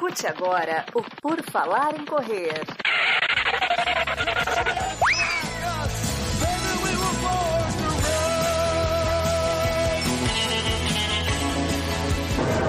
Escute 0.00 0.26
agora 0.26 0.86
o 0.94 1.02
Por 1.20 1.42
Falar 1.50 1.94
em 1.94 2.06
Correr. 2.06 2.64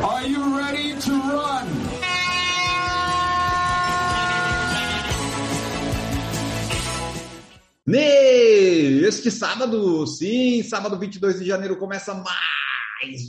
Are 0.03 0.27
you 0.27 0.57
ready 0.57 0.93
to 0.99 1.11
run? 1.11 1.67
Neste 7.87 9.31
sábado, 9.31 10.05
sim, 10.05 10.61
sábado 10.63 10.99
22 10.99 11.39
de 11.39 11.45
janeiro, 11.45 11.77
começa 11.77 12.13
mais 12.13 12.50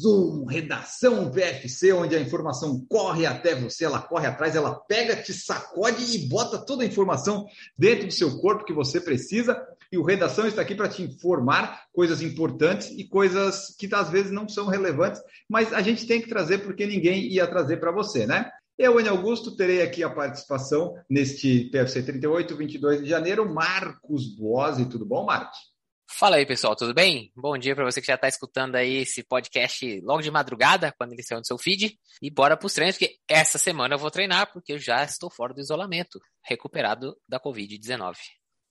um 0.05 0.45
Redação 0.45 1.31
PFC, 1.31 1.93
onde 1.93 2.15
a 2.15 2.21
informação 2.21 2.85
corre 2.89 3.27
até 3.27 3.55
você, 3.55 3.85
ela 3.85 4.01
corre 4.01 4.27
atrás, 4.27 4.55
ela 4.55 4.75
pega, 4.75 5.17
te 5.17 5.33
sacode 5.33 6.15
e 6.15 6.29
bota 6.29 6.59
toda 6.59 6.83
a 6.83 6.87
informação 6.87 7.47
dentro 7.79 8.07
do 8.07 8.13
seu 8.13 8.39
corpo 8.39 8.65
que 8.65 8.73
você 8.73 9.01
precisa. 9.01 9.61
E 9.91 9.99
o 9.99 10.03
Redação 10.03 10.47
está 10.47 10.63
aqui 10.63 10.75
para 10.75 10.89
te 10.89 11.03
informar 11.03 11.83
coisas 11.93 12.23
importantes 12.23 12.91
e 12.91 13.05
coisas 13.05 13.75
que 13.79 13.89
às 13.95 14.11
vezes 14.11 14.31
não 14.31 14.49
são 14.49 14.67
relevantes, 14.67 15.21
mas 15.49 15.73
a 15.73 15.83
gente 15.83 16.07
tem 16.07 16.21
que 16.21 16.29
trazer 16.29 16.59
porque 16.59 16.87
ninguém 16.87 17.27
ia 17.27 17.47
trazer 17.47 17.79
para 17.79 17.93
você, 17.93 18.27
né? 18.27 18.51
Eu, 18.79 18.99
Enio 18.99 19.13
Augusto, 19.13 19.55
terei 19.55 19.83
aqui 19.83 20.03
a 20.03 20.09
participação 20.11 20.95
neste 21.09 21.71
PFC 21.71 22.03
38, 22.03 22.57
22 22.57 23.03
de 23.03 23.09
janeiro. 23.09 23.53
Marcos 23.53 24.35
Boazzi, 24.35 24.87
tudo 24.87 25.05
bom, 25.05 25.27
Marcos? 25.27 25.72
Fala 26.09 26.37
aí, 26.37 26.47
pessoal, 26.47 26.77
tudo 26.77 26.95
bem? 26.95 27.33
Bom 27.35 27.57
dia 27.57 27.75
para 27.75 27.85
você 27.85 28.01
que 28.01 28.07
já 28.07 28.15
está 28.15 28.29
escutando 28.29 28.77
aí 28.77 28.99
esse 28.99 29.23
podcast 29.23 30.01
logo 30.03 30.23
de 30.23 30.31
madrugada, 30.31 30.93
quando 30.97 31.13
ele 31.13 31.23
saiu 31.23 31.39
no 31.39 31.45
seu 31.45 31.59
feed. 31.59 31.99
E 32.21 32.31
bora 32.31 32.57
para 32.57 32.67
os 32.67 32.75
treinos, 32.75 32.97
porque 32.97 33.17
essa 33.29 33.59
semana 33.59 33.95
eu 33.95 33.99
vou 33.99 34.11
treinar, 34.11 34.53
porque 34.53 34.73
eu 34.73 34.79
já 34.79 35.03
estou 35.03 35.31
fora 35.31 35.55
do 35.55 35.61
isolamento, 35.61 36.21
recuperado 36.45 37.17
da 37.29 37.41
Covid-19. 37.41 38.15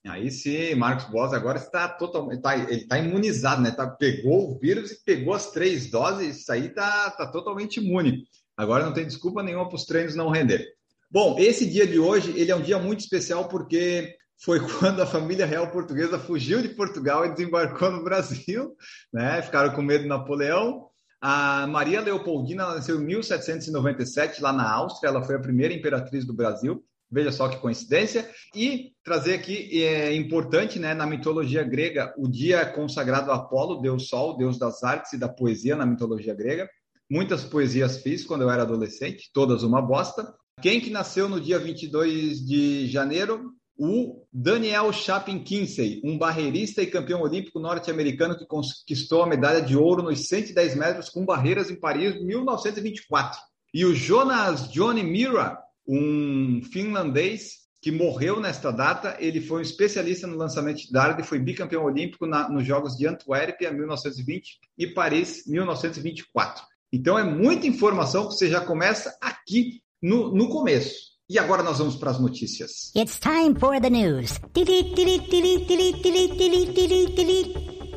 Aí 0.08 0.31
sim, 0.31 0.73
Marcos 0.75 1.05
Boas 1.05 1.33
agora 1.33 1.59
está 1.59 1.88
totalmente, 1.88 2.42
tá, 2.42 2.58
ele 2.58 2.81
está 2.81 2.97
imunizado, 2.97 3.61
né? 3.61 3.72
Tá, 3.72 3.88
pegou 3.88 4.52
o 4.52 4.59
vírus 4.59 4.92
e 4.92 5.03
pegou 5.03 5.33
as 5.33 5.52
três 5.52 5.92
doses, 5.92 6.42
isso 6.42 6.52
aí 6.52 6.67
está 6.67 7.11
tá 7.11 7.31
totalmente 7.31 7.77
imune. 7.80 8.23
Agora 8.58 8.86
não 8.86 8.94
tem 8.94 9.05
desculpa 9.05 9.44
nenhuma 9.44 9.67
para 9.67 9.75
os 9.75 9.86
treinos 9.86 10.16
não 10.16 10.30
render. 10.30 10.67
Bom, 11.09 11.38
esse 11.38 11.70
dia 11.70 11.86
de 11.86 12.00
hoje 12.00 12.31
ele 12.36 12.52
é 12.52 12.55
um 12.55 12.61
dia 12.61 12.80
muito 12.80 13.02
especial 13.02 13.48
porque 13.48 14.16
foi 14.44 14.59
quando 14.59 15.02
a 15.02 15.06
família 15.06 15.45
real 15.45 15.70
portuguesa 15.70 16.17
fugiu 16.17 16.61
de 16.61 16.70
Portugal 16.70 17.25
e 17.25 17.31
desembarcou 17.31 17.92
no 17.92 18.03
Brasil, 18.03 18.75
né? 19.14 19.42
Ficaram 19.42 19.73
com 19.73 19.81
medo 19.81 20.03
de 20.03 20.09
Napoleão. 20.09 20.88
A 21.22 21.67
Maria 21.67 22.02
Leopoldina 22.02 22.66
nasceu 22.73 23.00
em 23.00 23.06
1797 23.06 24.42
lá 24.42 24.52
na 24.52 24.70
Áustria, 24.70 25.09
ela 25.09 25.23
foi 25.23 25.36
a 25.36 25.39
primeira 25.39 25.73
imperatriz 25.73 26.25
do 26.25 26.33
Brasil. 26.33 26.83
Veja 27.11 27.31
só 27.31 27.48
que 27.50 27.58
coincidência. 27.58 28.28
E 28.56 28.94
trazer 29.03 29.36
aqui 29.36 29.83
é 29.83 30.16
importante, 30.16 30.80
né, 30.80 30.94
na 30.94 31.05
mitologia 31.05 31.61
grega, 31.61 32.14
o 32.17 32.28
dia 32.28 32.66
consagrado 32.66 33.31
a 33.31 33.36
Apolo, 33.36 33.81
deus 33.81 34.08
Sol, 34.08 34.38
deus 34.38 34.58
das 34.58 34.81
artes 34.81 35.14
e 35.14 35.17
da 35.17 35.30
poesia 35.30 35.76
na 35.76 35.86
mitologia 35.86 36.33
grega. 36.33 36.67
Muitas 37.09 37.44
poesias 37.44 37.98
fiz 37.98 38.23
quando 38.23 38.44
eu 38.44 38.50
era 38.50 38.64
adolescente, 38.64 39.30
todas 39.33 39.61
uma 39.61 39.81
bosta. 39.81 40.33
Quem 40.61 40.80
que 40.80 40.89
nasceu 40.89 41.28
no 41.30 41.39
dia 41.39 41.59
22 41.59 42.44
de 42.44 42.88
janeiro? 42.88 43.52
O 43.83 44.27
Daniel 44.31 44.93
Chapin 44.93 45.39
Kinsey, 45.39 46.01
um 46.03 46.15
barreirista 46.15 46.83
e 46.83 46.85
campeão 46.85 47.23
olímpico 47.23 47.59
norte-americano 47.59 48.37
que 48.37 48.45
conquistou 48.45 49.23
a 49.23 49.25
medalha 49.25 49.59
de 49.59 49.75
ouro 49.75 50.03
nos 50.03 50.27
110 50.27 50.75
metros 50.75 51.09
com 51.09 51.25
barreiras 51.25 51.71
em 51.71 51.75
Paris 51.75 52.15
em 52.15 52.23
1924. 52.23 53.41
E 53.73 53.83
o 53.83 53.95
Jonas 53.95 54.71
Johnny 54.71 55.02
Mira, 55.02 55.57
um 55.87 56.61
finlandês 56.71 57.61
que 57.81 57.91
morreu 57.91 58.39
nesta 58.39 58.69
data. 58.69 59.17
Ele 59.19 59.41
foi 59.41 59.57
um 59.57 59.63
especialista 59.63 60.27
no 60.27 60.37
lançamento 60.37 60.77
de 60.77 60.91
dardo 60.91 61.20
e 61.20 61.25
foi 61.25 61.39
bicampeão 61.39 61.83
olímpico 61.83 62.27
na, 62.27 62.47
nos 62.47 62.64
Jogos 62.64 62.95
de 62.95 63.08
Antuérpia, 63.08 63.73
1920, 63.73 64.59
e 64.77 64.86
Paris, 64.86 65.47
1924. 65.47 66.64
Então 66.93 67.17
é 67.17 67.23
muita 67.23 67.65
informação 67.65 68.27
que 68.27 68.36
você 68.36 68.47
já 68.47 68.61
começa 68.61 69.17
aqui 69.20 69.81
no, 69.99 70.31
no 70.36 70.49
começo. 70.49 71.11
E 71.31 71.39
agora 71.39 71.64
nós 71.64 71.77
vamos 71.77 71.95
para 71.95 72.11
as 72.11 72.19
notícias. 72.19 72.92
It's 72.93 73.17
time 73.17 73.58
for 73.58 73.80
the 73.80 73.89
news. 73.89 74.37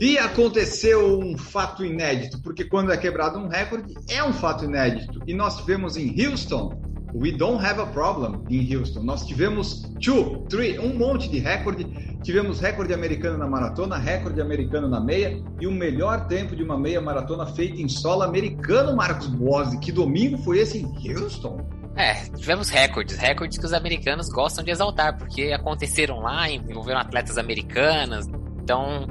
E 0.01 0.19
aconteceu 0.19 1.19
um 1.19 1.37
fato 1.37 1.85
inédito, 1.85 2.41
porque 2.43 2.63
quando 2.63 2.93
é 2.93 2.97
quebrado 2.97 3.37
um 3.41 3.49
recorde, 3.49 3.93
é 4.09 4.23
um 4.23 4.33
fato 4.33 4.65
inédito. 4.65 5.21
E 5.27 5.35
nós 5.35 5.57
tivemos 5.57 5.97
em 5.97 6.15
Houston, 6.25 6.81
we 7.13 7.33
don't 7.33 7.61
have 7.67 7.81
a 7.81 7.87
problem 7.87 8.41
em 8.49 8.73
Houston. 8.73 9.03
Nós 9.03 9.27
tivemos 9.27 9.83
two, 10.01 10.47
three, 10.49 10.79
um 10.79 10.97
monte 10.97 11.29
de 11.29 11.41
recorde. 11.41 11.87
Tivemos 12.23 12.61
recorde 12.61 12.95
americano 12.95 13.37
na 13.37 13.49
maratona, 13.49 13.97
recorde 13.97 14.41
americano 14.41 14.87
na 14.87 15.01
meia 15.01 15.43
e 15.61 15.67
o 15.67 15.73
melhor 15.73 16.29
tempo 16.29 16.55
de 16.55 16.63
uma 16.63 16.79
meia 16.79 17.01
maratona 17.01 17.47
feita 17.47 17.83
em 17.83 17.89
solo 17.89 18.23
americano, 18.23 18.95
Marcos 18.95 19.27
Bose. 19.27 19.77
Que 19.81 19.91
domingo 19.91 20.39
foi 20.39 20.61
esse 20.61 20.79
em 20.79 21.13
Houston? 21.13 21.84
É, 21.97 22.15
tivemos 22.37 22.69
recordes, 22.71 23.17
recordes 23.17 23.57
que 23.59 23.65
os 23.65 23.73
americanos 23.73 24.29
gostam 24.29 24.65
de 24.65 24.71
exaltar, 24.71 25.17
porque 25.17 25.53
aconteceram 25.53 26.21
lá, 26.21 26.51
envolveram 26.51 27.01
atletas 27.01 27.39
americanas, 27.39 28.27
então 28.63 29.07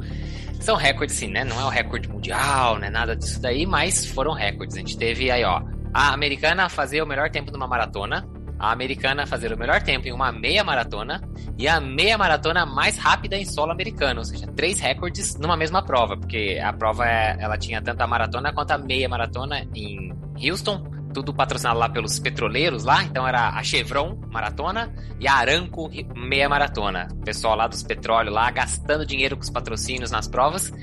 são 0.60 0.76
recordes 0.76 1.16
sim, 1.16 1.28
né? 1.28 1.44
Não 1.44 1.60
é 1.60 1.66
o 1.66 1.70
recorde 1.70 2.10
mundial, 2.10 2.78
né? 2.78 2.90
Nada 2.90 3.16
disso 3.16 3.42
daí, 3.42 3.66
mas 3.66 4.06
foram 4.06 4.34
recordes. 4.34 4.76
A 4.76 4.80
gente 4.80 4.98
teve 4.98 5.32
aí, 5.32 5.44
ó, 5.44 5.62
a 5.94 6.14
americana 6.14 6.68
fazer 6.70 7.02
o 7.02 7.06
melhor 7.06 7.30
tempo 7.30 7.52
numa 7.52 7.68
maratona, 7.68 8.28
a 8.60 8.72
americana 8.72 9.26
fazer 9.26 9.52
o 9.54 9.58
melhor 9.58 9.82
tempo 9.82 10.08
em 10.08 10.12
uma 10.12 10.32
meia 10.32 10.64
maratona 10.64 11.22
e 11.58 11.68
a 11.68 11.80
meia 11.80 12.18
maratona 12.18 12.66
mais 12.66 12.98
rápida 12.98 13.36
em 13.36 13.46
solo 13.46 13.72
americano, 13.72 14.20
ou 14.20 14.26
seja, 14.26 14.48
três 14.48 14.80
recordes 14.80 15.38
numa 15.38 15.58
mesma 15.58 15.84
prova, 15.84 16.16
porque 16.16 16.60
a 16.64 16.72
prova 16.72 17.06
é, 17.06 17.38
ela 17.40 17.58
tinha 17.58 17.82
tanto 17.82 18.02
a 18.02 18.08
maratona 18.08 18.54
quanto 18.54 18.72
a 18.72 18.78
meia 18.78 19.08
maratona 19.08 19.68
em 19.76 20.14
Houston, 20.42 20.93
tudo 21.14 21.34
patrocinado 21.34 21.80
lá 21.80 21.88
pelos 21.88 22.20
petroleiros 22.20 22.84
lá, 22.84 23.04
então 23.04 23.28
era 23.28 23.50
a 23.50 23.64
Chevron 23.64 24.20
maratona 24.32 24.94
e 25.20 25.28
a 25.28 25.36
Aranco 25.36 25.90
meia 26.16 26.50
maratona. 26.50 27.08
O 27.12 27.24
pessoal 27.24 27.56
lá 27.56 27.68
dos 27.68 27.84
petróleos 27.84 28.34
lá 28.34 28.50
gastando 28.52 29.06
dinheiro 29.06 29.38
com 29.38 29.44
os 29.44 29.50
patrocínios 29.50 30.12
nas 30.12 30.28
provas. 30.28 30.74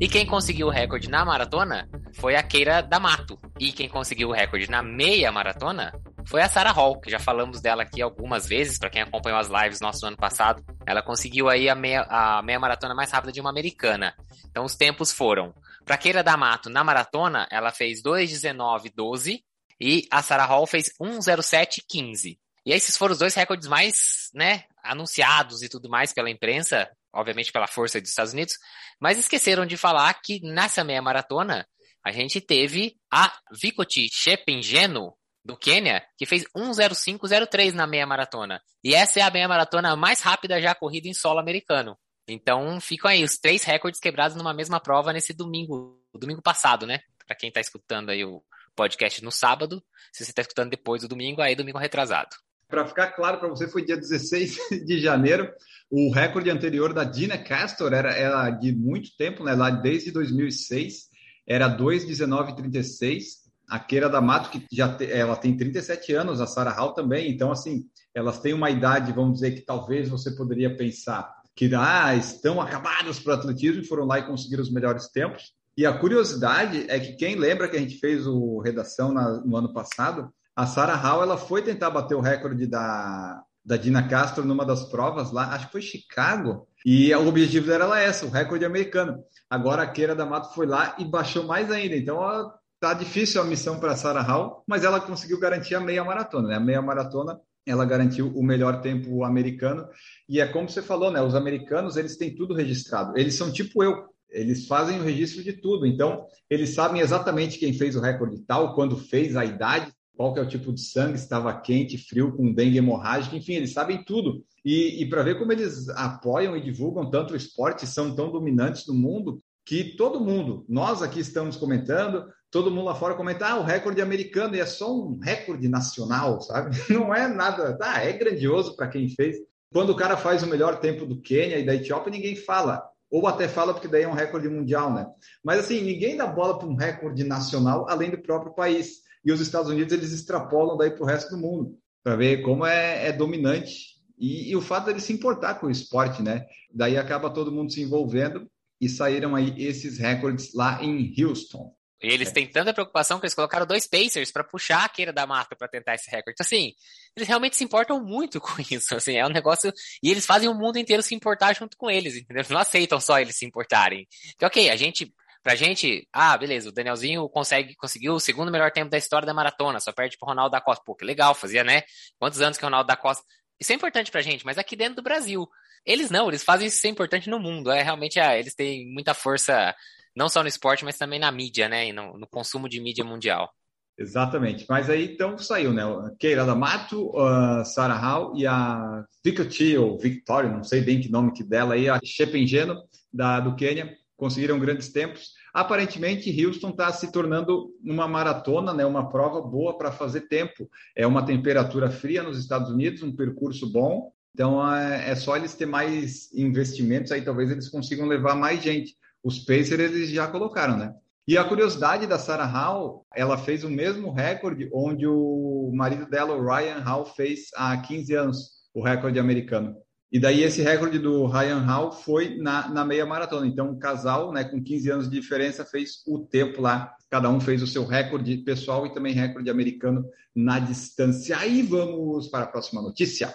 E 0.00 0.08
quem 0.08 0.26
conseguiu 0.26 0.66
o 0.66 0.70
recorde 0.70 1.08
na 1.08 1.24
maratona 1.24 1.88
foi 2.14 2.34
a 2.34 2.42
Keira 2.42 2.82
D'Amato. 2.82 3.38
E 3.60 3.70
quem 3.70 3.88
conseguiu 3.88 4.30
o 4.30 4.32
recorde 4.32 4.68
na 4.68 4.82
meia 4.82 5.30
maratona 5.30 5.92
foi 6.26 6.40
a 6.40 6.48
Sarah 6.48 6.72
Hall, 6.72 7.00
que 7.00 7.10
já 7.10 7.18
falamos 7.18 7.60
dela 7.60 7.82
aqui 7.82 8.00
algumas 8.00 8.48
vezes, 8.48 8.78
para 8.78 8.88
quem 8.88 9.02
acompanhou 9.02 9.38
as 9.38 9.48
lives 9.48 9.80
nosso 9.80 10.06
ano 10.06 10.16
passado. 10.16 10.64
Ela 10.86 11.02
conseguiu 11.02 11.48
aí 11.48 11.68
a 11.68 11.74
meia, 11.74 12.02
a 12.08 12.42
meia 12.42 12.58
maratona 12.58 12.94
mais 12.94 13.10
rápida 13.10 13.32
de 13.32 13.40
uma 13.40 13.50
americana. 13.50 14.14
Então 14.50 14.64
os 14.64 14.74
tempos 14.74 15.12
foram. 15.12 15.54
Para 15.84 15.98
Keira 15.98 16.22
D'Amato, 16.22 16.70
na 16.70 16.82
maratona, 16.82 17.46
ela 17.50 17.70
fez 17.70 18.02
2:19:12 18.02 19.42
e 19.80 20.06
a 20.10 20.22
Sarah 20.22 20.46
Hall 20.46 20.66
fez 20.66 20.90
1:07:15. 21.00 22.38
E 22.66 22.72
esses 22.72 22.96
foram 22.96 23.12
os 23.12 23.18
dois 23.18 23.34
recordes 23.34 23.68
mais, 23.68 24.30
né, 24.34 24.64
anunciados 24.82 25.62
e 25.62 25.68
tudo 25.68 25.88
mais 25.88 26.12
pela 26.12 26.30
imprensa, 26.30 26.90
obviamente 27.12 27.52
pela 27.52 27.66
força 27.66 28.00
dos 28.00 28.10
Estados 28.10 28.32
Unidos, 28.32 28.54
mas 28.98 29.18
esqueceram 29.18 29.66
de 29.66 29.76
falar 29.76 30.12
que 30.14 30.40
nessa 30.40 30.82
meia 30.82 31.02
maratona 31.02 31.66
a 32.02 32.10
gente 32.10 32.40
teve 32.40 32.96
a 33.10 33.32
Vikoti 33.52 34.08
Chepengeno, 34.12 35.14
do 35.44 35.56
Quênia, 35.56 36.02
que 36.16 36.24
fez 36.24 36.44
1:05:03 36.56 37.74
na 37.74 37.86
meia 37.86 38.06
maratona. 38.06 38.62
E 38.82 38.94
essa 38.94 39.20
é 39.20 39.22
a 39.22 39.30
meia 39.30 39.46
maratona 39.46 39.94
mais 39.94 40.20
rápida 40.20 40.60
já 40.60 40.74
corrida 40.74 41.06
em 41.06 41.12
solo 41.12 41.38
americano. 41.38 41.98
Então 42.26 42.80
ficam 42.80 43.10
aí 43.10 43.22
os 43.22 43.36
três 43.36 43.62
recordes 43.62 44.00
quebrados 44.00 44.36
numa 44.36 44.54
mesma 44.54 44.80
prova 44.80 45.12
nesse 45.12 45.34
domingo, 45.34 46.00
domingo 46.14 46.40
passado, 46.40 46.86
né? 46.86 47.00
Para 47.26 47.36
quem 47.36 47.48
está 47.48 47.60
escutando 47.60 48.08
aí 48.10 48.24
o 48.24 48.42
podcast 48.74 49.22
no 49.24 49.30
sábado, 49.30 49.82
se 50.12 50.24
você 50.24 50.30
está 50.30 50.42
escutando 50.42 50.70
depois 50.70 51.02
do 51.02 51.08
domingo, 51.08 51.40
aí 51.40 51.54
domingo 51.54 51.78
retrasado. 51.78 52.36
Para 52.68 52.86
ficar 52.86 53.12
claro 53.12 53.38
para 53.38 53.48
você, 53.48 53.68
foi 53.68 53.84
dia 53.84 53.96
16 53.96 54.58
de 54.84 54.98
janeiro. 54.98 55.50
O 55.90 56.12
recorde 56.12 56.50
anterior 56.50 56.92
da 56.92 57.04
Dina 57.04 57.38
Castor 57.38 57.92
era, 57.92 58.12
era 58.12 58.50
de 58.50 58.72
muito 58.72 59.16
tempo, 59.16 59.44
né? 59.44 59.54
Lá 59.54 59.70
desde 59.70 60.10
2006, 60.10 61.08
era 61.46 61.68
2:19:36 61.68 63.44
a 63.68 63.78
Keira 63.78 64.08
da 64.08 64.20
Mato, 64.20 64.50
que 64.50 64.66
já 64.70 64.94
te, 64.94 65.10
ela 65.10 65.36
tem 65.36 65.56
37 65.56 66.12
anos, 66.14 66.40
a 66.40 66.46
Sarah 66.46 66.72
Hall 66.72 66.92
também, 66.92 67.30
então, 67.30 67.50
assim, 67.50 67.84
elas 68.14 68.38
têm 68.38 68.52
uma 68.52 68.70
idade, 68.70 69.12
vamos 69.12 69.34
dizer, 69.34 69.52
que 69.52 69.62
talvez 69.62 70.08
você 70.08 70.30
poderia 70.34 70.76
pensar 70.76 71.32
que 71.56 71.70
ah, 71.74 72.14
estão 72.14 72.60
acabadas 72.60 73.18
para 73.18 73.34
o 73.34 73.36
atletismo 73.36 73.80
e 73.80 73.86
foram 73.86 74.04
lá 74.04 74.18
e 74.18 74.26
conseguiram 74.26 74.62
os 74.62 74.72
melhores 74.72 75.08
tempos. 75.08 75.52
E 75.76 75.84
a 75.84 75.92
curiosidade 75.92 76.86
é 76.88 77.00
que 77.00 77.14
quem 77.14 77.36
lembra 77.36 77.68
que 77.68 77.76
a 77.76 77.80
gente 77.80 77.98
fez 77.98 78.26
o 78.26 78.60
redação 78.60 79.12
na, 79.12 79.40
no 79.40 79.56
ano 79.56 79.72
passado, 79.72 80.32
a 80.54 80.66
Sarah 80.66 80.94
Hall 80.94 81.22
ela 81.22 81.36
foi 81.36 81.62
tentar 81.62 81.90
bater 81.90 82.14
o 82.14 82.20
recorde 82.20 82.66
da, 82.66 83.42
da 83.64 83.76
Dina 83.76 84.06
Castro 84.06 84.44
numa 84.44 84.64
das 84.64 84.84
provas 84.84 85.32
lá, 85.32 85.54
acho 85.54 85.66
que 85.66 85.72
foi 85.72 85.82
Chicago, 85.82 86.68
e 86.84 87.12
o 87.14 87.26
objetivo 87.26 87.66
dela 87.66 87.98
era 87.98 88.08
essa, 88.08 88.26
o 88.26 88.30
recorde 88.30 88.64
americano. 88.64 89.18
Agora 89.50 89.82
a 89.82 89.86
Keira 89.86 90.14
da 90.14 90.26
Mato 90.26 90.54
foi 90.54 90.66
lá 90.66 90.94
e 90.98 91.04
baixou 91.04 91.44
mais 91.44 91.70
ainda, 91.70 91.96
então 91.96 92.22
ela 92.22 92.54
tá 92.78 92.92
difícil 92.92 93.40
a 93.40 93.44
missão 93.44 93.80
para 93.80 93.96
Sarah 93.96 94.20
Hall, 94.20 94.62
mas 94.68 94.84
ela 94.84 95.00
conseguiu 95.00 95.40
garantir 95.40 95.74
a 95.74 95.80
meia 95.80 96.04
maratona, 96.04 96.48
né? 96.48 96.56
A 96.56 96.60
meia 96.60 96.82
maratona 96.82 97.40
ela 97.66 97.86
garantiu 97.86 98.28
o 98.36 98.42
melhor 98.42 98.82
tempo 98.82 99.24
americano 99.24 99.88
e 100.28 100.38
é 100.38 100.46
como 100.46 100.68
você 100.68 100.82
falou, 100.82 101.10
né? 101.10 101.22
Os 101.22 101.34
americanos 101.34 101.96
eles 101.96 102.18
têm 102.18 102.34
tudo 102.34 102.54
registrado. 102.54 103.16
Eles 103.16 103.34
são 103.34 103.50
tipo 103.50 103.82
eu, 103.82 104.04
eles 104.34 104.66
fazem 104.66 105.00
o 105.00 105.02
registro 105.02 105.42
de 105.42 105.52
tudo. 105.52 105.86
Então 105.86 106.26
eles 106.50 106.74
sabem 106.74 107.00
exatamente 107.00 107.58
quem 107.58 107.72
fez 107.72 107.96
o 107.96 108.00
recorde 108.00 108.40
tal, 108.46 108.74
quando 108.74 108.96
fez, 108.96 109.36
a 109.36 109.44
idade, 109.44 109.92
qual 110.16 110.36
é 110.36 110.40
o 110.40 110.48
tipo 110.48 110.72
de 110.72 110.80
sangue, 110.80 111.16
estava 111.16 111.58
quente, 111.60 111.98
frio, 111.98 112.36
com 112.36 112.52
dengue 112.52 112.78
hemorrágica, 112.78 113.36
enfim, 113.36 113.54
eles 113.54 113.72
sabem 113.72 114.04
tudo. 114.04 114.44
E, 114.64 115.02
e 115.02 115.08
para 115.08 115.22
ver 115.22 115.38
como 115.38 115.52
eles 115.52 115.88
apoiam 115.90 116.56
e 116.56 116.62
divulgam 116.62 117.10
tanto 117.10 117.34
o 117.34 117.36
esporte, 117.36 117.86
são 117.86 118.14
tão 118.14 118.30
dominantes 118.30 118.86
no 118.86 118.94
mundo, 118.94 119.42
que 119.64 119.96
todo 119.96 120.20
mundo, 120.20 120.64
nós 120.68 121.02
aqui 121.02 121.20
estamos 121.20 121.56
comentando, 121.56 122.26
todo 122.50 122.70
mundo 122.70 122.84
lá 122.84 122.94
fora 122.94 123.14
comenta, 123.14 123.48
ah, 123.48 123.58
o 123.58 123.64
recorde 123.64 124.00
americano, 124.00 124.54
e 124.54 124.60
é 124.60 124.66
só 124.66 124.94
um 124.94 125.18
recorde 125.18 125.68
nacional, 125.68 126.40
sabe? 126.40 126.76
Não 126.88 127.14
é 127.14 127.26
nada, 127.26 127.76
tá, 127.76 128.02
é 128.02 128.12
grandioso 128.12 128.76
para 128.76 128.88
quem 128.88 129.08
fez. 129.08 129.36
Quando 129.72 129.90
o 129.90 129.96
cara 129.96 130.16
faz 130.16 130.42
o 130.42 130.46
melhor 130.46 130.78
tempo 130.78 131.04
do 131.04 131.20
Quênia 131.20 131.58
e 131.58 131.66
da 131.66 131.74
Etiópia, 131.74 132.12
ninguém 132.12 132.36
fala. 132.36 132.82
Ou 133.10 133.26
até 133.26 133.46
fala 133.48 133.72
porque 133.72 133.88
daí 133.88 134.02
é 134.02 134.08
um 134.08 134.14
recorde 134.14 134.48
mundial, 134.48 134.92
né? 134.92 135.06
Mas 135.44 135.60
assim, 135.60 135.80
ninguém 135.82 136.16
dá 136.16 136.26
bola 136.26 136.58
para 136.58 136.68
um 136.68 136.74
recorde 136.74 137.22
nacional 137.24 137.86
além 137.88 138.10
do 138.10 138.20
próprio 138.20 138.54
país. 138.54 139.02
E 139.24 139.32
os 139.32 139.40
Estados 139.40 139.70
Unidos, 139.70 139.92
eles 139.92 140.12
extrapolam 140.12 140.76
daí 140.76 140.90
para 140.90 141.02
o 141.02 141.06
resto 141.06 141.30
do 141.30 141.38
mundo, 141.38 141.78
para 142.02 142.16
ver 142.16 142.42
como 142.42 142.66
é, 142.66 143.08
é 143.08 143.12
dominante. 143.12 143.94
E, 144.18 144.50
e 144.50 144.56
o 144.56 144.60
fato 144.60 144.92
de 144.92 145.00
se 145.00 145.12
importar 145.12 145.54
com 145.54 145.66
o 145.66 145.70
esporte, 145.70 146.22
né? 146.22 146.44
Daí 146.72 146.96
acaba 146.96 147.30
todo 147.30 147.52
mundo 147.52 147.72
se 147.72 147.82
envolvendo 147.82 148.48
e 148.80 148.88
saíram 148.88 149.34
aí 149.34 149.54
esses 149.56 149.98
recordes 149.98 150.52
lá 150.54 150.82
em 150.82 151.14
Houston. 151.18 151.74
E 152.04 152.12
eles 152.12 152.28
é. 152.28 152.32
têm 152.32 152.46
tanta 152.46 152.74
preocupação 152.74 153.18
que 153.18 153.24
eles 153.24 153.34
colocaram 153.34 153.66
dois 153.66 153.86
Pacers 153.86 154.30
para 154.30 154.44
puxar 154.44 154.84
a 154.84 154.88
queira 154.88 155.12
da 155.12 155.26
marca 155.26 155.56
para 155.56 155.66
tentar 155.68 155.94
esse 155.94 156.10
recorde. 156.10 156.34
Então, 156.34 156.44
assim, 156.44 156.72
eles 157.16 157.26
realmente 157.26 157.56
se 157.56 157.64
importam 157.64 158.04
muito 158.04 158.40
com 158.42 158.54
isso. 158.70 158.94
Assim, 158.94 159.16
é 159.16 159.26
um 159.26 159.30
negócio. 159.30 159.72
E 160.02 160.10
eles 160.10 160.26
fazem 160.26 160.48
o 160.48 160.54
mundo 160.54 160.78
inteiro 160.78 161.02
se 161.02 161.14
importar 161.14 161.54
junto 161.54 161.76
com 161.76 161.90
eles, 161.90 162.14
entendeu? 162.14 162.40
Eles 162.40 162.50
não 162.50 162.60
aceitam 162.60 163.00
só 163.00 163.18
eles 163.18 163.36
se 163.36 163.46
importarem. 163.46 164.06
Então, 164.34 164.46
ok, 164.46 164.70
a 164.70 164.76
gente. 164.76 165.12
Pra 165.42 165.54
gente, 165.54 166.08
ah, 166.10 166.38
beleza, 166.38 166.70
o 166.70 166.72
Danielzinho 166.72 167.28
consegue, 167.28 167.74
conseguiu 167.74 168.14
o 168.14 168.20
segundo 168.20 168.50
melhor 168.50 168.70
tempo 168.70 168.88
da 168.88 168.96
história 168.96 169.26
da 169.26 169.34
maratona, 169.34 169.78
só 169.78 169.92
perde 169.92 170.16
pro 170.16 170.26
Ronaldo 170.26 170.52
da 170.52 170.60
Costa. 170.60 170.82
Pô, 170.86 170.94
que 170.94 171.04
legal, 171.04 171.34
fazia, 171.34 171.62
né? 171.62 171.82
Quantos 172.18 172.40
anos 172.40 172.56
que 172.56 172.64
o 172.64 172.66
Ronaldo 172.66 172.86
da 172.86 172.96
Costa. 172.96 173.22
Isso 173.60 173.70
é 173.70 173.74
importante 173.74 174.10
pra 174.10 174.22
gente, 174.22 174.42
mas 174.42 174.56
aqui 174.56 174.74
dentro 174.74 174.96
do 174.96 175.02
Brasil. 175.02 175.46
Eles 175.84 176.08
não, 176.10 176.28
eles 176.28 176.42
fazem 176.42 176.68
isso 176.68 176.78
ser 176.78 176.88
importante 176.88 177.28
no 177.28 177.38
mundo. 177.38 177.70
É 177.70 177.82
realmente, 177.82 178.18
ah, 178.18 178.38
eles 178.38 178.54
têm 178.54 178.90
muita 178.90 179.12
força, 179.12 179.74
não 180.16 180.28
só 180.28 180.42
no 180.42 180.48
esporte, 180.48 180.84
mas 180.84 180.98
também 180.98 181.18
na 181.18 181.30
mídia, 181.30 181.68
né? 181.68 181.88
E 181.88 181.92
no, 181.92 182.18
no 182.18 182.26
consumo 182.26 182.68
de 182.68 182.80
mídia 182.80 183.04
mundial. 183.04 183.50
Exatamente. 183.96 184.66
Mas 184.68 184.90
aí 184.90 185.12
então 185.14 185.38
saiu, 185.38 185.72
né? 185.72 185.84
Keira 186.18 186.44
da 186.44 186.54
Mato, 186.54 187.10
uh, 187.10 187.64
Sarah 187.64 187.96
Hall 187.96 188.36
e 188.36 188.46
a 188.46 189.04
Victoria, 189.24 189.80
ou 189.80 189.98
Victoria, 189.98 190.50
não 190.50 190.64
sei 190.64 190.80
bem 190.80 191.00
que 191.00 191.10
nome 191.10 191.32
que 191.32 191.44
dela 191.44 191.74
aí, 191.74 191.88
a 191.88 192.00
Shepengeno, 192.04 192.82
da 193.12 193.38
do 193.38 193.54
Quênia, 193.54 193.94
conseguiram 194.16 194.58
grandes 194.58 194.90
tempos. 194.90 195.32
Aparentemente, 195.52 196.44
Houston 196.44 196.70
está 196.70 196.92
se 196.92 197.12
tornando 197.12 197.70
uma 197.84 198.08
maratona, 198.08 198.74
né? 198.74 198.84
Uma 198.84 199.08
prova 199.08 199.40
boa 199.40 199.78
para 199.78 199.92
fazer 199.92 200.22
tempo. 200.22 200.68
É 200.96 201.06
uma 201.06 201.24
temperatura 201.24 201.88
fria 201.88 202.22
nos 202.22 202.38
Estados 202.38 202.70
Unidos, 202.70 203.02
um 203.02 203.14
percurso 203.14 203.70
bom 203.70 204.12
então 204.34 204.68
é, 204.76 205.10
é 205.10 205.14
só 205.14 205.36
eles 205.36 205.54
ter 205.54 205.64
mais 205.64 206.32
investimentos, 206.34 207.12
aí 207.12 207.22
talvez 207.22 207.50
eles 207.50 207.68
consigam 207.68 208.06
levar 208.06 208.34
mais 208.34 208.60
gente. 208.62 208.96
Os 209.24 209.38
Pacers 209.38 209.80
eles 209.80 210.10
já 210.10 210.28
colocaram, 210.28 210.76
né? 210.76 210.94
E 211.26 211.38
a 211.38 211.44
curiosidade 211.44 212.06
da 212.06 212.18
Sarah 212.18 212.44
Hall, 212.44 213.06
ela 213.16 213.38
fez 213.38 213.64
o 213.64 213.70
mesmo 213.70 214.12
recorde 214.12 214.68
onde 214.74 215.06
o 215.06 215.72
marido 215.74 216.04
dela, 216.04 216.36
o 216.36 216.44
Ryan 216.44 216.80
Hall, 216.80 217.06
fez 217.06 217.46
há 217.56 217.74
15 217.78 218.14
anos, 218.14 218.50
o 218.74 218.82
recorde 218.82 219.18
americano. 219.18 219.74
E 220.12 220.20
daí 220.20 220.44
esse 220.44 220.60
recorde 220.60 220.98
do 220.98 221.26
Ryan 221.26 221.60
Hall 221.60 221.90
foi 221.90 222.36
na, 222.36 222.68
na 222.68 222.84
meia 222.84 223.06
maratona. 223.06 223.46
Então 223.46 223.72
o 223.72 223.78
casal, 223.78 224.32
né, 224.32 224.44
com 224.44 224.62
15 224.62 224.90
anos 224.90 225.10
de 225.10 225.18
diferença, 225.18 225.64
fez 225.64 226.02
o 226.06 226.20
tempo 226.20 226.60
lá. 226.60 226.94
Cada 227.10 227.30
um 227.30 227.40
fez 227.40 227.62
o 227.62 227.66
seu 227.66 227.86
recorde 227.86 228.36
pessoal 228.38 228.86
e 228.86 228.92
também 228.92 229.14
recorde 229.14 229.48
americano 229.48 230.04
na 230.36 230.58
distância. 230.58 231.38
Aí 231.38 231.62
vamos 231.62 232.28
para 232.28 232.44
a 232.44 232.48
próxima 232.48 232.82
notícia. 232.82 233.34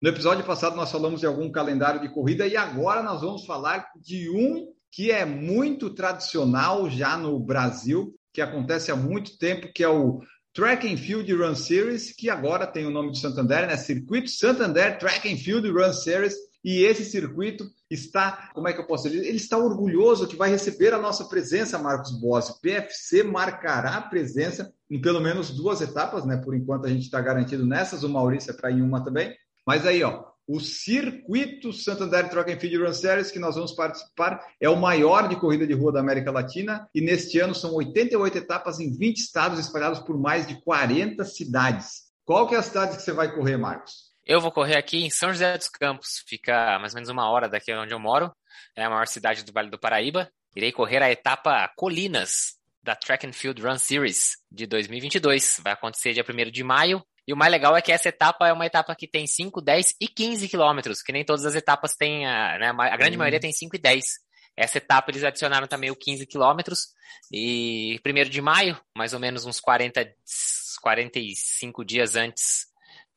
No 0.00 0.10
episódio 0.10 0.44
passado 0.44 0.76
nós 0.76 0.92
falamos 0.92 1.18
de 1.18 1.26
algum 1.26 1.50
calendário 1.50 2.00
de 2.00 2.08
corrida 2.08 2.46
e 2.46 2.56
agora 2.56 3.02
nós 3.02 3.20
vamos 3.20 3.44
falar 3.44 3.90
de 4.00 4.30
um 4.30 4.72
que 4.92 5.10
é 5.10 5.24
muito 5.24 5.90
tradicional 5.90 6.88
já 6.88 7.16
no 7.16 7.36
Brasil, 7.40 8.14
que 8.32 8.40
acontece 8.40 8.92
há 8.92 8.96
muito 8.96 9.36
tempo, 9.38 9.72
que 9.74 9.82
é 9.82 9.88
o 9.88 10.20
Track 10.54 10.86
and 10.86 10.98
Field 10.98 11.34
Run 11.34 11.56
Series, 11.56 12.12
que 12.12 12.30
agora 12.30 12.64
tem 12.64 12.86
o 12.86 12.90
nome 12.90 13.10
de 13.10 13.18
Santander, 13.18 13.66
né? 13.66 13.76
Circuito 13.76 14.30
Santander 14.30 15.00
Track 15.00 15.32
and 15.32 15.36
Field 15.36 15.68
Run 15.68 15.92
Series. 15.92 16.36
E 16.62 16.84
esse 16.84 17.04
circuito 17.04 17.68
está, 17.90 18.50
como 18.54 18.68
é 18.68 18.72
que 18.72 18.80
eu 18.80 18.86
posso 18.86 19.10
dizer? 19.10 19.26
Ele 19.26 19.36
está 19.36 19.58
orgulhoso 19.58 20.28
que 20.28 20.36
vai 20.36 20.48
receber 20.48 20.94
a 20.94 20.98
nossa 20.98 21.24
presença, 21.24 21.76
Marcos 21.76 22.12
Bossi. 22.20 22.60
PFC 22.60 23.24
marcará 23.24 23.96
a 23.96 24.02
presença 24.02 24.72
em 24.88 25.00
pelo 25.00 25.20
menos 25.20 25.50
duas 25.50 25.80
etapas, 25.80 26.24
né? 26.24 26.36
Por 26.36 26.54
enquanto 26.54 26.86
a 26.86 26.88
gente 26.88 27.02
está 27.02 27.20
garantido 27.20 27.66
nessas, 27.66 28.04
o 28.04 28.08
Maurício 28.08 28.52
é 28.52 28.54
para 28.54 28.70
ir 28.70 28.78
em 28.78 28.82
uma 28.82 29.02
também. 29.04 29.34
Mas 29.68 29.86
aí, 29.86 30.02
ó, 30.02 30.24
o 30.46 30.60
circuito 30.60 31.74
Santander 31.74 32.30
Track 32.30 32.50
and 32.50 32.58
Field 32.58 32.78
Run 32.78 32.94
Series 32.94 33.30
que 33.30 33.38
nós 33.38 33.54
vamos 33.54 33.72
participar 33.72 34.42
é 34.58 34.66
o 34.66 34.80
maior 34.80 35.28
de 35.28 35.36
corrida 35.36 35.66
de 35.66 35.74
rua 35.74 35.92
da 35.92 36.00
América 36.00 36.30
Latina 36.30 36.88
e 36.94 37.02
neste 37.02 37.38
ano 37.38 37.54
são 37.54 37.74
88 37.74 38.38
etapas 38.38 38.80
em 38.80 38.96
20 38.96 39.18
estados 39.18 39.58
espalhados 39.58 39.98
por 39.98 40.18
mais 40.18 40.46
de 40.46 40.58
40 40.62 41.22
cidades. 41.26 42.04
Qual 42.24 42.48
que 42.48 42.54
é 42.54 42.58
a 42.58 42.62
cidade 42.62 42.96
que 42.96 43.02
você 43.02 43.12
vai 43.12 43.30
correr, 43.30 43.58
Marcos? 43.58 44.10
Eu 44.24 44.40
vou 44.40 44.50
correr 44.50 44.78
aqui 44.78 45.04
em 45.04 45.10
São 45.10 45.32
José 45.32 45.58
dos 45.58 45.68
Campos, 45.68 46.24
fica 46.26 46.78
mais 46.78 46.94
ou 46.94 46.96
menos 46.96 47.10
uma 47.10 47.30
hora 47.30 47.46
daqui 47.46 47.70
onde 47.74 47.92
eu 47.92 47.98
moro, 47.98 48.32
é 48.74 48.84
a 48.84 48.88
maior 48.88 49.06
cidade 49.06 49.44
do 49.44 49.52
Vale 49.52 49.68
do 49.68 49.78
Paraíba. 49.78 50.30
Irei 50.56 50.72
correr 50.72 51.02
a 51.02 51.12
etapa 51.12 51.70
Colinas 51.76 52.54
da 52.82 52.96
Track 52.96 53.26
and 53.26 53.34
Field 53.34 53.60
Run 53.60 53.76
Series 53.76 54.38
de 54.50 54.66
2022. 54.66 55.60
Vai 55.62 55.74
acontecer 55.74 56.14
dia 56.14 56.24
1 56.26 56.50
de 56.50 56.64
maio 56.64 57.04
e 57.28 57.32
o 57.34 57.36
mais 57.36 57.52
legal 57.52 57.76
é 57.76 57.82
que 57.82 57.92
essa 57.92 58.08
etapa 58.08 58.48
é 58.48 58.52
uma 58.54 58.64
etapa 58.64 58.96
que 58.96 59.06
tem 59.06 59.26
5, 59.26 59.60
10 59.60 59.96
e 60.00 60.08
15 60.08 60.48
quilômetros, 60.48 61.02
que 61.02 61.12
nem 61.12 61.26
todas 61.26 61.44
as 61.44 61.54
etapas 61.54 61.94
têm, 61.94 62.26
a, 62.26 62.58
né, 62.58 62.68
a 62.70 62.96
grande 62.96 63.16
uhum. 63.16 63.18
maioria 63.18 63.38
tem 63.38 63.52
5 63.52 63.76
e 63.76 63.78
10. 63.78 64.02
Essa 64.56 64.78
etapa 64.78 65.10
eles 65.10 65.22
adicionaram 65.22 65.66
também 65.66 65.90
o 65.90 65.94
15 65.94 66.26
quilômetros. 66.26 66.88
E 67.30 68.00
primeiro 68.02 68.30
de 68.30 68.40
maio, 68.40 68.80
mais 68.96 69.12
ou 69.12 69.20
menos 69.20 69.44
uns 69.44 69.60
40, 69.60 70.10
45 70.80 71.84
dias 71.84 72.16
antes 72.16 72.64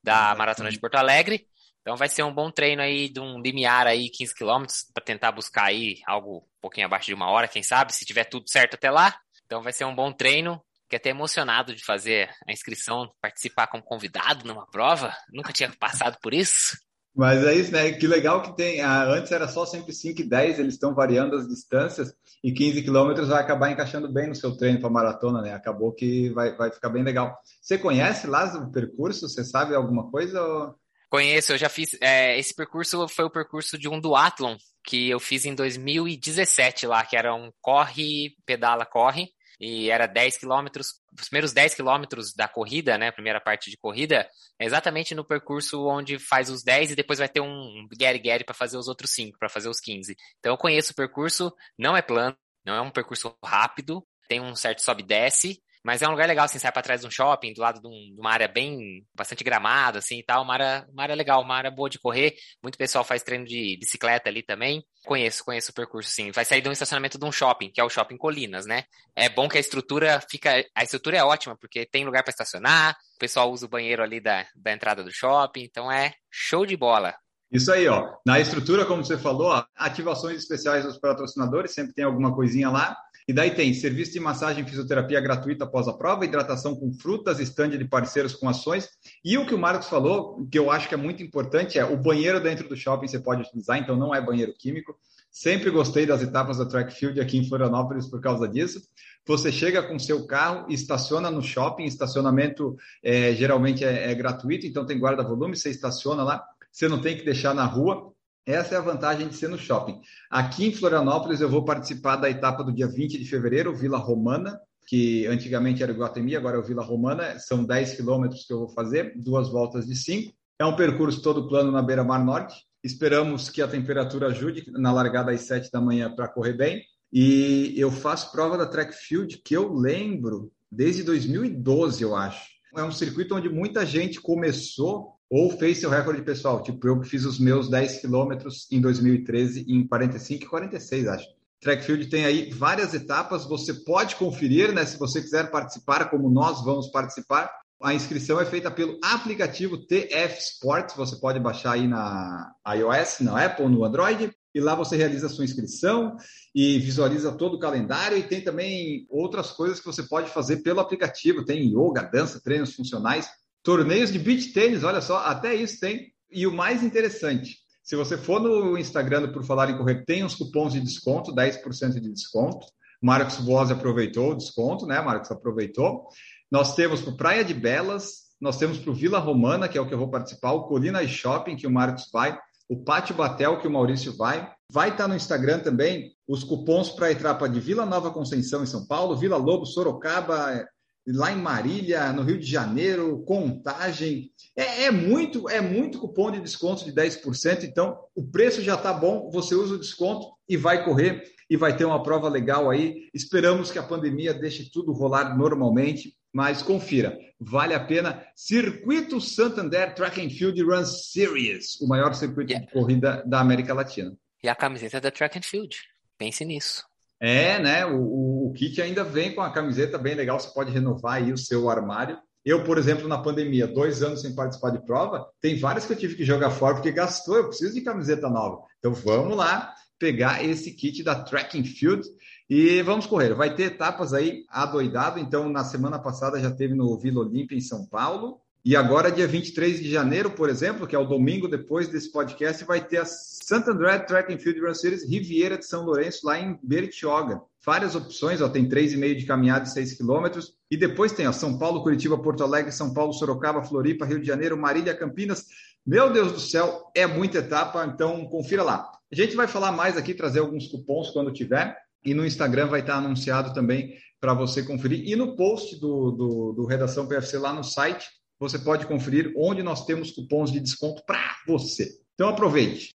da 0.03 0.33
uhum. 0.33 0.39
Maratona 0.39 0.69
de 0.69 0.77
Porto 0.77 0.95
Alegre. 0.95 1.47
Então 1.79 1.95
vai 1.95 2.09
ser 2.09 2.23
um 2.23 2.33
bom 2.33 2.51
treino 2.51 2.81
aí 2.81 3.07
de 3.07 3.21
um 3.21 3.41
limiar 3.41 3.87
aí 3.87 4.09
15 4.09 4.35
quilômetros 4.35 4.87
para 4.93 5.05
tentar 5.05 5.31
buscar 5.31 5.67
aí 5.67 6.01
algo 6.05 6.39
um 6.39 6.59
pouquinho 6.59 6.85
abaixo 6.85 7.05
de 7.05 7.13
uma 7.13 7.31
hora, 7.31 7.47
quem 7.47 7.63
sabe, 7.63 7.95
se 7.95 8.03
tiver 8.03 8.25
tudo 8.25 8.49
certo 8.49 8.73
até 8.73 8.91
lá. 8.91 9.17
Então 9.45 9.61
vai 9.61 9.71
ser 9.71 9.85
um 9.85 9.95
bom 9.95 10.11
treino 10.11 10.61
Fiquei 10.91 10.97
até 10.97 11.09
emocionado 11.11 11.73
de 11.73 11.85
fazer 11.85 12.29
a 12.45 12.51
inscrição, 12.51 13.09
participar 13.21 13.67
como 13.67 13.81
convidado 13.81 14.45
numa 14.45 14.67
prova. 14.67 15.13
Nunca 15.31 15.53
tinha 15.53 15.71
passado 15.79 16.17
por 16.21 16.33
isso. 16.33 16.75
Mas 17.15 17.41
é 17.45 17.53
isso, 17.53 17.71
né? 17.71 17.93
Que 17.93 18.05
legal 18.05 18.41
que 18.41 18.53
tem. 18.57 18.81
Ah, 18.81 19.05
antes 19.05 19.31
era 19.31 19.47
só 19.47 19.65
sempre 19.65 19.93
5 19.93 20.19
e 20.19 20.27
10, 20.27 20.59
eles 20.59 20.73
estão 20.73 20.93
variando 20.93 21.37
as 21.37 21.47
distâncias 21.47 22.13
e 22.43 22.51
15 22.51 22.81
quilômetros 22.81 23.29
vai 23.29 23.41
acabar 23.41 23.71
encaixando 23.71 24.11
bem 24.11 24.27
no 24.27 24.35
seu 24.35 24.57
treino 24.57 24.81
para 24.81 24.89
maratona, 24.89 25.41
né? 25.41 25.53
Acabou 25.53 25.93
que 25.93 26.29
vai, 26.31 26.57
vai 26.57 26.69
ficar 26.69 26.89
bem 26.89 27.03
legal. 27.03 27.39
Você 27.61 27.77
conhece 27.77 28.27
lá 28.27 28.53
o 28.57 28.69
percurso? 28.69 29.29
Você 29.29 29.45
sabe 29.45 29.73
alguma 29.73 30.11
coisa? 30.11 30.43
Ou... 30.43 30.75
Conheço, 31.09 31.53
eu 31.53 31.57
já 31.57 31.69
fiz. 31.69 31.95
É, 32.01 32.37
esse 32.37 32.53
percurso 32.53 33.07
foi 33.07 33.23
o 33.23 33.31
percurso 33.31 33.77
de 33.77 33.87
um 33.87 33.97
duatlon 33.97 34.57
que 34.83 35.09
eu 35.09 35.21
fiz 35.21 35.45
em 35.45 35.55
2017 35.55 36.85
lá, 36.85 37.05
que 37.05 37.15
era 37.15 37.33
um 37.33 37.49
corre, 37.61 38.35
pedala, 38.45 38.85
corre 38.85 39.29
e 39.61 39.91
era 39.91 40.07
10 40.07 40.37
quilômetros, 40.37 40.95
os 41.13 41.29
primeiros 41.29 41.53
10 41.53 41.75
quilômetros 41.75 42.33
da 42.33 42.47
corrida, 42.47 42.97
né, 42.97 43.11
primeira 43.11 43.39
parte 43.39 43.69
de 43.69 43.77
corrida, 43.77 44.27
é 44.59 44.65
exatamente 44.65 45.13
no 45.13 45.23
percurso 45.23 45.87
onde 45.87 46.17
faz 46.17 46.49
os 46.49 46.63
10 46.63 46.91
e 46.91 46.95
depois 46.95 47.19
vai 47.19 47.29
ter 47.29 47.41
um 47.41 47.87
Gary-Gary 47.95 48.43
para 48.43 48.55
fazer 48.55 48.77
os 48.77 48.87
outros 48.87 49.11
5, 49.11 49.37
para 49.37 49.47
fazer 49.47 49.69
os 49.69 49.79
15. 49.79 50.17
Então 50.39 50.51
eu 50.51 50.57
conheço 50.57 50.93
o 50.93 50.95
percurso, 50.95 51.53
não 51.77 51.95
é 51.95 52.01
plano, 52.01 52.35
não 52.65 52.73
é 52.73 52.81
um 52.81 52.89
percurso 52.89 53.37
rápido, 53.45 54.03
tem 54.27 54.41
um 54.41 54.55
certo 54.55 54.81
sobe 54.81 55.03
e 55.03 55.05
desce, 55.05 55.61
mas 55.83 56.01
é 56.01 56.07
um 56.07 56.11
lugar 56.11 56.27
legal, 56.27 56.45
assim, 56.45 56.59
sai 56.59 56.71
pra 56.71 56.81
trás 56.81 57.01
de 57.01 57.07
um 57.07 57.11
shopping, 57.11 57.53
do 57.53 57.61
lado 57.61 57.81
de, 57.81 57.87
um, 57.87 58.13
de 58.13 58.19
uma 58.19 58.31
área 58.31 58.47
bem, 58.47 59.05
bastante 59.13 59.43
gramada, 59.43 59.99
assim, 59.99 60.19
e 60.19 60.23
tal, 60.23 60.43
uma 60.43 60.53
área, 60.53 60.87
uma 60.91 61.03
área 61.03 61.15
legal, 61.15 61.41
uma 61.41 61.55
área 61.55 61.71
boa 61.71 61.89
de 61.89 61.99
correr, 61.99 62.35
muito 62.61 62.77
pessoal 62.77 63.03
faz 63.03 63.23
treino 63.23 63.45
de 63.45 63.77
bicicleta 63.79 64.29
ali 64.29 64.43
também, 64.43 64.83
conheço, 65.05 65.43
conheço 65.43 65.71
o 65.71 65.73
percurso, 65.73 66.09
sim, 66.09 66.31
vai 66.31 66.45
sair 66.45 66.61
de 66.61 66.69
um 66.69 66.71
estacionamento 66.71 67.17
de 67.17 67.25
um 67.25 67.31
shopping, 67.31 67.71
que 67.71 67.81
é 67.81 67.83
o 67.83 67.89
Shopping 67.89 68.17
Colinas, 68.17 68.65
né, 68.65 68.83
é 69.15 69.29
bom 69.29 69.49
que 69.49 69.57
a 69.57 69.61
estrutura 69.61 70.21
fica, 70.29 70.63
a 70.75 70.83
estrutura 70.83 71.17
é 71.17 71.23
ótima, 71.23 71.57
porque 71.57 71.85
tem 71.85 72.05
lugar 72.05 72.23
para 72.23 72.31
estacionar, 72.31 72.95
o 73.15 73.19
pessoal 73.19 73.51
usa 73.51 73.65
o 73.65 73.69
banheiro 73.69 74.03
ali 74.03 74.19
da, 74.19 74.45
da 74.55 74.71
entrada 74.71 75.03
do 75.03 75.11
shopping, 75.11 75.63
então 75.63 75.91
é 75.91 76.13
show 76.29 76.65
de 76.65 76.77
bola, 76.77 77.15
isso 77.51 77.69
aí, 77.69 77.85
ó. 77.85 78.13
Na 78.25 78.39
estrutura, 78.39 78.85
como 78.85 79.03
você 79.03 79.17
falou, 79.17 79.61
ativações 79.75 80.37
especiais 80.37 80.85
dos 80.85 80.97
patrocinadores, 80.97 81.73
sempre 81.73 81.93
tem 81.93 82.05
alguma 82.05 82.33
coisinha 82.33 82.69
lá. 82.69 82.95
E 83.31 83.33
daí 83.33 83.51
tem 83.51 83.73
serviço 83.73 84.11
de 84.11 84.19
massagem 84.19 84.61
e 84.61 84.67
fisioterapia 84.67 85.21
gratuita 85.21 85.63
após 85.63 85.87
a 85.87 85.93
prova, 85.93 86.25
hidratação 86.25 86.75
com 86.75 86.91
frutas, 86.91 87.39
estande 87.39 87.77
de 87.77 87.85
parceiros 87.85 88.35
com 88.35 88.49
ações. 88.49 88.89
E 89.23 89.37
o 89.37 89.45
que 89.45 89.55
o 89.55 89.57
Marcos 89.57 89.87
falou, 89.87 90.45
que 90.51 90.59
eu 90.59 90.69
acho 90.69 90.89
que 90.89 90.95
é 90.95 90.97
muito 90.97 91.23
importante, 91.23 91.79
é 91.79 91.85
o 91.85 91.95
banheiro 91.95 92.41
dentro 92.41 92.67
do 92.67 92.75
shopping 92.75 93.07
você 93.07 93.19
pode 93.19 93.43
utilizar, 93.43 93.77
então 93.77 93.95
não 93.95 94.13
é 94.13 94.19
banheiro 94.19 94.53
químico. 94.53 94.97
Sempre 95.31 95.69
gostei 95.69 96.05
das 96.05 96.21
etapas 96.21 96.57
da 96.57 96.65
track 96.65 96.93
field 96.93 97.21
aqui 97.21 97.37
em 97.37 97.47
Florianópolis 97.47 98.05
por 98.05 98.19
causa 98.19 98.49
disso. 98.49 98.81
Você 99.25 99.49
chega 99.49 99.81
com 99.81 99.97
seu 99.97 100.27
carro, 100.27 100.65
estaciona 100.69 101.31
no 101.31 101.41
shopping, 101.41 101.85
estacionamento 101.85 102.75
é, 103.01 103.33
geralmente 103.33 103.85
é, 103.85 104.11
é 104.11 104.13
gratuito, 104.13 104.67
então 104.67 104.85
tem 104.85 104.99
guarda-volume, 104.99 105.55
você 105.55 105.69
estaciona 105.69 106.21
lá, 106.21 106.43
você 106.69 106.89
não 106.89 106.99
tem 106.99 107.15
que 107.15 107.23
deixar 107.23 107.55
na 107.55 107.63
rua. 107.63 108.10
Essa 108.45 108.75
é 108.75 108.77
a 108.77 108.81
vantagem 108.81 109.27
de 109.27 109.35
ser 109.35 109.49
no 109.49 109.57
shopping. 109.57 110.01
Aqui 110.29 110.65
em 110.65 110.73
Florianópolis, 110.73 111.41
eu 111.41 111.49
vou 111.49 111.63
participar 111.63 112.15
da 112.15 112.29
etapa 112.29 112.63
do 112.63 112.73
dia 112.73 112.87
20 112.87 113.17
de 113.19 113.25
fevereiro, 113.25 113.75
Vila 113.75 113.97
Romana, 113.97 114.59
que 114.87 115.27
antigamente 115.27 115.83
era 115.83 115.91
o 115.91 115.95
Guatemi, 115.95 116.35
agora 116.35 116.57
é 116.57 116.59
o 116.59 116.63
Vila 116.63 116.83
Romana. 116.83 117.37
São 117.39 117.63
10 117.63 117.95
quilômetros 117.95 118.45
que 118.45 118.51
eu 118.51 118.59
vou 118.59 118.69
fazer, 118.69 119.13
duas 119.15 119.49
voltas 119.49 119.85
de 119.85 119.95
5. 119.95 120.33
É 120.59 120.65
um 120.65 120.75
percurso 120.75 121.21
todo 121.21 121.47
plano 121.47 121.71
na 121.71 121.81
beira-mar 121.81 122.23
norte. 122.23 122.65
Esperamos 122.83 123.47
que 123.47 123.61
a 123.61 123.67
temperatura 123.67 124.27
ajude 124.27 124.65
na 124.71 124.91
largada 124.91 125.31
às 125.31 125.41
7 125.41 125.71
da 125.71 125.79
manhã 125.79 126.13
para 126.13 126.27
correr 126.27 126.53
bem. 126.53 126.83
E 127.13 127.73
eu 127.77 127.91
faço 127.91 128.31
prova 128.31 128.57
da 128.57 128.65
track 128.65 128.93
field 128.93 129.37
que 129.43 129.55
eu 129.55 129.71
lembro 129.71 130.51
desde 130.71 131.03
2012, 131.03 132.01
eu 132.01 132.15
acho. 132.15 132.49
É 132.75 132.83
um 132.83 132.91
circuito 132.91 133.35
onde 133.35 133.49
muita 133.49 133.85
gente 133.85 134.19
começou 134.19 135.13
ou 135.31 135.49
fez 135.49 135.77
seu 135.77 135.89
recorde 135.89 136.21
pessoal, 136.21 136.61
tipo 136.61 136.85
eu 136.85 136.99
que 136.99 137.07
fiz 137.07 137.23
os 137.23 137.39
meus 137.39 137.69
10 137.69 138.01
quilômetros 138.01 138.67
em 138.69 138.81
2013 138.81 139.65
em 139.65 139.87
45 139.87 140.43
e 140.43 140.47
46, 140.47 141.07
acho. 141.07 141.27
Track 141.61 141.85
Field 141.85 142.07
tem 142.07 142.25
aí 142.25 142.49
várias 142.51 142.93
etapas, 142.93 143.45
você 143.45 143.73
pode 143.73 144.17
conferir, 144.17 144.73
né? 144.73 144.83
Se 144.83 144.97
você 144.97 145.21
quiser 145.21 145.49
participar, 145.49 146.09
como 146.09 146.29
nós 146.29 146.61
vamos 146.65 146.91
participar, 146.91 147.49
a 147.81 147.93
inscrição 147.93 148.41
é 148.41 148.45
feita 148.45 148.69
pelo 148.69 148.99
aplicativo 149.01 149.77
TF 149.77 150.37
Sports, 150.37 150.97
você 150.97 151.15
pode 151.15 151.39
baixar 151.39 151.73
aí 151.73 151.87
na 151.87 152.51
iOS, 152.75 153.21
na 153.21 153.45
Apple, 153.45 153.69
no 153.69 153.85
Android, 153.85 154.31
e 154.53 154.59
lá 154.59 154.75
você 154.75 154.97
realiza 154.97 155.27
a 155.27 155.29
sua 155.29 155.45
inscrição 155.45 156.17
e 156.53 156.77
visualiza 156.79 157.31
todo 157.31 157.55
o 157.55 157.59
calendário 157.59 158.17
e 158.17 158.23
tem 158.23 158.43
também 158.43 159.05
outras 159.09 159.51
coisas 159.51 159.79
que 159.79 159.85
você 159.85 160.03
pode 160.03 160.29
fazer 160.29 160.57
pelo 160.57 160.81
aplicativo, 160.81 161.45
tem 161.45 161.69
yoga, 161.69 162.01
dança, 162.03 162.41
treinos 162.43 162.73
funcionais, 162.75 163.29
Torneios 163.63 164.11
de 164.11 164.19
beach 164.19 164.53
tênis, 164.53 164.83
olha 164.83 165.01
só, 165.01 165.17
até 165.25 165.53
isso 165.53 165.79
tem. 165.79 166.11
E 166.31 166.47
o 166.47 166.53
mais 166.53 166.83
interessante, 166.83 167.57
se 167.83 167.95
você 167.95 168.17
for 168.17 168.39
no 168.39 168.77
Instagram 168.77 169.31
Por 169.31 169.43
Falar 169.43 169.69
em 169.69 169.77
Correr, 169.77 170.05
tem 170.05 170.23
uns 170.23 170.35
cupons 170.35 170.73
de 170.73 170.79
desconto, 170.79 171.33
10% 171.33 171.99
de 171.99 172.11
desconto. 172.11 172.65
Marcos 173.01 173.37
Boas 173.37 173.71
aproveitou 173.71 174.31
o 174.31 174.35
desconto, 174.35 174.85
né? 174.85 175.01
Marcos 175.01 175.31
aproveitou. 175.31 176.07
Nós 176.49 176.75
temos 176.75 177.01
para 177.01 177.13
Praia 177.13 177.43
de 177.43 177.53
Belas, 177.53 178.31
nós 178.39 178.57
temos 178.57 178.77
para 178.77 178.91
o 178.91 178.95
Vila 178.95 179.19
Romana, 179.19 179.67
que 179.67 179.77
é 179.77 179.81
o 179.81 179.87
que 179.87 179.93
eu 179.93 179.97
vou 179.97 180.09
participar, 180.09 180.51
o 180.53 180.63
Colina 180.63 181.05
Shopping, 181.07 181.55
que 181.55 181.67
o 181.67 181.71
Marcos 181.71 182.09
vai, 182.11 182.37
o 182.69 182.83
Pátio 182.83 183.15
Batel, 183.15 183.59
que 183.59 183.67
o 183.67 183.71
Maurício 183.71 184.15
vai. 184.15 184.51
Vai 184.71 184.89
estar 184.89 185.07
no 185.07 185.15
Instagram 185.15 185.59
também 185.59 186.13
os 186.27 186.43
cupons 186.43 186.89
para 186.89 187.07
a 187.07 187.11
etapa 187.11 187.49
de 187.49 187.59
Vila 187.59 187.85
Nova 187.85 188.11
Conceição, 188.11 188.63
em 188.63 188.67
São 188.67 188.87
Paulo, 188.87 189.17
Vila 189.17 189.37
Lobo, 189.37 189.65
Sorocaba, 189.65 190.65
lá 191.07 191.31
em 191.31 191.37
Marília, 191.37 192.11
no 192.13 192.21
Rio 192.21 192.39
de 192.39 192.45
Janeiro, 192.45 193.23
Contagem. 193.25 194.31
É, 194.55 194.85
é, 194.85 194.91
muito, 194.91 195.49
é 195.49 195.61
muito 195.61 195.99
cupom 195.99 196.31
de 196.31 196.39
desconto 196.39 196.85
de 196.85 196.91
10%. 196.91 197.63
Então, 197.63 197.97
o 198.15 198.23
preço 198.23 198.61
já 198.61 198.75
está 198.75 198.93
bom, 198.93 199.29
você 199.31 199.55
usa 199.55 199.75
o 199.75 199.79
desconto 199.79 200.27
e 200.47 200.57
vai 200.57 200.83
correr 200.83 201.23
e 201.49 201.57
vai 201.57 201.75
ter 201.75 201.85
uma 201.85 202.01
prova 202.01 202.29
legal 202.29 202.69
aí. 202.69 203.09
Esperamos 203.13 203.71
que 203.71 203.79
a 203.79 203.83
pandemia 203.83 204.33
deixe 204.33 204.69
tudo 204.71 204.93
rolar 204.93 205.37
normalmente, 205.37 206.15
mas 206.33 206.61
confira, 206.61 207.17
vale 207.39 207.73
a 207.73 207.79
pena. 207.79 208.25
Circuito 208.35 209.19
Santander 209.19 209.93
Track 209.93 210.21
and 210.21 210.29
Field 210.29 210.61
Run 210.61 210.85
Series, 210.85 211.79
o 211.81 211.87
maior 211.87 212.13
circuito 212.13 212.51
yeah. 212.51 212.65
de 212.65 212.71
corrida 212.71 213.23
da 213.25 213.41
América 213.41 213.73
Latina. 213.73 214.15
E 214.43 214.47
a 214.47 214.55
camiseta 214.55 215.01
da 215.01 215.11
Track 215.11 215.37
and 215.37 215.43
Field. 215.43 215.77
Pense 216.17 216.45
nisso. 216.45 216.85
É, 217.19 217.59
né? 217.59 217.85
O, 217.85 217.99
o, 217.99 218.40
kit 218.53 218.81
ainda 218.81 219.03
vem 219.03 219.33
com 219.33 219.41
a 219.41 219.51
camiseta 219.51 219.97
bem 219.97 220.15
legal, 220.15 220.39
você 220.39 220.49
pode 220.53 220.71
renovar 220.71 221.15
aí 221.15 221.31
o 221.31 221.37
seu 221.37 221.69
armário. 221.69 222.17
Eu, 222.43 222.63
por 222.63 222.77
exemplo, 222.77 223.07
na 223.07 223.19
pandemia, 223.19 223.67
dois 223.67 224.01
anos 224.01 224.21
sem 224.21 224.33
participar 224.33 224.71
de 224.71 224.83
prova, 224.83 225.27
tem 225.39 225.59
várias 225.59 225.85
que 225.85 225.93
eu 225.93 225.97
tive 225.97 226.15
que 226.15 226.25
jogar 226.25 226.49
fora 226.49 226.75
porque 226.75 226.91
gastou, 226.91 227.37
eu 227.37 227.47
preciso 227.47 227.73
de 227.73 227.81
camiseta 227.81 228.29
nova. 228.29 228.63
Então 228.79 228.93
vamos 228.93 229.37
lá 229.37 229.73
pegar 229.99 230.43
esse 230.43 230.71
kit 230.71 231.03
da 231.03 231.23
Tracking 231.23 231.63
Field 231.63 232.07
e 232.49 232.81
vamos 232.81 233.05
correr. 233.05 233.35
Vai 233.35 233.55
ter 233.55 233.63
etapas 233.63 234.13
aí 234.13 234.43
adoidado, 234.49 235.19
então 235.19 235.47
na 235.49 235.63
semana 235.63 235.99
passada 235.99 236.39
já 236.39 236.49
teve 236.49 236.73
no 236.73 236.97
Vila 236.97 237.21
Olímpia 237.21 237.55
em 237.55 237.61
São 237.61 237.85
Paulo, 237.85 238.41
e 238.63 238.75
agora, 238.75 239.11
dia 239.11 239.27
23 239.27 239.79
de 239.79 239.89
janeiro, 239.89 240.29
por 240.29 240.47
exemplo, 240.47 240.85
que 240.85 240.95
é 240.95 240.99
o 240.99 241.07
domingo 241.07 241.47
depois 241.47 241.87
desse 241.87 242.11
podcast, 242.11 242.63
vai 242.63 242.79
ter 242.79 242.97
a 242.97 243.05
Santander 243.05 244.05
Track 244.05 244.31
and 244.31 244.37
Field 244.37 244.59
Run 244.61 244.75
Series 244.75 245.03
Riviera 245.03 245.57
de 245.57 245.65
São 245.65 245.83
Lourenço, 245.83 246.27
lá 246.27 246.39
em 246.39 246.59
Bertioga. 246.61 247.41
Várias 247.65 247.95
opções, 247.95 248.39
ó, 248.39 248.47
tem 248.47 248.69
3,5 248.69 249.15
de 249.15 249.25
caminhada 249.25 249.65
e 249.65 249.69
6 249.69 249.93
quilômetros. 249.95 250.53
E 250.69 250.77
depois 250.77 251.11
tem 251.11 251.27
ó, 251.27 251.31
São 251.31 251.57
Paulo, 251.57 251.81
Curitiba, 251.81 252.21
Porto 252.21 252.43
Alegre, 252.43 252.71
São 252.71 252.93
Paulo, 252.93 253.13
Sorocaba, 253.13 253.63
Floripa, 253.63 254.05
Rio 254.05 254.19
de 254.19 254.27
Janeiro, 254.27 254.55
Marília, 254.55 254.95
Campinas. 254.95 255.45
Meu 255.83 256.13
Deus 256.13 256.31
do 256.31 256.39
céu, 256.39 256.91
é 256.95 257.07
muita 257.07 257.39
etapa, 257.39 257.83
então 257.85 258.25
confira 258.25 258.61
lá. 258.61 258.91
A 259.11 259.15
gente 259.15 259.35
vai 259.35 259.47
falar 259.47 259.71
mais 259.71 259.97
aqui, 259.97 260.13
trazer 260.13 260.39
alguns 260.39 260.67
cupons 260.67 261.09
quando 261.09 261.33
tiver. 261.33 261.75
E 262.05 262.13
no 262.13 262.25
Instagram 262.25 262.67
vai 262.67 262.81
estar 262.81 262.95
anunciado 262.95 263.53
também 263.53 263.95
para 264.19 264.35
você 264.35 264.61
conferir. 264.61 265.07
E 265.07 265.15
no 265.15 265.35
post 265.35 265.79
do, 265.79 266.11
do, 266.11 266.53
do 266.53 266.65
Redação 266.65 267.07
PFC 267.07 267.39
lá 267.39 267.53
no 267.53 267.63
site, 267.63 268.07
você 268.41 268.57
pode 268.57 268.87
conferir 268.87 269.31
onde 269.37 269.61
nós 269.61 269.85
temos 269.85 270.09
cupons 270.09 270.51
de 270.51 270.59
desconto 270.59 271.03
para 271.05 271.35
você. 271.45 271.91
Então 272.15 272.27
aproveite. 272.27 272.89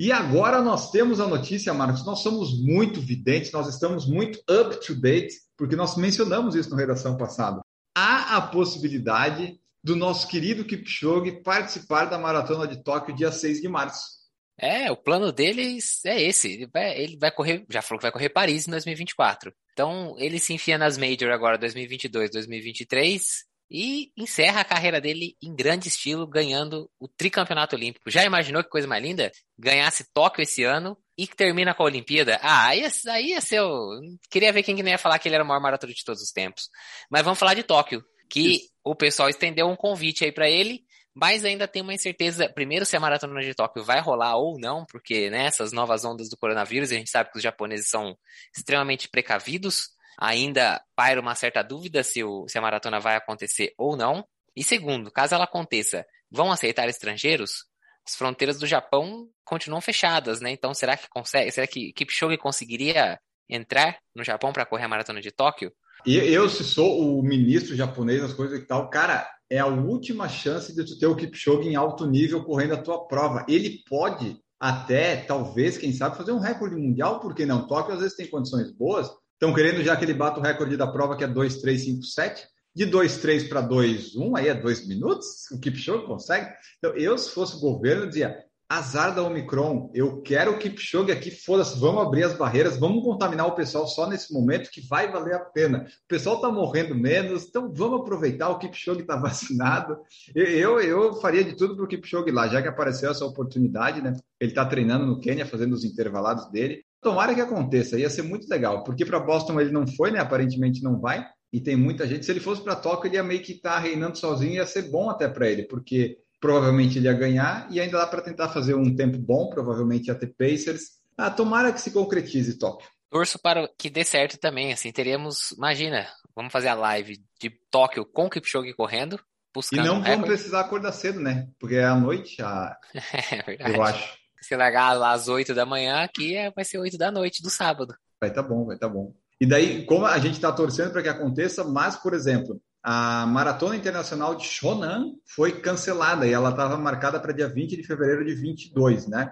E 0.00 0.10
agora 0.10 0.60
nós 0.60 0.90
temos 0.90 1.20
a 1.20 1.28
notícia, 1.28 1.72
Marcos. 1.72 2.04
Nós 2.04 2.20
somos 2.24 2.60
muito 2.60 3.00
videntes, 3.00 3.52
nós 3.52 3.68
estamos 3.68 4.04
muito 4.04 4.40
up 4.50 4.84
to 4.84 5.00
date, 5.00 5.32
porque 5.56 5.76
nós 5.76 5.96
mencionamos 5.96 6.56
isso 6.56 6.70
na 6.70 6.76
redação 6.76 7.16
passada. 7.16 7.60
Há 7.96 8.36
a 8.36 8.40
possibilidade 8.40 9.60
do 9.84 9.94
nosso 9.94 10.26
querido 10.26 10.64
Kipchoge 10.64 11.40
participar 11.42 12.06
da 12.06 12.18
maratona 12.18 12.66
de 12.66 12.82
Tóquio 12.82 13.14
dia 13.14 13.30
6 13.30 13.60
de 13.60 13.68
março. 13.68 14.19
É, 14.62 14.90
o 14.90 14.96
plano 14.96 15.32
deles 15.32 16.04
é 16.04 16.20
esse. 16.20 16.52
Ele 16.52 16.66
vai, 16.66 16.98
ele 16.98 17.16
vai 17.16 17.32
correr, 17.32 17.64
já 17.70 17.80
falou 17.80 17.98
que 17.98 18.02
vai 18.02 18.12
correr 18.12 18.28
Paris 18.28 18.68
em 18.68 18.70
2024. 18.70 19.52
Então, 19.72 20.14
ele 20.18 20.38
se 20.38 20.52
enfia 20.52 20.76
nas 20.76 20.98
Major 20.98 21.30
agora 21.30 21.56
2022, 21.56 22.30
2023 22.30 23.22
e 23.70 24.12
encerra 24.16 24.60
a 24.60 24.64
carreira 24.64 25.00
dele 25.00 25.34
em 25.42 25.54
grande 25.54 25.88
estilo, 25.88 26.26
ganhando 26.26 26.90
o 26.98 27.08
tricampeonato 27.08 27.74
olímpico. 27.74 28.10
Já 28.10 28.22
imaginou 28.24 28.62
que 28.62 28.68
coisa 28.68 28.86
mais 28.86 29.02
linda? 29.02 29.32
Ganhasse 29.56 30.12
Tóquio 30.12 30.42
esse 30.42 30.62
ano 30.62 30.98
e 31.16 31.26
que 31.26 31.36
termina 31.36 31.72
com 31.72 31.84
a 31.84 31.86
Olimpíada? 31.86 32.38
Ah, 32.42 32.66
aí, 32.66 32.82
aí 33.08 33.28
ia 33.28 33.40
ser 33.40 33.60
o... 33.60 33.98
Queria 34.28 34.52
ver 34.52 34.62
quem 34.62 34.76
que 34.76 34.82
não 34.82 34.90
ia 34.90 34.98
falar 34.98 35.18
que 35.18 35.28
ele 35.28 35.36
era 35.36 35.44
o 35.44 35.46
maior 35.46 35.60
maratona 35.60 35.94
de 35.94 36.04
todos 36.04 36.20
os 36.20 36.32
tempos. 36.32 36.68
Mas 37.10 37.22
vamos 37.22 37.38
falar 37.38 37.54
de 37.54 37.62
Tóquio, 37.62 38.04
que 38.28 38.56
Isso. 38.56 38.70
o 38.84 38.94
pessoal 38.94 39.30
estendeu 39.30 39.68
um 39.68 39.76
convite 39.76 40.24
aí 40.24 40.32
para 40.32 40.50
ele 40.50 40.82
mas 41.14 41.44
ainda 41.44 41.66
tem 41.66 41.82
uma 41.82 41.94
incerteza, 41.94 42.48
primeiro, 42.48 42.86
se 42.86 42.96
a 42.96 43.00
maratona 43.00 43.40
de 43.40 43.54
Tóquio 43.54 43.84
vai 43.84 44.00
rolar 44.00 44.36
ou 44.36 44.58
não, 44.58 44.84
porque 44.86 45.28
nessas 45.28 45.72
né, 45.72 45.76
novas 45.76 46.04
ondas 46.04 46.28
do 46.28 46.36
coronavírus, 46.36 46.92
a 46.92 46.94
gente 46.94 47.10
sabe 47.10 47.30
que 47.30 47.36
os 47.36 47.42
japoneses 47.42 47.88
são 47.88 48.16
extremamente 48.56 49.08
precavidos, 49.08 49.90
ainda 50.18 50.80
paira 50.94 51.20
uma 51.20 51.34
certa 51.34 51.62
dúvida 51.62 52.04
se, 52.04 52.22
o, 52.22 52.46
se 52.48 52.58
a 52.58 52.62
maratona 52.62 53.00
vai 53.00 53.16
acontecer 53.16 53.72
ou 53.76 53.96
não. 53.96 54.24
E 54.54 54.62
segundo, 54.62 55.10
caso 55.10 55.34
ela 55.34 55.44
aconteça, 55.44 56.06
vão 56.30 56.52
aceitar 56.52 56.88
estrangeiros? 56.88 57.64
As 58.06 58.14
fronteiras 58.14 58.58
do 58.58 58.66
Japão 58.66 59.28
continuam 59.44 59.80
fechadas, 59.80 60.40
né? 60.40 60.50
Então, 60.50 60.72
será 60.74 60.96
que 60.96 61.08
consegue, 61.08 61.50
será 61.50 61.66
que 61.66 61.92
Kipchoge 61.92 62.36
conseguiria 62.38 63.18
entrar 63.48 63.98
no 64.14 64.22
Japão 64.22 64.52
para 64.52 64.64
correr 64.64 64.84
a 64.84 64.88
maratona 64.88 65.20
de 65.20 65.30
Tóquio? 65.30 65.72
Eu, 66.06 66.48
se 66.48 66.64
sou 66.64 67.18
o 67.18 67.22
ministro 67.22 67.76
japonês, 67.76 68.22
as 68.22 68.32
coisas 68.32 68.58
e 68.58 68.66
tal, 68.66 68.88
cara, 68.88 69.28
é 69.50 69.58
a 69.58 69.66
última 69.66 70.28
chance 70.28 70.74
de 70.74 70.84
tu 70.84 70.96
ter 70.96 71.06
o 71.06 71.16
Kipchoge 71.16 71.68
em 71.68 71.74
alto 71.74 72.06
nível 72.06 72.44
correndo 72.44 72.74
a 72.74 72.82
tua 72.82 73.06
prova. 73.08 73.44
Ele 73.48 73.82
pode 73.88 74.38
até, 74.60 75.16
talvez, 75.16 75.76
quem 75.76 75.92
sabe, 75.92 76.16
fazer 76.16 76.32
um 76.32 76.38
recorde 76.38 76.76
mundial, 76.76 77.18
porque 77.18 77.44
não? 77.44 77.66
Tóquio 77.66 77.94
às 77.94 78.00
vezes 78.00 78.16
tem 78.16 78.28
condições 78.28 78.70
boas. 78.70 79.10
Estão 79.32 79.52
querendo 79.52 79.82
já 79.82 79.96
que 79.96 80.04
ele 80.04 80.14
bata 80.14 80.38
o 80.38 80.42
recorde 80.42 80.76
da 80.76 80.86
prova, 80.86 81.16
que 81.16 81.24
é 81.24 81.28
2,357. 81.28 82.46
De 82.72 82.86
2,3 82.86 83.48
para 83.48 83.66
2,1, 83.66 84.38
aí 84.38 84.46
é 84.46 84.54
2 84.54 84.86
minutos, 84.86 85.50
o 85.50 85.58
Kipchoge 85.58 86.06
consegue. 86.06 86.48
Então, 86.78 86.96
eu, 86.96 87.18
se 87.18 87.30
fosse 87.30 87.56
o 87.56 87.60
governo, 87.60 88.06
dizia, 88.06 88.38
azar 88.70 89.12
da 89.12 89.24
Omicron, 89.24 89.90
eu 89.92 90.22
quero 90.22 90.52
o 90.52 90.58
Kipchoge 90.58 91.10
aqui, 91.10 91.28
foda-se, 91.28 91.76
vamos 91.76 92.02
abrir 92.02 92.22
as 92.22 92.34
barreiras, 92.34 92.78
vamos 92.78 93.02
contaminar 93.02 93.48
o 93.48 93.54
pessoal 93.56 93.84
só 93.88 94.08
nesse 94.08 94.32
momento 94.32 94.70
que 94.70 94.80
vai 94.86 95.10
valer 95.10 95.34
a 95.34 95.40
pena. 95.40 95.88
O 96.04 96.08
pessoal 96.08 96.36
está 96.36 96.52
morrendo 96.52 96.94
menos, 96.94 97.48
então 97.48 97.74
vamos 97.74 98.02
aproveitar, 98.02 98.48
o 98.48 98.60
Kipchoge 98.60 99.00
está 99.00 99.16
vacinado. 99.18 99.98
Eu, 100.36 100.80
eu 100.80 101.14
faria 101.14 101.42
de 101.42 101.56
tudo 101.56 101.74
para 101.74 101.84
o 101.84 101.88
Kipchoge 101.88 102.30
lá, 102.30 102.46
já 102.46 102.62
que 102.62 102.68
apareceu 102.68 103.10
essa 103.10 103.24
oportunidade, 103.24 104.00
né? 104.00 104.12
Ele 104.38 104.52
está 104.52 104.64
treinando 104.64 105.04
no 105.04 105.18
Quênia, 105.18 105.44
fazendo 105.44 105.72
os 105.72 105.84
intervalados 105.84 106.48
dele. 106.52 106.84
Tomara 107.02 107.34
que 107.34 107.40
aconteça, 107.40 107.98
ia 107.98 108.08
ser 108.08 108.22
muito 108.22 108.48
legal, 108.48 108.84
porque 108.84 109.04
para 109.04 109.18
Boston 109.18 109.60
ele 109.60 109.72
não 109.72 109.84
foi, 109.84 110.12
né? 110.12 110.20
Aparentemente 110.20 110.80
não 110.80 111.00
vai, 111.00 111.26
e 111.52 111.60
tem 111.60 111.74
muita 111.74 112.06
gente. 112.06 112.24
Se 112.24 112.30
ele 112.30 112.38
fosse 112.38 112.62
para 112.62 112.76
Tóquio, 112.76 113.08
ele 113.08 113.16
ia 113.16 113.24
meio 113.24 113.42
que 113.42 113.54
estar 113.54 113.74
tá 113.74 113.78
reinando 113.80 114.16
sozinho, 114.16 114.54
ia 114.54 114.66
ser 114.66 114.82
bom 114.82 115.10
até 115.10 115.26
para 115.26 115.50
ele, 115.50 115.64
porque 115.64 116.18
provavelmente 116.40 116.98
ele 116.98 117.06
ia 117.06 117.12
ganhar 117.12 117.66
e 117.70 117.78
ainda 117.80 117.98
dá 117.98 118.06
para 118.06 118.22
tentar 118.22 118.48
fazer 118.48 118.74
um 118.74 118.94
tempo 118.94 119.18
bom, 119.18 119.50
provavelmente 119.50 120.08
ia 120.08 120.14
ter 120.14 120.28
Pacers. 120.28 121.00
Ah, 121.16 121.30
tomara 121.30 121.72
que 121.72 121.80
se 121.80 121.90
concretize 121.90 122.58
Tóquio. 122.58 122.88
Torço 123.10 123.38
para 123.38 123.68
que 123.76 123.90
dê 123.90 124.04
certo 124.04 124.38
também, 124.38 124.72
assim, 124.72 124.90
teríamos, 124.90 125.50
imagina, 125.52 126.08
vamos 126.34 126.52
fazer 126.52 126.68
a 126.68 126.74
live 126.74 127.20
de 127.40 127.50
Tóquio 127.70 128.06
com 128.06 128.26
o 128.26 128.30
Kipchoge 128.30 128.72
correndo, 128.72 129.20
buscando 129.52 129.82
E 129.82 129.84
não 129.84 129.96
um 129.96 130.02
vamos 130.02 130.26
precisar 130.26 130.60
acordar 130.60 130.92
cedo, 130.92 131.20
né? 131.20 131.48
Porque 131.58 131.74
é 131.74 131.84
à 131.84 131.94
noite, 131.94 132.40
a... 132.40 132.76
é 133.32 133.42
verdade. 133.42 133.74
eu 133.74 133.82
acho. 133.82 134.20
Se 134.40 134.56
largar 134.56 134.94
lá 134.94 135.12
às 135.12 135.28
8 135.28 135.54
da 135.54 135.66
manhã, 135.66 136.02
aqui 136.02 136.34
é, 136.34 136.50
vai 136.50 136.64
ser 136.64 136.78
8 136.78 136.96
da 136.96 137.10
noite 137.10 137.42
do 137.42 137.50
sábado. 137.50 137.94
Vai 138.18 138.32
tá 138.32 138.42
bom, 138.42 138.64
vai 138.64 138.78
tá 138.78 138.88
bom. 138.88 139.14
E 139.38 139.44
daí, 139.44 139.84
como 139.84 140.06
a 140.06 140.18
gente 140.18 140.34
está 140.34 140.50
torcendo 140.52 140.92
para 140.92 141.02
que 141.02 141.08
aconteça, 141.08 141.64
mas, 141.64 141.96
por 141.96 142.14
exemplo, 142.14 142.60
a 142.82 143.26
Maratona 143.26 143.76
Internacional 143.76 144.34
de 144.34 144.44
Shonan 144.44 145.12
foi 145.26 145.52
cancelada 145.60 146.26
e 146.26 146.32
ela 146.32 146.50
estava 146.50 146.76
marcada 146.78 147.20
para 147.20 147.32
dia 147.32 147.48
20 147.48 147.76
de 147.76 147.82
fevereiro 147.82 148.24
de 148.24 148.34
22, 148.34 149.06
né? 149.06 149.30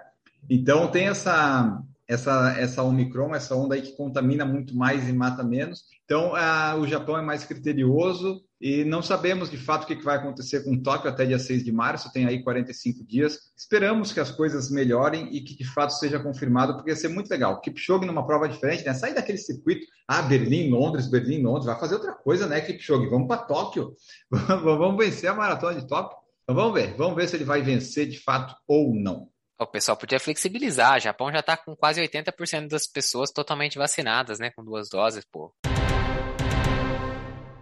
Então 0.49 0.87
tem 0.87 1.07
essa 1.07 1.81
essa, 2.09 2.55
essa 2.57 2.81
Omicron, 2.81 3.35
essa 3.35 3.55
onda 3.55 3.75
aí 3.75 3.83
que 3.83 3.95
contamina 3.95 4.43
muito 4.43 4.75
mais 4.75 5.07
e 5.07 5.13
mata 5.13 5.43
menos. 5.43 5.83
Então, 6.03 6.35
a, 6.35 6.75
o 6.75 6.87
Japão 6.87 7.15
é 7.15 7.21
mais 7.21 7.43
criterioso 7.43 8.41
e 8.61 8.83
não 8.83 9.01
sabemos 9.01 9.49
de 9.49 9.57
fato 9.57 9.83
o 9.83 9.87
que, 9.87 9.95
vai 10.03 10.17
acontecer 10.17 10.63
com 10.63 10.81
Tóquio 10.81 11.09
até 11.09 11.25
dia 11.25 11.39
6 11.39 11.63
de 11.63 11.71
março, 11.71 12.11
tem 12.11 12.25
aí 12.25 12.43
45 12.43 13.05
dias. 13.05 13.51
Esperamos 13.55 14.11
que 14.11 14.19
as 14.19 14.31
coisas 14.31 14.69
melhorem 14.69 15.33
e 15.33 15.41
que 15.41 15.55
de 15.55 15.63
fato 15.63 15.91
seja 15.91 16.19
confirmado, 16.19 16.75
porque 16.75 16.89
ia 16.89 16.95
ser 16.95 17.07
muito 17.07 17.29
legal. 17.29 17.61
Kipchoge 17.61 18.05
numa 18.05 18.25
prova 18.25 18.49
diferente, 18.49 18.83
né? 18.83 18.93
Sair 18.93 19.13
daquele 19.13 19.37
circuito, 19.37 19.85
ah, 20.07 20.21
Berlim, 20.21 20.69
Londres, 20.69 21.07
Berlim, 21.07 21.41
Londres, 21.41 21.67
vai 21.67 21.79
fazer 21.79 21.95
outra 21.95 22.13
coisa, 22.13 22.47
né, 22.47 22.59
Kipchoge? 22.59 23.09
Vamos 23.09 23.27
para 23.27 23.43
Tóquio, 23.43 23.95
vamos 24.31 24.97
vencer 24.97 25.29
a 25.29 25.33
maratona 25.33 25.79
de 25.79 25.87
Tóquio. 25.87 26.17
Então 26.43 26.55
vamos 26.55 26.73
ver, 26.73 26.95
vamos 26.97 27.15
ver 27.15 27.29
se 27.29 27.37
ele 27.37 27.45
vai 27.45 27.61
vencer 27.61 28.09
de 28.09 28.19
fato 28.19 28.55
ou 28.67 28.93
não. 28.93 29.29
O 29.57 29.67
pessoal 29.67 29.97
podia 29.97 30.19
flexibilizar. 30.19 30.97
O 30.97 30.99
Japão 31.01 31.31
já 31.31 31.39
está 31.39 31.55
com 31.55 31.75
quase 31.75 32.01
80% 32.01 32.69
das 32.69 32.87
pessoas 32.87 33.29
totalmente 33.29 33.77
vacinadas, 33.77 34.39
né? 34.39 34.49
Com 34.51 34.63
duas 34.63 34.89
doses, 34.89 35.25
pô. 35.29 35.53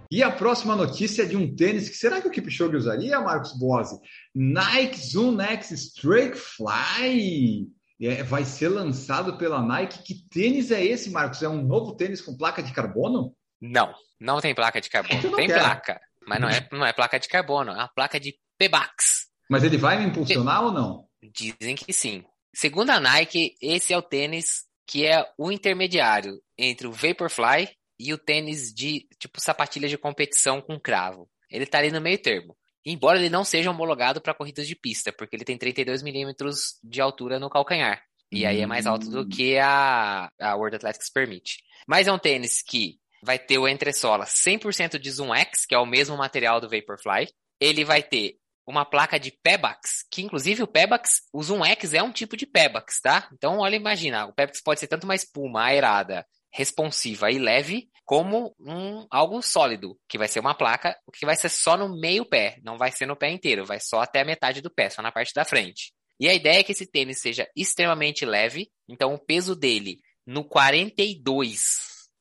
E 0.09 0.23
a 0.23 0.31
próxima 0.31 0.75
notícia 0.75 1.23
é 1.23 1.25
de 1.25 1.35
um 1.35 1.55
tênis 1.55 1.89
que 1.89 1.95
será 1.95 2.21
que 2.21 2.27
o 2.27 2.31
Kipchoge 2.31 2.75
usaria, 2.75 3.19
Marcos 3.19 3.57
Bose? 3.57 3.99
Nike 4.33 4.99
Zoom 4.99 5.39
X 5.39 5.71
Strike 5.71 6.37
Fly. 6.37 7.67
É, 7.99 8.23
vai 8.23 8.45
ser 8.45 8.69
lançado 8.69 9.37
pela 9.37 9.61
Nike. 9.61 10.03
Que 10.03 10.29
tênis 10.29 10.71
é 10.71 10.83
esse, 10.83 11.09
Marcos? 11.09 11.41
É 11.41 11.49
um 11.49 11.63
novo 11.63 11.95
tênis 11.95 12.21
com 12.21 12.37
placa 12.37 12.61
de 12.61 12.71
carbono? 12.71 13.35
Não, 13.59 13.93
não 14.19 14.39
tem 14.39 14.53
placa 14.53 14.79
de 14.79 14.89
carbono. 14.89 15.19
É 15.19 15.35
tem 15.35 15.47
quero. 15.47 15.59
placa, 15.59 15.99
mas 16.27 16.39
não 16.39 16.47
é, 16.47 16.67
não 16.71 16.85
é 16.85 16.93
placa 16.93 17.19
de 17.19 17.27
carbono, 17.27 17.71
é 17.71 17.75
uma 17.75 17.87
placa 17.87 18.19
de 18.19 18.35
Pebax. 18.57 19.27
Mas 19.49 19.63
ele 19.63 19.77
vai 19.77 19.97
me 19.97 20.05
impulsionar 20.05 20.63
ou 20.63 20.71
não? 20.71 21.07
Dizem 21.33 21.75
que 21.75 21.91
sim. 21.91 22.23
Segundo 22.53 22.91
a 22.91 22.99
Nike, 22.99 23.55
esse 23.61 23.93
é 23.93 23.97
o 23.97 24.01
tênis 24.01 24.65
que 24.87 25.05
é 25.05 25.25
o 25.37 25.51
intermediário 25.51 26.41
entre 26.57 26.87
o 26.87 26.91
Vaporfly 26.91 27.69
e 27.99 28.13
o 28.13 28.17
tênis 28.17 28.73
de 28.73 29.07
tipo 29.19 29.41
sapatilha 29.41 29.87
de 29.87 29.97
competição 29.97 30.61
com 30.61 30.79
cravo. 30.79 31.29
Ele 31.49 31.63
está 31.63 31.79
ali 31.79 31.91
no 31.91 32.01
meio 32.01 32.17
termo. 32.17 32.55
Embora 32.85 33.19
ele 33.19 33.29
não 33.29 33.43
seja 33.43 33.69
homologado 33.69 34.21
para 34.21 34.33
corridas 34.33 34.67
de 34.67 34.75
pista, 34.75 35.11
porque 35.11 35.35
ele 35.35 35.43
tem 35.43 35.57
32 35.57 36.01
milímetros 36.01 36.79
de 36.83 37.01
altura 37.01 37.39
no 37.39 37.49
calcanhar. 37.49 38.01
E 38.31 38.45
aí 38.45 38.61
é 38.61 38.65
mais 38.65 38.85
alto 38.85 39.09
do 39.09 39.27
que 39.27 39.57
a, 39.57 40.29
a 40.39 40.55
World 40.55 40.77
Athletics 40.77 41.09
permite. 41.09 41.57
Mas 41.87 42.07
é 42.07 42.11
um 42.11 42.19
tênis 42.19 42.61
que 42.61 42.95
vai 43.23 43.39
ter 43.39 43.57
o 43.57 43.67
entressola 43.67 44.25
100% 44.25 44.99
de 44.99 45.11
Zoom 45.11 45.33
X, 45.33 45.65
que 45.65 45.75
é 45.75 45.77
o 45.77 45.85
mesmo 45.85 46.15
material 46.17 46.61
do 46.61 46.69
Vaporfly. 46.69 47.27
Ele 47.59 47.83
vai 47.83 48.03
ter 48.03 48.35
uma 48.65 48.85
placa 48.85 49.17
de 49.17 49.31
Pebax, 49.31 50.05
que 50.11 50.21
inclusive 50.21 50.61
o 50.61 50.67
Pebax, 50.67 51.21
o 51.33 51.41
Zoom 51.41 51.63
X 51.63 51.93
é 51.93 52.03
um 52.03 52.11
tipo 52.11 52.35
de 52.35 52.45
Pebax, 52.45 52.99
tá? 52.99 53.29
Então, 53.33 53.59
olha, 53.59 53.77
imagina, 53.77 54.25
o 54.25 54.33
Pebax 54.33 54.61
pode 54.61 54.79
ser 54.79 54.87
tanto 54.87 55.05
uma 55.05 55.15
espuma 55.15 55.63
aerada, 55.63 56.25
responsiva 56.51 57.31
e 57.31 57.37
leve, 57.37 57.89
como 58.05 58.55
um 58.59 59.05
algo 59.11 59.41
sólido, 59.41 59.99
que 60.07 60.17
vai 60.17 60.27
ser 60.27 60.39
uma 60.39 60.55
placa 60.55 60.97
que 61.13 61.25
vai 61.25 61.35
ser 61.35 61.49
só 61.49 61.75
no 61.75 61.99
meio 61.99 62.25
pé, 62.25 62.57
não 62.63 62.77
vai 62.77 62.91
ser 62.91 63.05
no 63.05 63.17
pé 63.17 63.29
inteiro, 63.29 63.65
vai 63.65 63.79
só 63.79 63.99
até 63.99 64.21
a 64.21 64.25
metade 64.25 64.61
do 64.61 64.73
pé, 64.73 64.89
só 64.89 65.01
na 65.01 65.11
parte 65.11 65.33
da 65.33 65.43
frente. 65.43 65.91
E 66.19 66.27
a 66.27 66.33
ideia 66.33 66.59
é 66.59 66.63
que 66.63 66.71
esse 66.71 66.89
tênis 66.89 67.19
seja 67.19 67.47
extremamente 67.55 68.25
leve, 68.25 68.69
então 68.87 69.13
o 69.13 69.19
peso 69.19 69.55
dele 69.55 69.99
no 70.25 70.43
42 70.43 71.61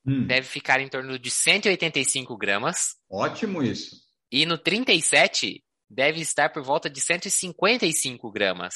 hum. 0.05 0.27
deve 0.27 0.47
ficar 0.47 0.79
em 0.81 0.87
torno 0.87 1.17
de 1.17 1.31
185 1.31 2.37
gramas. 2.37 2.95
Ótimo 3.09 3.63
isso. 3.63 3.95
E 4.31 4.45
no 4.45 4.57
37 4.57 5.63
deve 5.89 6.19
estar 6.21 6.49
por 6.51 6.63
volta 6.63 6.89
de 6.89 6.99
155 6.99 8.31
gramas. 8.31 8.73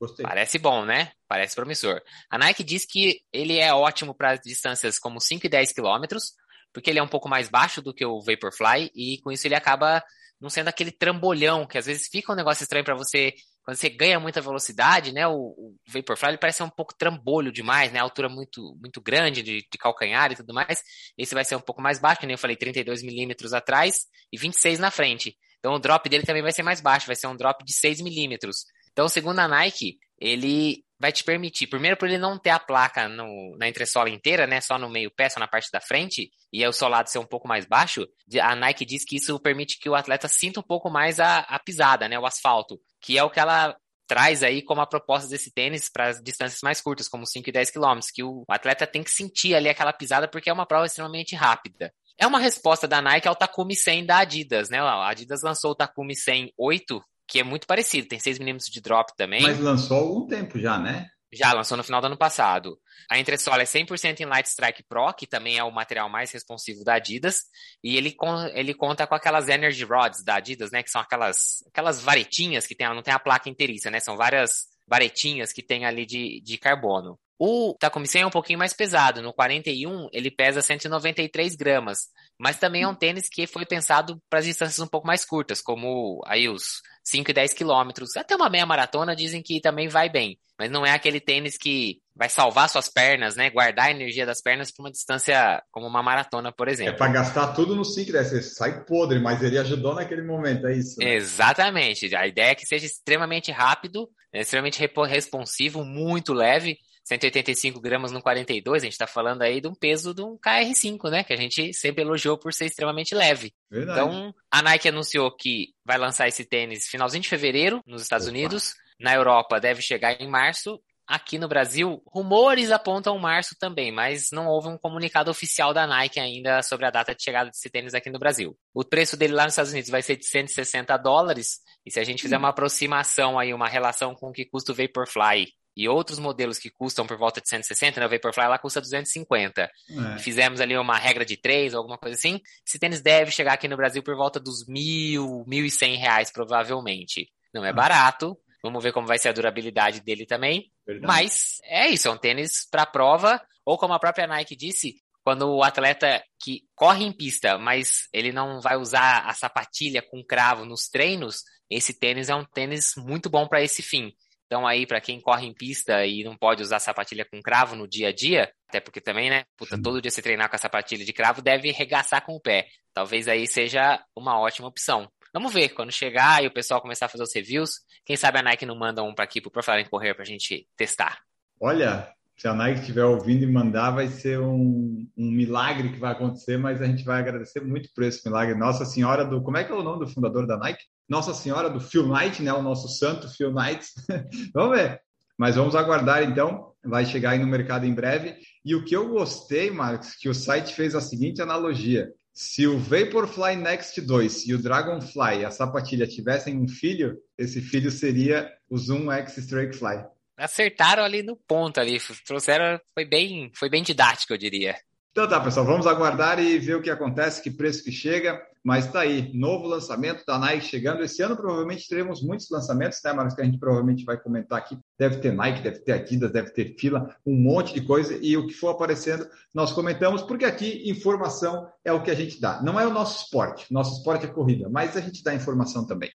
Gostei. 0.00 0.24
Parece 0.24 0.58
bom, 0.58 0.84
né? 0.84 1.12
Parece 1.28 1.54
promissor. 1.54 2.00
A 2.30 2.38
Nike 2.38 2.64
diz 2.64 2.86
que 2.86 3.20
ele 3.30 3.58
é 3.58 3.72
ótimo 3.74 4.14
para 4.14 4.36
distâncias 4.36 4.98
como 4.98 5.20
5 5.20 5.46
e 5.46 5.48
10 5.48 5.74
quilômetros, 5.74 6.32
porque 6.72 6.88
ele 6.88 6.98
é 6.98 7.02
um 7.02 7.08
pouco 7.08 7.28
mais 7.28 7.50
baixo 7.50 7.82
do 7.82 7.92
que 7.92 8.04
o 8.04 8.20
Vaporfly 8.22 8.90
e 8.94 9.20
com 9.22 9.30
isso 9.30 9.46
ele 9.46 9.54
acaba 9.54 10.02
não 10.40 10.48
sendo 10.48 10.68
aquele 10.68 10.90
trambolhão, 10.90 11.66
que 11.66 11.76
às 11.76 11.84
vezes 11.84 12.08
fica 12.10 12.32
um 12.32 12.36
negócio 12.36 12.62
estranho 12.62 12.84
para 12.84 12.94
você, 12.94 13.34
quando 13.62 13.76
você 13.76 13.90
ganha 13.90 14.18
muita 14.18 14.40
velocidade, 14.40 15.12
né? 15.12 15.28
O, 15.28 15.34
o 15.34 15.76
Vaporfly 15.86 16.30
ele 16.30 16.38
parece 16.38 16.62
um 16.62 16.70
pouco 16.70 16.96
trambolho 16.96 17.52
demais, 17.52 17.92
né? 17.92 18.00
A 18.00 18.02
altura 18.02 18.30
muito, 18.30 18.74
muito 18.80 19.02
grande 19.02 19.42
de, 19.42 19.58
de 19.70 19.78
calcanhar 19.78 20.32
e 20.32 20.36
tudo 20.36 20.54
mais. 20.54 20.82
Esse 21.18 21.34
vai 21.34 21.44
ser 21.44 21.56
um 21.56 21.60
pouco 21.60 21.82
mais 21.82 22.00
baixo, 22.00 22.22
nem 22.22 22.32
eu 22.32 22.38
falei, 22.38 22.56
32 22.56 23.02
milímetros 23.02 23.52
atrás 23.52 24.06
e 24.32 24.38
26 24.38 24.78
na 24.78 24.90
frente. 24.90 25.36
Então 25.58 25.74
o 25.74 25.78
drop 25.78 26.08
dele 26.08 26.24
também 26.24 26.42
vai 26.42 26.52
ser 26.52 26.62
mais 26.62 26.80
baixo, 26.80 27.06
vai 27.06 27.16
ser 27.16 27.26
um 27.26 27.36
drop 27.36 27.62
de 27.62 27.74
6 27.74 28.00
milímetros. 28.00 28.64
Então, 28.92 29.08
segundo 29.08 29.38
a 29.38 29.48
Nike, 29.48 29.98
ele 30.18 30.84
vai 30.98 31.10
te 31.10 31.24
permitir, 31.24 31.66
primeiro 31.66 31.96
por 31.96 32.06
ele 32.06 32.18
não 32.18 32.38
ter 32.38 32.50
a 32.50 32.58
placa 32.58 33.08
no, 33.08 33.56
na 33.58 33.66
entressola 33.66 34.10
inteira, 34.10 34.46
né, 34.46 34.60
só 34.60 34.78
no 34.78 34.90
meio 34.90 35.10
pé, 35.10 35.30
só 35.30 35.40
na 35.40 35.48
parte 35.48 35.70
da 35.72 35.80
frente, 35.80 36.30
e 36.52 36.66
o 36.66 36.72
solado 36.72 37.08
ser 37.08 37.18
um 37.18 37.24
pouco 37.24 37.48
mais 37.48 37.64
baixo, 37.64 38.06
a 38.42 38.54
Nike 38.54 38.84
diz 38.84 39.06
que 39.06 39.16
isso 39.16 39.40
permite 39.40 39.78
que 39.78 39.88
o 39.88 39.94
atleta 39.94 40.28
sinta 40.28 40.60
um 40.60 40.62
pouco 40.62 40.90
mais 40.90 41.18
a, 41.18 41.38
a 41.38 41.58
pisada, 41.58 42.06
né, 42.06 42.18
o 42.18 42.26
asfalto, 42.26 42.78
que 43.00 43.16
é 43.16 43.24
o 43.24 43.30
que 43.30 43.40
ela 43.40 43.74
traz 44.06 44.42
aí 44.42 44.60
como 44.60 44.80
a 44.80 44.86
proposta 44.86 45.28
desse 45.28 45.52
tênis 45.52 45.88
para 45.88 46.12
distâncias 46.20 46.60
mais 46.62 46.80
curtas, 46.80 47.08
como 47.08 47.24
5 47.24 47.48
e 47.48 47.52
10 47.52 47.70
quilômetros, 47.70 48.10
que 48.10 48.24
o 48.24 48.44
atleta 48.48 48.84
tem 48.84 49.04
que 49.04 49.10
sentir 49.10 49.54
ali 49.54 49.68
aquela 49.68 49.92
pisada 49.92 50.26
porque 50.26 50.50
é 50.50 50.52
uma 50.52 50.66
prova 50.66 50.84
extremamente 50.84 51.36
rápida. 51.36 51.94
É 52.18 52.26
uma 52.26 52.40
resposta 52.40 52.88
da 52.88 53.00
Nike 53.00 53.28
ao 53.28 53.36
Takumi 53.36 53.76
100 53.76 54.06
da 54.06 54.18
Adidas, 54.18 54.68
né? 54.68 54.80
A 54.80 55.08
Adidas 55.08 55.42
lançou 55.42 55.70
o 55.70 55.74
Takumi 55.76 56.16
100 56.16 56.52
8, 56.58 57.00
que 57.30 57.38
é 57.38 57.44
muito 57.44 57.66
parecido, 57.66 58.08
tem 58.08 58.18
6mm 58.18 58.70
de 58.70 58.80
drop 58.80 59.12
também. 59.16 59.42
Mas 59.42 59.60
lançou 59.60 59.96
há 59.96 60.00
algum 60.00 60.26
tempo 60.26 60.58
já, 60.58 60.76
né? 60.78 61.08
Já, 61.32 61.52
lançou 61.52 61.76
no 61.76 61.84
final 61.84 62.00
do 62.00 62.08
ano 62.08 62.16
passado. 62.16 62.76
A 63.08 63.16
entressola 63.16 63.62
é 63.62 63.64
100% 63.64 64.18
em 64.18 64.24
Light 64.24 64.46
Strike 64.46 64.82
Pro, 64.82 65.14
que 65.14 65.28
também 65.28 65.56
é 65.56 65.62
o 65.62 65.70
material 65.70 66.08
mais 66.08 66.32
responsivo 66.32 66.82
da 66.82 66.94
Adidas. 66.94 67.42
E 67.84 67.96
ele, 67.96 68.16
ele 68.52 68.74
conta 68.74 69.06
com 69.06 69.14
aquelas 69.14 69.48
Energy 69.48 69.84
Rods 69.84 70.24
da 70.24 70.34
Adidas, 70.34 70.72
né? 70.72 70.82
Que 70.82 70.90
são 70.90 71.00
aquelas, 71.00 71.62
aquelas 71.68 72.02
varetinhas 72.02 72.66
que 72.66 72.74
tem, 72.74 72.88
não 72.88 73.02
tem 73.02 73.14
a 73.14 73.18
placa 73.20 73.48
inteiriça, 73.48 73.92
né? 73.92 74.00
São 74.00 74.16
várias 74.16 74.66
varetinhas 74.88 75.52
que 75.52 75.62
tem 75.62 75.86
ali 75.86 76.04
de, 76.04 76.40
de 76.40 76.58
carbono. 76.58 77.16
O 77.42 77.74
Takumi 77.80 78.06
100 78.06 78.20
é 78.20 78.26
um 78.26 78.30
pouquinho 78.30 78.58
mais 78.58 78.74
pesado. 78.74 79.22
No 79.22 79.32
41, 79.32 80.08
ele 80.12 80.30
pesa 80.30 80.60
193 80.60 81.56
gramas. 81.56 82.00
Mas 82.38 82.58
também 82.58 82.82
é 82.82 82.88
um 82.88 82.94
tênis 82.94 83.30
que 83.30 83.46
foi 83.46 83.64
pensado 83.64 84.20
para 84.28 84.40
as 84.40 84.44
distâncias 84.44 84.78
um 84.78 84.86
pouco 84.86 85.06
mais 85.06 85.24
curtas, 85.24 85.62
como 85.62 86.20
aí 86.26 86.50
os 86.50 86.82
5 87.02 87.30
e 87.30 87.32
10 87.32 87.54
quilômetros. 87.54 88.14
Até 88.14 88.36
uma 88.36 88.50
meia 88.50 88.66
maratona 88.66 89.16
dizem 89.16 89.42
que 89.42 89.58
também 89.58 89.88
vai 89.88 90.10
bem. 90.10 90.38
Mas 90.58 90.70
não 90.70 90.84
é 90.84 90.92
aquele 90.92 91.18
tênis 91.18 91.56
que 91.56 92.02
vai 92.14 92.28
salvar 92.28 92.68
suas 92.68 92.90
pernas, 92.90 93.36
né? 93.36 93.48
Guardar 93.48 93.86
a 93.86 93.90
energia 93.90 94.26
das 94.26 94.42
pernas 94.42 94.70
para 94.70 94.82
uma 94.82 94.90
distância 94.90 95.62
como 95.70 95.86
uma 95.86 96.02
maratona, 96.02 96.52
por 96.52 96.68
exemplo. 96.68 96.92
É 96.92 96.96
para 96.98 97.10
gastar 97.10 97.54
tudo 97.54 97.74
no 97.74 97.86
5 97.86 98.10
e 98.10 98.12
10. 98.12 98.28
Você 98.28 98.42
sai 98.42 98.84
podre, 98.84 99.18
mas 99.18 99.42
ele 99.42 99.56
ajudou 99.56 99.94
naquele 99.94 100.20
momento, 100.20 100.66
é 100.66 100.76
isso? 100.76 101.00
Né? 101.00 101.14
Exatamente. 101.14 102.14
A 102.14 102.26
ideia 102.26 102.50
é 102.50 102.54
que 102.54 102.66
seja 102.66 102.84
extremamente 102.84 103.50
rápido, 103.50 104.10
extremamente 104.30 104.78
responsivo, 105.08 105.82
muito 105.82 106.34
leve 106.34 106.76
185 107.04 107.80
gramas 107.80 108.12
no 108.12 108.22
42, 108.22 108.82
a 108.82 108.86
gente 108.86 108.92
está 108.92 109.06
falando 109.06 109.42
aí 109.42 109.60
de 109.60 109.68
um 109.68 109.74
peso 109.74 110.14
de 110.14 110.22
um 110.22 110.36
KR5, 110.36 111.10
né? 111.10 111.24
Que 111.24 111.32
a 111.32 111.36
gente 111.36 111.72
sempre 111.72 112.02
elogiou 112.02 112.38
por 112.38 112.52
ser 112.52 112.66
extremamente 112.66 113.14
leve. 113.14 113.52
Verdade. 113.70 113.98
Então, 113.98 114.34
a 114.50 114.62
Nike 114.62 114.88
anunciou 114.88 115.34
que 115.34 115.68
vai 115.84 115.98
lançar 115.98 116.28
esse 116.28 116.44
tênis 116.44 116.86
finalzinho 116.86 117.22
de 117.22 117.28
fevereiro 117.28 117.82
nos 117.86 118.02
Estados 118.02 118.26
Opa. 118.26 118.36
Unidos. 118.36 118.74
Na 119.00 119.14
Europa 119.14 119.58
deve 119.58 119.80
chegar 119.82 120.20
em 120.20 120.28
março. 120.28 120.80
Aqui 121.06 121.38
no 121.38 121.48
Brasil, 121.48 122.00
rumores 122.06 122.70
apontam 122.70 123.18
março 123.18 123.56
também, 123.58 123.90
mas 123.90 124.28
não 124.30 124.46
houve 124.46 124.68
um 124.68 124.78
comunicado 124.78 125.28
oficial 125.28 125.74
da 125.74 125.84
Nike 125.84 126.20
ainda 126.20 126.62
sobre 126.62 126.86
a 126.86 126.90
data 126.90 127.12
de 127.12 127.20
chegada 127.20 127.50
desse 127.50 127.68
tênis 127.68 127.94
aqui 127.94 128.08
no 128.08 128.18
Brasil. 128.20 128.56
O 128.72 128.84
preço 128.84 129.16
dele 129.16 129.32
lá 129.32 129.42
nos 129.42 129.54
Estados 129.54 129.72
Unidos 129.72 129.90
vai 129.90 130.02
ser 130.02 130.14
de 130.14 130.24
160 130.24 130.96
dólares, 130.98 131.58
e 131.84 131.90
se 131.90 131.98
a 131.98 132.04
gente 132.04 132.22
fizer 132.22 132.38
uma 132.38 132.50
aproximação 132.50 133.40
aí, 133.40 133.52
uma 133.52 133.66
relação 133.66 134.14
com 134.14 134.28
o 134.28 134.32
que 134.32 134.44
custa 134.44 134.70
o 134.70 134.74
Vaporfly 134.74 135.48
e 135.80 135.88
outros 135.88 136.18
modelos 136.18 136.58
que 136.58 136.68
custam 136.68 137.06
por 137.06 137.16
volta 137.16 137.40
de 137.40 137.48
160, 137.48 137.98
né? 137.98 138.06
O 138.06 138.10
Vaporfly 138.10 138.48
lá 138.48 138.58
custa 138.58 138.82
250. 138.82 139.62
É. 139.62 140.18
Fizemos 140.18 140.60
ali 140.60 140.76
uma 140.76 140.98
regra 140.98 141.24
de 141.24 141.38
3 141.38 141.72
ou 141.72 141.78
alguma 141.78 141.96
coisa 141.96 142.14
assim. 142.14 142.38
Esse 142.66 142.78
tênis 142.78 143.00
deve 143.00 143.30
chegar 143.30 143.54
aqui 143.54 143.66
no 143.66 143.78
Brasil 143.78 144.02
por 144.02 144.14
volta 144.14 144.38
dos 144.38 144.66
mil, 144.68 145.42
mil 145.46 145.64
e 145.64 145.70
cem 145.70 145.96
reais, 145.96 146.30
provavelmente. 146.30 147.30
Não 147.54 147.64
é 147.64 147.70
ah. 147.70 147.72
barato. 147.72 148.36
Vamos 148.62 148.84
ver 148.84 148.92
como 148.92 149.06
vai 149.06 149.18
ser 149.18 149.30
a 149.30 149.32
durabilidade 149.32 150.02
dele 150.02 150.26
também. 150.26 150.70
Verdade. 150.86 151.06
Mas 151.06 151.56
é 151.64 151.88
isso, 151.88 152.08
é 152.08 152.10
um 152.10 152.18
tênis 152.18 152.68
para 152.70 152.84
prova, 152.84 153.40
ou 153.64 153.78
como 153.78 153.94
a 153.94 153.98
própria 153.98 154.26
Nike 154.26 154.54
disse, 154.54 154.96
quando 155.24 155.48
o 155.48 155.62
atleta 155.62 156.22
que 156.38 156.64
corre 156.74 157.06
em 157.06 157.12
pista, 157.12 157.56
mas 157.56 158.06
ele 158.12 158.32
não 158.32 158.60
vai 158.60 158.76
usar 158.76 159.20
a 159.20 159.32
sapatilha 159.32 160.02
com 160.02 160.22
cravo 160.22 160.66
nos 160.66 160.88
treinos, 160.88 161.42
esse 161.70 161.98
tênis 161.98 162.28
é 162.28 162.34
um 162.34 162.44
tênis 162.44 162.92
muito 162.98 163.30
bom 163.30 163.48
para 163.48 163.62
esse 163.62 163.80
fim. 163.80 164.12
Então 164.50 164.66
aí 164.66 164.84
para 164.84 165.00
quem 165.00 165.20
corre 165.20 165.46
em 165.46 165.54
pista 165.54 166.04
e 166.04 166.24
não 166.24 166.36
pode 166.36 166.60
usar 166.60 166.80
sapatilha 166.80 167.24
com 167.24 167.40
cravo 167.40 167.76
no 167.76 167.86
dia 167.86 168.08
a 168.08 168.12
dia, 168.12 168.52
até 168.68 168.80
porque 168.80 169.00
também, 169.00 169.30
né, 169.30 169.44
puta, 169.56 169.80
todo 169.80 170.02
dia 170.02 170.10
você 170.10 170.20
treinar 170.20 170.50
com 170.50 170.56
a 170.56 170.58
sapatilha 170.58 171.04
de 171.04 171.12
cravo 171.12 171.40
deve 171.40 171.70
regaçar 171.70 172.26
com 172.26 172.34
o 172.34 172.40
pé. 172.40 172.66
Talvez 172.92 173.28
aí 173.28 173.46
seja 173.46 174.02
uma 174.14 174.40
ótima 174.40 174.66
opção. 174.66 175.08
Vamos 175.32 175.52
ver, 175.52 175.68
quando 175.68 175.92
chegar 175.92 176.42
e 176.42 176.48
o 176.48 176.52
pessoal 176.52 176.82
começar 176.82 177.06
a 177.06 177.08
fazer 177.08 177.22
os 177.22 177.32
reviews, 177.32 177.74
quem 178.04 178.16
sabe 178.16 178.40
a 178.40 178.42
Nike 178.42 178.66
não 178.66 178.76
manda 178.76 179.04
um 179.04 179.14
para 179.14 179.24
aqui 179.24 179.40
pro 179.40 179.62
Falar 179.62 179.82
em 179.82 179.88
Correr 179.88 180.14
pra 180.14 180.24
gente 180.24 180.66
testar. 180.76 181.20
Olha, 181.60 182.12
se 182.40 182.48
a 182.48 182.54
Nike 182.54 182.80
estiver 182.80 183.04
ouvindo 183.04 183.44
e 183.44 183.46
mandar, 183.46 183.90
vai 183.90 184.08
ser 184.08 184.40
um, 184.40 185.06
um, 185.14 185.30
milagre 185.30 185.90
que 185.90 185.98
vai 185.98 186.12
acontecer, 186.12 186.56
mas 186.56 186.80
a 186.80 186.86
gente 186.86 187.04
vai 187.04 187.20
agradecer 187.20 187.60
muito 187.60 187.90
por 187.94 188.02
esse 188.02 188.24
milagre. 188.24 188.58
Nossa 188.58 188.86
Senhora 188.86 189.26
do. 189.26 189.42
Como 189.42 189.58
é 189.58 189.64
que 189.64 189.70
é 189.70 189.74
o 189.74 189.82
nome 189.82 190.06
do 190.06 190.10
fundador 190.10 190.46
da 190.46 190.56
Nike? 190.56 190.82
Nossa 191.06 191.34
Senhora 191.34 191.68
do 191.68 191.78
Phil 191.78 192.08
Knight, 192.08 192.42
né? 192.42 192.50
O 192.50 192.62
nosso 192.62 192.88
santo 192.88 193.28
Phil 193.28 193.52
Knight. 193.52 193.86
vamos 194.54 194.78
ver. 194.78 195.02
Mas 195.36 195.56
vamos 195.56 195.74
aguardar 195.74 196.22
então. 196.22 196.72
Vai 196.82 197.04
chegar 197.04 197.32
aí 197.32 197.38
no 197.38 197.46
mercado 197.46 197.84
em 197.84 197.92
breve. 197.92 198.34
E 198.64 198.74
o 198.74 198.86
que 198.86 198.96
eu 198.96 199.10
gostei, 199.10 199.70
Marcos, 199.70 200.14
que 200.14 200.30
o 200.30 200.34
site 200.34 200.72
fez 200.72 200.94
a 200.94 201.00
seguinte 201.02 201.42
analogia. 201.42 202.10
Se 202.32 202.66
o 202.66 202.78
Vaporfly 202.78 203.56
Next 203.56 204.00
2 204.00 204.46
e 204.48 204.54
o 204.54 204.62
Dragonfly, 204.62 205.44
a 205.44 205.50
sapatilha, 205.50 206.06
tivessem 206.06 206.56
um 206.56 206.66
filho, 206.66 207.18
esse 207.36 207.60
filho 207.60 207.90
seria 207.90 208.50
o 208.70 208.78
Zoom 208.78 209.12
X 209.12 209.36
Strakefly 209.36 210.06
acertaram 210.40 211.04
ali 211.04 211.22
no 211.22 211.36
ponto 211.36 211.78
ali, 211.78 211.98
trouxeram, 212.26 212.80
foi 212.94 213.04
bem, 213.04 213.52
foi 213.54 213.68
bem 213.68 213.82
didático, 213.82 214.32
eu 214.32 214.38
diria. 214.38 214.76
Então 215.12 215.28
tá, 215.28 215.40
pessoal, 215.40 215.66
vamos 215.66 215.86
aguardar 215.86 216.38
e 216.38 216.58
ver 216.58 216.76
o 216.76 216.82
que 216.82 216.88
acontece, 216.88 217.42
que 217.42 217.50
preço 217.50 217.82
que 217.82 217.90
chega. 217.90 218.40
Mas 218.62 218.86
tá 218.92 219.00
aí, 219.00 219.32
novo 219.34 219.66
lançamento 219.66 220.24
da 220.26 220.38
Nike 220.38 220.66
chegando. 220.66 221.02
Esse 221.02 221.22
ano 221.22 221.34
provavelmente 221.34 221.88
teremos 221.88 222.22
muitos 222.22 222.48
lançamentos, 222.50 223.00
né, 223.02 223.12
Marcos? 223.12 223.34
Que 223.34 223.40
a 223.40 223.44
gente 223.44 223.58
provavelmente 223.58 224.04
vai 224.04 224.18
comentar 224.18 224.58
aqui. 224.58 224.78
Deve 224.98 225.16
ter 225.16 225.32
Nike, 225.32 225.62
deve 225.62 225.78
ter 225.80 225.92
Adidas, 225.92 226.30
deve 226.30 226.50
ter 226.50 226.76
fila, 226.78 227.16
um 227.26 227.34
monte 227.34 227.72
de 227.72 227.80
coisa. 227.80 228.18
E 228.20 228.36
o 228.36 228.46
que 228.46 228.52
for 228.52 228.68
aparecendo, 228.68 229.26
nós 229.54 229.72
comentamos, 229.72 230.22
porque 230.22 230.44
aqui 230.44 230.88
informação 230.88 231.68
é 231.84 231.92
o 231.92 232.02
que 232.02 232.10
a 232.10 232.14
gente 232.14 232.38
dá. 232.38 232.62
Não 232.62 232.78
é 232.78 232.86
o 232.86 232.92
nosso 232.92 233.24
esporte, 233.24 233.72
nosso 233.72 233.96
esporte 233.96 234.26
é 234.26 234.28
corrida, 234.28 234.68
mas 234.68 234.96
a 234.96 235.00
gente 235.00 235.24
dá 235.24 235.34
informação 235.34 235.86
também. 235.86 236.10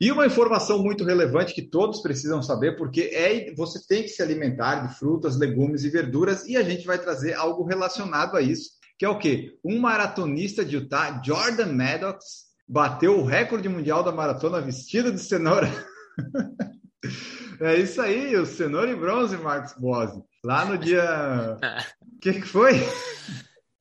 E 0.00 0.10
uma 0.10 0.24
informação 0.24 0.82
muito 0.82 1.04
relevante 1.04 1.52
que 1.52 1.60
todos 1.60 2.00
precisam 2.00 2.42
saber, 2.42 2.76
porque 2.78 3.02
é 3.12 3.52
você 3.54 3.78
tem 3.86 4.02
que 4.02 4.08
se 4.08 4.22
alimentar 4.22 4.86
de 4.86 4.98
frutas, 4.98 5.36
legumes 5.36 5.84
e 5.84 5.90
verduras, 5.90 6.46
e 6.46 6.56
a 6.56 6.62
gente 6.62 6.86
vai 6.86 6.98
trazer 6.98 7.34
algo 7.34 7.64
relacionado 7.64 8.34
a 8.34 8.40
isso, 8.40 8.70
que 8.98 9.04
é 9.04 9.08
o 9.08 9.18
quê? 9.18 9.58
Um 9.62 9.78
maratonista 9.78 10.64
de 10.64 10.76
Utah, 10.76 11.20
Jordan 11.22 11.72
Maddox, 11.72 12.50
bateu 12.66 13.18
o 13.18 13.24
recorde 13.24 13.68
mundial 13.68 14.02
da 14.02 14.10
maratona 14.10 14.60
vestido 14.60 15.12
de 15.12 15.20
cenoura. 15.20 15.68
é 17.60 17.76
isso 17.76 18.00
aí, 18.00 18.34
o 18.36 18.46
cenoura 18.46 18.90
e 18.90 18.96
bronze, 18.96 19.36
Marcos 19.36 19.74
Bose. 19.76 20.22
Lá 20.42 20.64
no 20.64 20.78
dia. 20.78 21.58
O 22.00 22.18
que, 22.22 22.32
que 22.34 22.46
foi? 22.46 22.72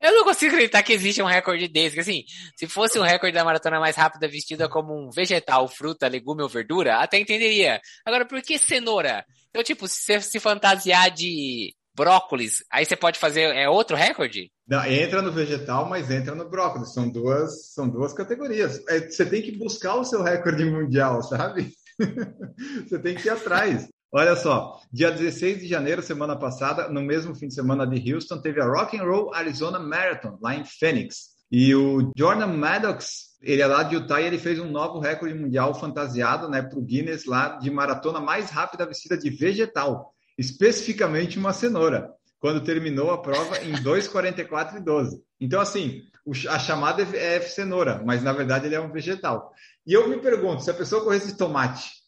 Eu 0.02 0.14
não 0.14 0.24
consigo 0.24 0.54
acreditar 0.54 0.82
que 0.82 0.94
existe 0.94 1.22
um 1.22 1.26
recorde 1.26 1.68
desse. 1.68 1.96
Que, 1.96 2.02
assim, 2.02 2.24
se 2.56 2.68
fosse 2.68 2.98
um 2.98 3.04
recorde 3.04 3.36
da 3.36 3.44
maratona 3.44 3.80
mais 3.80 3.96
rápida 3.96 4.28
vestida 4.28 4.70
como 4.70 4.94
um 4.94 5.10
vegetal, 5.10 5.68
fruta, 5.68 6.08
legume 6.08 6.42
ou 6.42 6.50
verdura, 6.50 6.98
até 6.98 7.20
entenderia. 7.20 7.82
Agora, 8.06 8.26
por 8.26 8.42
que 8.42 8.58
cenoura? 8.58 9.26
Então, 9.50 9.64
tipo, 9.64 9.88
se 9.88 10.02
você 10.02 10.22
se 10.22 10.40
fantasiar 10.40 11.12
de 11.12 11.74
brócolis, 11.94 12.64
aí 12.72 12.86
você 12.86 12.96
pode 12.96 13.20
fazer 13.20 13.42
é 13.56 13.68
outro 13.68 13.98
recorde? 13.98 14.50
Não, 14.66 14.86
entra 14.86 15.22
no 15.22 15.34
vegetal, 15.34 15.90
mas 15.90 16.10
entra 16.10 16.34
no 16.34 16.50
brócolis. 16.50 16.94
São 16.94 17.10
duas, 17.10 17.74
são 17.74 17.90
duas 17.90 18.14
categorias. 18.14 18.82
É, 18.88 19.10
você 19.10 19.26
tem 19.26 19.42
que 19.42 19.58
buscar 19.58 19.96
o 19.96 20.06
seu 20.06 20.24
recorde 20.24 20.64
mundial, 20.64 21.22
sabe? 21.24 21.74
você 22.88 23.00
tem 23.00 23.16
que 23.16 23.28
ir 23.28 23.32
atrás. 23.32 23.90
Olha 24.12 24.36
só, 24.36 24.82
dia 24.92 25.12
16 25.12 25.60
de 25.60 25.68
janeiro, 25.68 26.02
semana 26.02 26.36
passada, 26.36 26.90
no 26.90 27.00
mesmo 27.00 27.36
fim 27.36 27.48
de 27.48 27.54
semana 27.54 27.86
de 27.86 28.12
Houston, 28.12 28.42
teve 28.42 28.60
a 28.60 28.66
Rock 28.66 28.98
and 28.98 29.04
Roll 29.04 29.32
Arizona 29.36 29.78
Marathon, 29.78 30.36
lá 30.42 30.56
em 30.56 30.66
Phoenix. 30.66 31.38
E 31.52 31.76
o 31.76 32.12
Jordan 32.18 32.48
Maddox, 32.48 33.38
ele 33.40 33.62
é 33.62 33.68
lá 33.68 33.84
de 33.84 33.96
Utah 33.96 34.20
e 34.20 34.26
ele 34.26 34.40
fez 34.40 34.60
um 34.60 34.72
novo 34.72 35.00
recorde 35.00 35.36
mundial 35.36 35.80
fantasiado 35.80 36.50
né, 36.50 36.64
para 36.64 36.80
o 36.80 36.82
Guinness 36.82 37.26
lá 37.26 37.58
de 37.58 37.70
maratona 37.70 38.20
mais 38.20 38.50
rápida 38.50 38.88
vestida 38.88 39.16
de 39.16 39.30
vegetal, 39.30 40.12
especificamente 40.36 41.38
uma 41.38 41.54
cenoura, 41.54 42.10
quando 42.40 42.64
terminou 42.64 43.12
a 43.12 43.22
prova 43.22 43.60
em 43.64 43.74
2,44 43.84 44.78
e 44.78 44.80
12. 44.80 45.22
Então, 45.40 45.62
assim, 45.62 46.02
a 46.50 46.58
chamada 46.58 47.04
é 47.16 47.40
cenoura, 47.42 48.02
mas 48.04 48.24
na 48.24 48.34
verdade 48.34 48.66
ele 48.66 48.76
é 48.76 48.82
um 48.82 48.92
vegetal. 48.92 49.52
E 49.86 49.94
eu 49.94 50.08
me 50.10 50.18
pergunto, 50.18 50.64
se 50.64 50.72
a 50.72 50.74
pessoa 50.74 51.04
corresse 51.04 51.28
de 51.28 51.38
tomate, 51.38 51.99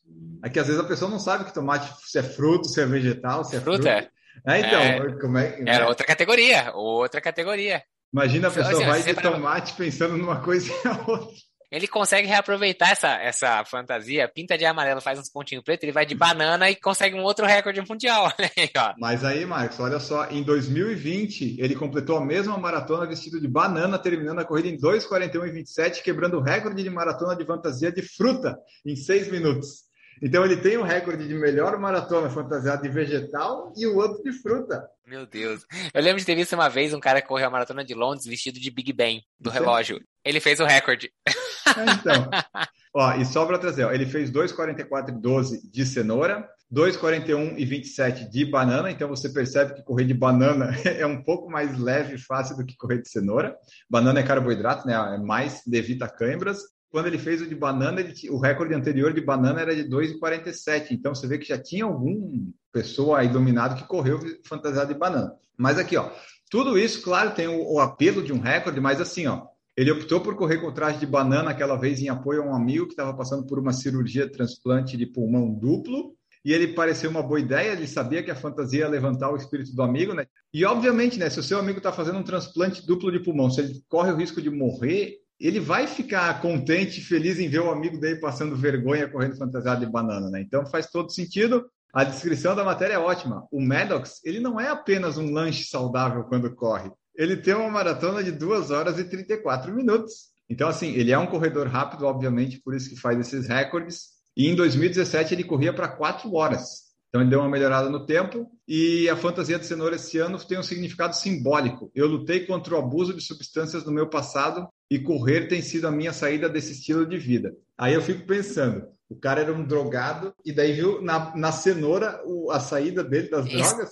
é 0.43 0.49
que 0.49 0.59
às 0.59 0.67
vezes 0.67 0.81
a 0.81 0.87
pessoa 0.87 1.09
não 1.09 1.19
sabe 1.19 1.45
que 1.45 1.53
tomate 1.53 1.91
se 2.05 2.17
é 2.17 2.23
fruto, 2.23 2.67
se 2.67 2.81
é 2.81 2.85
vegetal, 2.85 3.43
se 3.43 3.55
é 3.55 3.61
fruta. 3.61 3.97
Fruto. 3.97 4.11
É, 4.47 4.59
então, 4.59 4.81
é, 4.81 5.19
como 5.19 5.37
é, 5.37 5.63
Era 5.67 5.87
outra 5.87 6.05
categoria, 6.05 6.71
outra 6.73 7.21
categoria. 7.21 7.83
Imagina 8.13 8.47
a 8.47 8.51
pessoa 8.51 8.73
assim, 8.73 8.85
vai 8.85 9.03
de 9.03 9.13
tomate 9.13 9.73
pensando 9.73 10.17
numa 10.17 10.41
coisa 10.41 10.71
e 10.71 10.87
a 10.87 11.05
outra. 11.07 11.31
Ele 11.71 11.87
consegue 11.87 12.27
reaproveitar 12.27 12.91
essa, 12.91 13.13
essa 13.21 13.63
fantasia, 13.63 14.27
pinta 14.27 14.57
de 14.57 14.65
amarelo, 14.65 14.99
faz 14.99 15.17
uns 15.17 15.29
pontinhos 15.29 15.63
pretos, 15.63 15.83
ele 15.83 15.93
vai 15.93 16.05
de 16.05 16.13
banana 16.13 16.69
e 16.69 16.75
consegue 16.75 17.15
um 17.15 17.23
outro 17.23 17.45
recorde 17.45 17.81
mundial. 17.87 18.31
Né? 18.37 18.49
Mas 18.97 19.23
aí, 19.23 19.45
Marcos, 19.45 19.79
olha 19.79 19.99
só, 19.99 20.29
em 20.29 20.43
2020 20.43 21.61
ele 21.61 21.75
completou 21.75 22.17
a 22.17 22.25
mesma 22.25 22.57
maratona 22.57 23.05
vestido 23.05 23.39
de 23.39 23.47
banana, 23.47 23.97
terminando 23.97 24.39
a 24.39 24.45
corrida 24.45 24.67
em 24.67 24.77
2,41 24.77 25.47
e 25.47 25.51
27, 25.51 26.03
quebrando 26.03 26.37
o 26.37 26.41
recorde 26.41 26.83
de 26.83 26.89
maratona 26.89 27.35
de 27.35 27.45
fantasia 27.45 27.91
de 27.91 28.01
fruta 28.01 28.57
em 28.85 28.95
6 28.95 29.31
minutos. 29.31 29.90
Então 30.21 30.45
ele 30.45 30.57
tem 30.57 30.77
o 30.77 30.81
um 30.81 30.83
recorde 30.83 31.27
de 31.27 31.33
melhor 31.33 31.79
maratona 31.79 32.29
fantasiado 32.29 32.83
de 32.83 32.89
vegetal 32.89 33.73
e 33.75 33.87
o 33.87 33.95
outro 33.95 34.21
de 34.21 34.31
fruta. 34.31 34.87
Meu 35.05 35.25
Deus. 35.25 35.65
Eu 35.93 36.01
lembro 36.01 36.19
de 36.19 36.25
ter 36.25 36.35
visto 36.35 36.53
uma 36.53 36.69
vez 36.69 36.93
um 36.93 36.99
cara 36.99 37.21
que 37.21 37.27
correu 37.27 37.47
a 37.47 37.51
maratona 37.51 37.83
de 37.83 37.95
Londres 37.95 38.25
vestido 38.25 38.59
de 38.59 38.69
Big 38.69 38.93
Ben, 38.93 39.23
do 39.39 39.49
relógio. 39.49 39.99
Ele 40.23 40.39
fez 40.39 40.59
o 40.59 40.65
recorde. 40.65 41.11
É, 41.27 41.91
então. 41.91 42.29
ó, 42.93 43.15
e 43.15 43.25
só 43.25 43.45
para 43.47 43.57
trazer, 43.57 43.85
ó, 43.85 43.91
ele 43.91 44.05
fez 44.05 44.29
2,44,12 44.31 45.59
de 45.71 45.85
cenoura, 45.87 46.47
2,41 46.71 47.55
e 47.57 47.65
27 47.65 48.29
de 48.29 48.45
banana, 48.45 48.91
então 48.91 49.09
você 49.09 49.27
percebe 49.27 49.73
que 49.73 49.83
correr 49.83 50.05
de 50.05 50.13
banana 50.13 50.69
é 50.85 51.05
um 51.05 51.23
pouco 51.23 51.49
mais 51.49 51.77
leve 51.79 52.15
e 52.15 52.21
fácil 52.21 52.55
do 52.55 52.65
que 52.65 52.77
correr 52.77 53.01
de 53.01 53.09
cenoura. 53.09 53.55
Banana 53.89 54.19
é 54.19 54.23
carboidrato, 54.23 54.85
né? 54.85 54.93
É 54.93 55.17
mais, 55.17 55.65
evita 55.67 56.07
câimbras 56.07 56.61
quando 56.91 57.07
ele 57.07 57.17
fez 57.17 57.41
o 57.41 57.47
de 57.47 57.55
banana, 57.55 58.01
ele, 58.01 58.13
o 58.29 58.37
recorde 58.37 58.73
anterior 58.73 59.13
de 59.13 59.21
banana 59.21 59.61
era 59.61 59.73
de 59.73 59.89
2,47. 59.89 60.87
Então 60.91 61.15
você 61.15 61.25
vê 61.25 61.37
que 61.37 61.47
já 61.47 61.57
tinha 61.57 61.85
algum 61.85 62.51
pessoa 62.71 63.23
iluminado 63.23 63.75
que 63.75 63.87
correu 63.87 64.19
fantasiado 64.45 64.93
de 64.93 64.99
banana. 64.99 65.33
Mas 65.57 65.79
aqui, 65.79 65.95
ó, 65.95 66.11
tudo 66.49 66.77
isso, 66.77 67.01
claro, 67.01 67.31
tem 67.31 67.47
o, 67.47 67.75
o, 67.75 67.79
apelo 67.79 68.21
de 68.21 68.33
um 68.33 68.39
recorde, 68.39 68.81
mas 68.81 68.99
assim, 68.99 69.25
ó, 69.25 69.45
ele 69.75 69.89
optou 69.89 70.19
por 70.19 70.35
correr 70.35 70.57
com 70.57 70.71
traje 70.71 70.99
de 70.99 71.05
banana 71.05 71.51
aquela 71.51 71.77
vez 71.77 72.01
em 72.01 72.09
apoio 72.09 72.43
a 72.43 72.45
um 72.45 72.55
amigo 72.55 72.87
que 72.87 72.93
estava 72.93 73.13
passando 73.13 73.45
por 73.45 73.57
uma 73.57 73.71
cirurgia 73.71 74.25
de 74.25 74.33
transplante 74.33 74.97
de 74.97 75.05
pulmão 75.05 75.49
duplo. 75.49 76.13
E 76.43 76.51
ele 76.51 76.69
pareceu 76.73 77.09
uma 77.09 77.21
boa 77.21 77.39
ideia, 77.39 77.71
ele 77.71 77.87
sabia 77.87 78.23
que 78.23 78.31
a 78.31 78.35
fantasia 78.35 78.79
ia 78.79 78.89
levantar 78.89 79.31
o 79.31 79.37
espírito 79.37 79.75
do 79.75 79.83
amigo, 79.83 80.13
né? 80.13 80.25
E 80.51 80.65
obviamente, 80.65 81.19
né, 81.19 81.29
se 81.29 81.39
o 81.39 81.43
seu 81.43 81.59
amigo 81.59 81.77
está 81.77 81.91
fazendo 81.91 82.17
um 82.17 82.23
transplante 82.23 82.85
duplo 82.85 83.11
de 83.11 83.19
pulmão, 83.19 83.49
se 83.49 83.61
ele 83.61 83.83
corre 83.87 84.11
o 84.11 84.15
risco 84.15 84.41
de 84.41 84.49
morrer, 84.49 85.20
ele 85.47 85.59
vai 85.59 85.87
ficar 85.87 86.39
contente 86.41 87.01
feliz 87.01 87.39
em 87.39 87.49
ver 87.49 87.61
o 87.61 87.71
amigo 87.71 87.99
dele 87.99 88.19
passando 88.19 88.55
vergonha 88.55 89.09
correndo 89.09 89.37
fantasiado 89.37 89.83
de 89.83 89.91
banana, 89.91 90.29
né? 90.29 90.41
Então 90.41 90.65
faz 90.65 90.87
todo 90.87 91.11
sentido. 91.11 91.65
A 91.93 92.03
descrição 92.03 92.55
da 92.55 92.63
matéria 92.63 92.93
é 92.93 92.99
ótima. 92.99 93.47
O 93.51 93.59
Maddox, 93.59 94.21
ele 94.23 94.39
não 94.39 94.59
é 94.59 94.69
apenas 94.69 95.17
um 95.17 95.31
lanche 95.31 95.65
saudável 95.65 96.23
quando 96.25 96.53
corre. 96.55 96.91
Ele 97.15 97.35
tem 97.35 97.53
uma 97.53 97.69
maratona 97.69 98.23
de 98.23 98.31
2 98.31 98.71
horas 98.71 98.99
e 98.99 99.03
34 99.03 99.73
minutos. 99.73 100.31
Então, 100.49 100.69
assim, 100.69 100.93
ele 100.93 101.11
é 101.11 101.17
um 101.17 101.27
corredor 101.27 101.67
rápido, 101.67 102.05
obviamente, 102.05 102.61
por 102.61 102.75
isso 102.75 102.89
que 102.89 102.95
faz 102.99 103.19
esses 103.19 103.47
recordes. 103.47 104.09
E 104.37 104.47
em 104.47 104.55
2017 104.55 105.33
ele 105.33 105.43
corria 105.43 105.73
para 105.73 105.87
4 105.87 106.33
horas. 106.33 106.90
Então 107.11 107.19
ele 107.19 107.29
deu 107.29 107.41
uma 107.41 107.49
melhorada 107.49 107.89
no 107.89 108.05
tempo 108.05 108.49
e 108.65 109.09
a 109.09 109.17
fantasia 109.17 109.59
de 109.59 109.65
cenoura 109.65 109.97
esse 109.97 110.17
ano 110.17 110.39
tem 110.39 110.57
um 110.57 110.63
significado 110.63 111.13
simbólico. 111.13 111.91
Eu 111.93 112.07
lutei 112.07 112.45
contra 112.45 112.73
o 112.73 112.77
abuso 112.77 113.13
de 113.13 113.21
substâncias 113.21 113.83
no 113.83 113.91
meu 113.91 114.09
passado 114.09 114.69
e 114.89 114.97
correr 114.97 115.49
tem 115.49 115.61
sido 115.61 115.89
a 115.89 115.91
minha 115.91 116.13
saída 116.13 116.47
desse 116.47 116.71
estilo 116.71 117.05
de 117.05 117.17
vida. 117.17 117.53
Aí 117.77 117.93
eu 117.93 118.01
fico 118.01 118.25
pensando, 118.25 118.87
o 119.09 119.15
cara 119.17 119.41
era 119.41 119.53
um 119.53 119.65
drogado 119.65 120.33
e 120.45 120.53
daí 120.53 120.71
viu 120.71 121.01
na, 121.01 121.35
na 121.35 121.51
cenoura 121.51 122.21
o, 122.23 122.49
a 122.49 122.61
saída 122.61 123.03
dele 123.03 123.29
das 123.29 123.45
Esse... 123.45 123.57
drogas? 123.57 123.89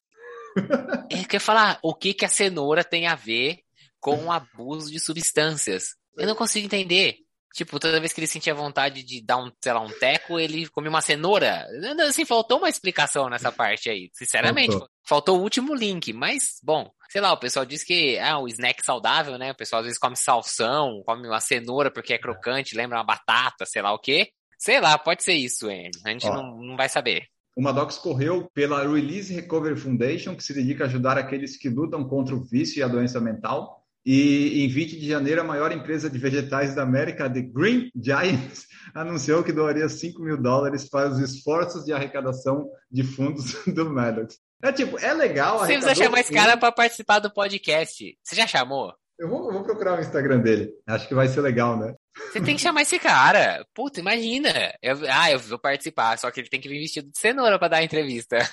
É, 1.12 1.23
quer 1.25 1.39
falar, 1.39 1.77
o 1.84 1.93
que, 1.93 2.13
que 2.13 2.23
a 2.23 2.29
cenoura 2.29 2.86
tem 2.86 3.05
a 3.05 3.15
ver 3.15 3.60
com 3.99 4.15
o 4.25 4.32
abuso 4.32 4.89
de 4.89 4.99
substâncias? 4.99 5.95
Eu 6.17 6.25
não 6.25 6.36
consigo 6.36 6.65
entender. 6.65 7.17
Tipo, 7.53 7.79
toda 7.79 7.99
vez 7.99 8.13
que 8.13 8.19
ele 8.19 8.27
sentia 8.27 8.53
vontade 8.53 9.03
de 9.03 9.21
dar 9.21 9.38
um, 9.38 9.51
sei 9.62 9.73
lá, 9.73 9.81
um 9.81 9.89
teco, 9.89 10.39
ele 10.39 10.67
comia 10.69 10.89
uma 10.89 11.01
cenoura. 11.01 11.65
Assim, 12.07 12.23
faltou 12.23 12.59
uma 12.59 12.69
explicação 12.69 13.29
nessa 13.29 13.51
parte 13.51 13.89
aí. 13.89 14.09
Sinceramente, 14.13 14.71
faltou. 14.71 14.89
faltou 15.07 15.39
o 15.39 15.41
último 15.41 15.73
link. 15.73 16.13
Mas, 16.13 16.59
bom, 16.63 16.89
sei 17.09 17.21
lá, 17.21 17.33
o 17.33 17.39
pessoal 17.39 17.65
diz 17.65 17.83
que 17.83 18.19
ah, 18.19 18.39
o 18.39 18.47
snack 18.47 18.83
saudável, 18.85 19.38
né? 19.38 19.51
O 19.51 19.55
pessoal 19.55 19.79
às 19.79 19.85
vezes 19.85 19.99
come 19.99 20.15
salsão, 20.15 21.01
come 21.05 21.27
uma 21.27 21.39
cenoura 21.39 21.91
porque 21.91 22.13
é 22.13 22.19
crocante, 22.19 22.75
lembra 22.75 22.97
uma 22.97 23.03
batata, 23.03 23.65
sei 23.65 23.81
lá 23.81 23.93
o 23.93 23.99
quê. 23.99 24.29
Sei 24.57 24.79
lá, 24.79 24.97
pode 24.97 25.23
ser 25.23 25.33
isso, 25.33 25.69
hein? 25.69 25.89
A 26.05 26.09
gente 26.09 26.27
não, 26.27 26.57
não 26.57 26.77
vai 26.77 26.89
saber. 26.89 27.23
O 27.55 27.62
Maddox 27.62 27.97
correu 27.97 28.49
pela 28.53 28.88
Release 28.88 29.33
Recovery 29.33 29.77
Foundation, 29.77 30.35
que 30.35 30.43
se 30.43 30.53
dedica 30.53 30.83
a 30.83 30.88
ajudar 30.88 31.17
aqueles 31.17 31.57
que 31.57 31.67
lutam 31.67 32.07
contra 32.07 32.35
o 32.35 32.43
vício 32.43 32.79
e 32.79 32.83
a 32.83 32.88
doença 32.88 33.19
mental. 33.19 33.79
E 34.05 34.63
em 34.63 34.69
20 34.69 34.99
de 34.99 35.07
janeiro, 35.07 35.41
a 35.41 35.43
maior 35.43 35.71
empresa 35.71 36.09
de 36.09 36.17
vegetais 36.17 36.73
da 36.73 36.83
América, 36.83 37.29
The 37.29 37.41
Green 37.41 37.91
Giants, 37.95 38.65
anunciou 38.95 39.43
que 39.43 39.51
doaria 39.51 39.88
5 39.88 40.21
mil 40.21 40.41
dólares 40.41 40.89
para 40.89 41.09
os 41.09 41.19
esforços 41.19 41.85
de 41.85 41.93
arrecadação 41.93 42.69
de 42.89 43.03
fundos 43.03 43.53
do 43.67 43.89
Maddox. 43.89 44.38
É 44.62 44.71
tipo, 44.71 44.99
é 44.99 45.13
legal. 45.13 45.59
Você 45.59 45.73
precisa 45.73 45.95
chamar 45.95 46.19
esse 46.19 46.33
cara 46.33 46.57
para 46.57 46.71
participar 46.71 47.19
do 47.19 47.31
podcast. 47.31 48.17
Você 48.21 48.35
já 48.35 48.45
chamou? 48.45 48.93
Eu 49.17 49.27
vou, 49.27 49.51
vou, 49.51 49.63
procurar 49.63 49.97
o 49.97 50.01
Instagram 50.01 50.39
dele. 50.39 50.71
Acho 50.88 51.07
que 51.07 51.13
vai 51.13 51.27
ser 51.27 51.41
legal, 51.41 51.77
né? 51.77 51.93
Você 52.31 52.39
tem 52.39 52.55
que 52.55 52.62
chamar 52.62 52.83
esse 52.83 52.97
cara. 52.97 53.65
Puta, 53.73 53.99
imagina. 53.99 54.49
Eu, 54.81 54.97
ah, 55.09 55.29
eu 55.29 55.39
vou 55.39 55.59
participar, 55.59 56.17
só 56.17 56.31
que 56.31 56.39
ele 56.39 56.49
tem 56.49 56.59
que 56.59 56.69
vir 56.69 56.79
vestido 56.79 57.09
de 57.12 57.19
cenoura 57.19 57.59
para 57.59 57.67
dar 57.67 57.77
a 57.77 57.83
entrevista. 57.83 58.38
É. 58.38 58.47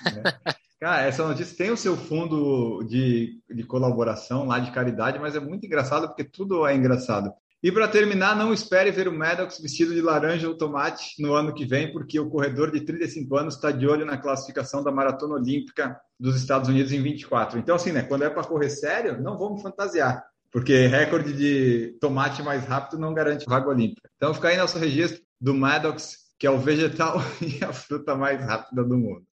Cara, 0.78 1.02
essa 1.02 1.26
notícia 1.26 1.56
tem 1.56 1.70
o 1.70 1.76
seu 1.76 1.96
fundo 1.96 2.84
de, 2.84 3.40
de 3.50 3.64
colaboração 3.64 4.46
lá 4.46 4.58
de 4.58 4.70
caridade, 4.72 5.18
mas 5.18 5.34
é 5.34 5.40
muito 5.40 5.64
engraçado 5.64 6.06
porque 6.06 6.22
tudo 6.22 6.66
é 6.66 6.74
engraçado. 6.74 7.32
E 7.62 7.72
para 7.72 7.88
terminar, 7.88 8.36
não 8.36 8.52
espere 8.52 8.90
ver 8.90 9.08
o 9.08 9.12
Maddox 9.12 9.58
vestido 9.58 9.94
de 9.94 10.02
laranja 10.02 10.46
ou 10.46 10.56
tomate 10.56 11.20
no 11.20 11.34
ano 11.34 11.54
que 11.54 11.64
vem, 11.64 11.90
porque 11.90 12.20
o 12.20 12.28
corredor 12.28 12.70
de 12.70 12.82
35 12.82 13.36
anos 13.36 13.54
está 13.54 13.70
de 13.70 13.86
olho 13.86 14.04
na 14.04 14.18
classificação 14.18 14.84
da 14.84 14.92
Maratona 14.92 15.34
Olímpica 15.34 15.98
dos 16.20 16.36
Estados 16.36 16.68
Unidos 16.68 16.92
em 16.92 17.02
24. 17.02 17.58
Então, 17.58 17.74
assim, 17.74 17.92
né, 17.92 18.02
quando 18.02 18.24
é 18.24 18.30
para 18.30 18.44
correr 18.44 18.68
sério, 18.68 19.20
não 19.20 19.38
vamos 19.38 19.62
fantasiar, 19.62 20.22
porque 20.52 20.86
recorde 20.86 21.32
de 21.32 21.96
tomate 21.98 22.42
mais 22.42 22.64
rápido 22.66 23.00
não 23.00 23.14
garante 23.14 23.46
vaga 23.48 23.68
olímpica. 23.68 24.08
Então, 24.16 24.34
fica 24.34 24.48
aí 24.48 24.58
nosso 24.58 24.78
registro 24.78 25.22
do 25.40 25.54
Maddox, 25.54 26.18
que 26.38 26.46
é 26.46 26.50
o 26.50 26.58
vegetal 26.58 27.18
e 27.40 27.64
a 27.64 27.72
fruta 27.72 28.14
mais 28.14 28.38
rápida 28.42 28.84
do 28.84 28.98
mundo. 28.98 29.24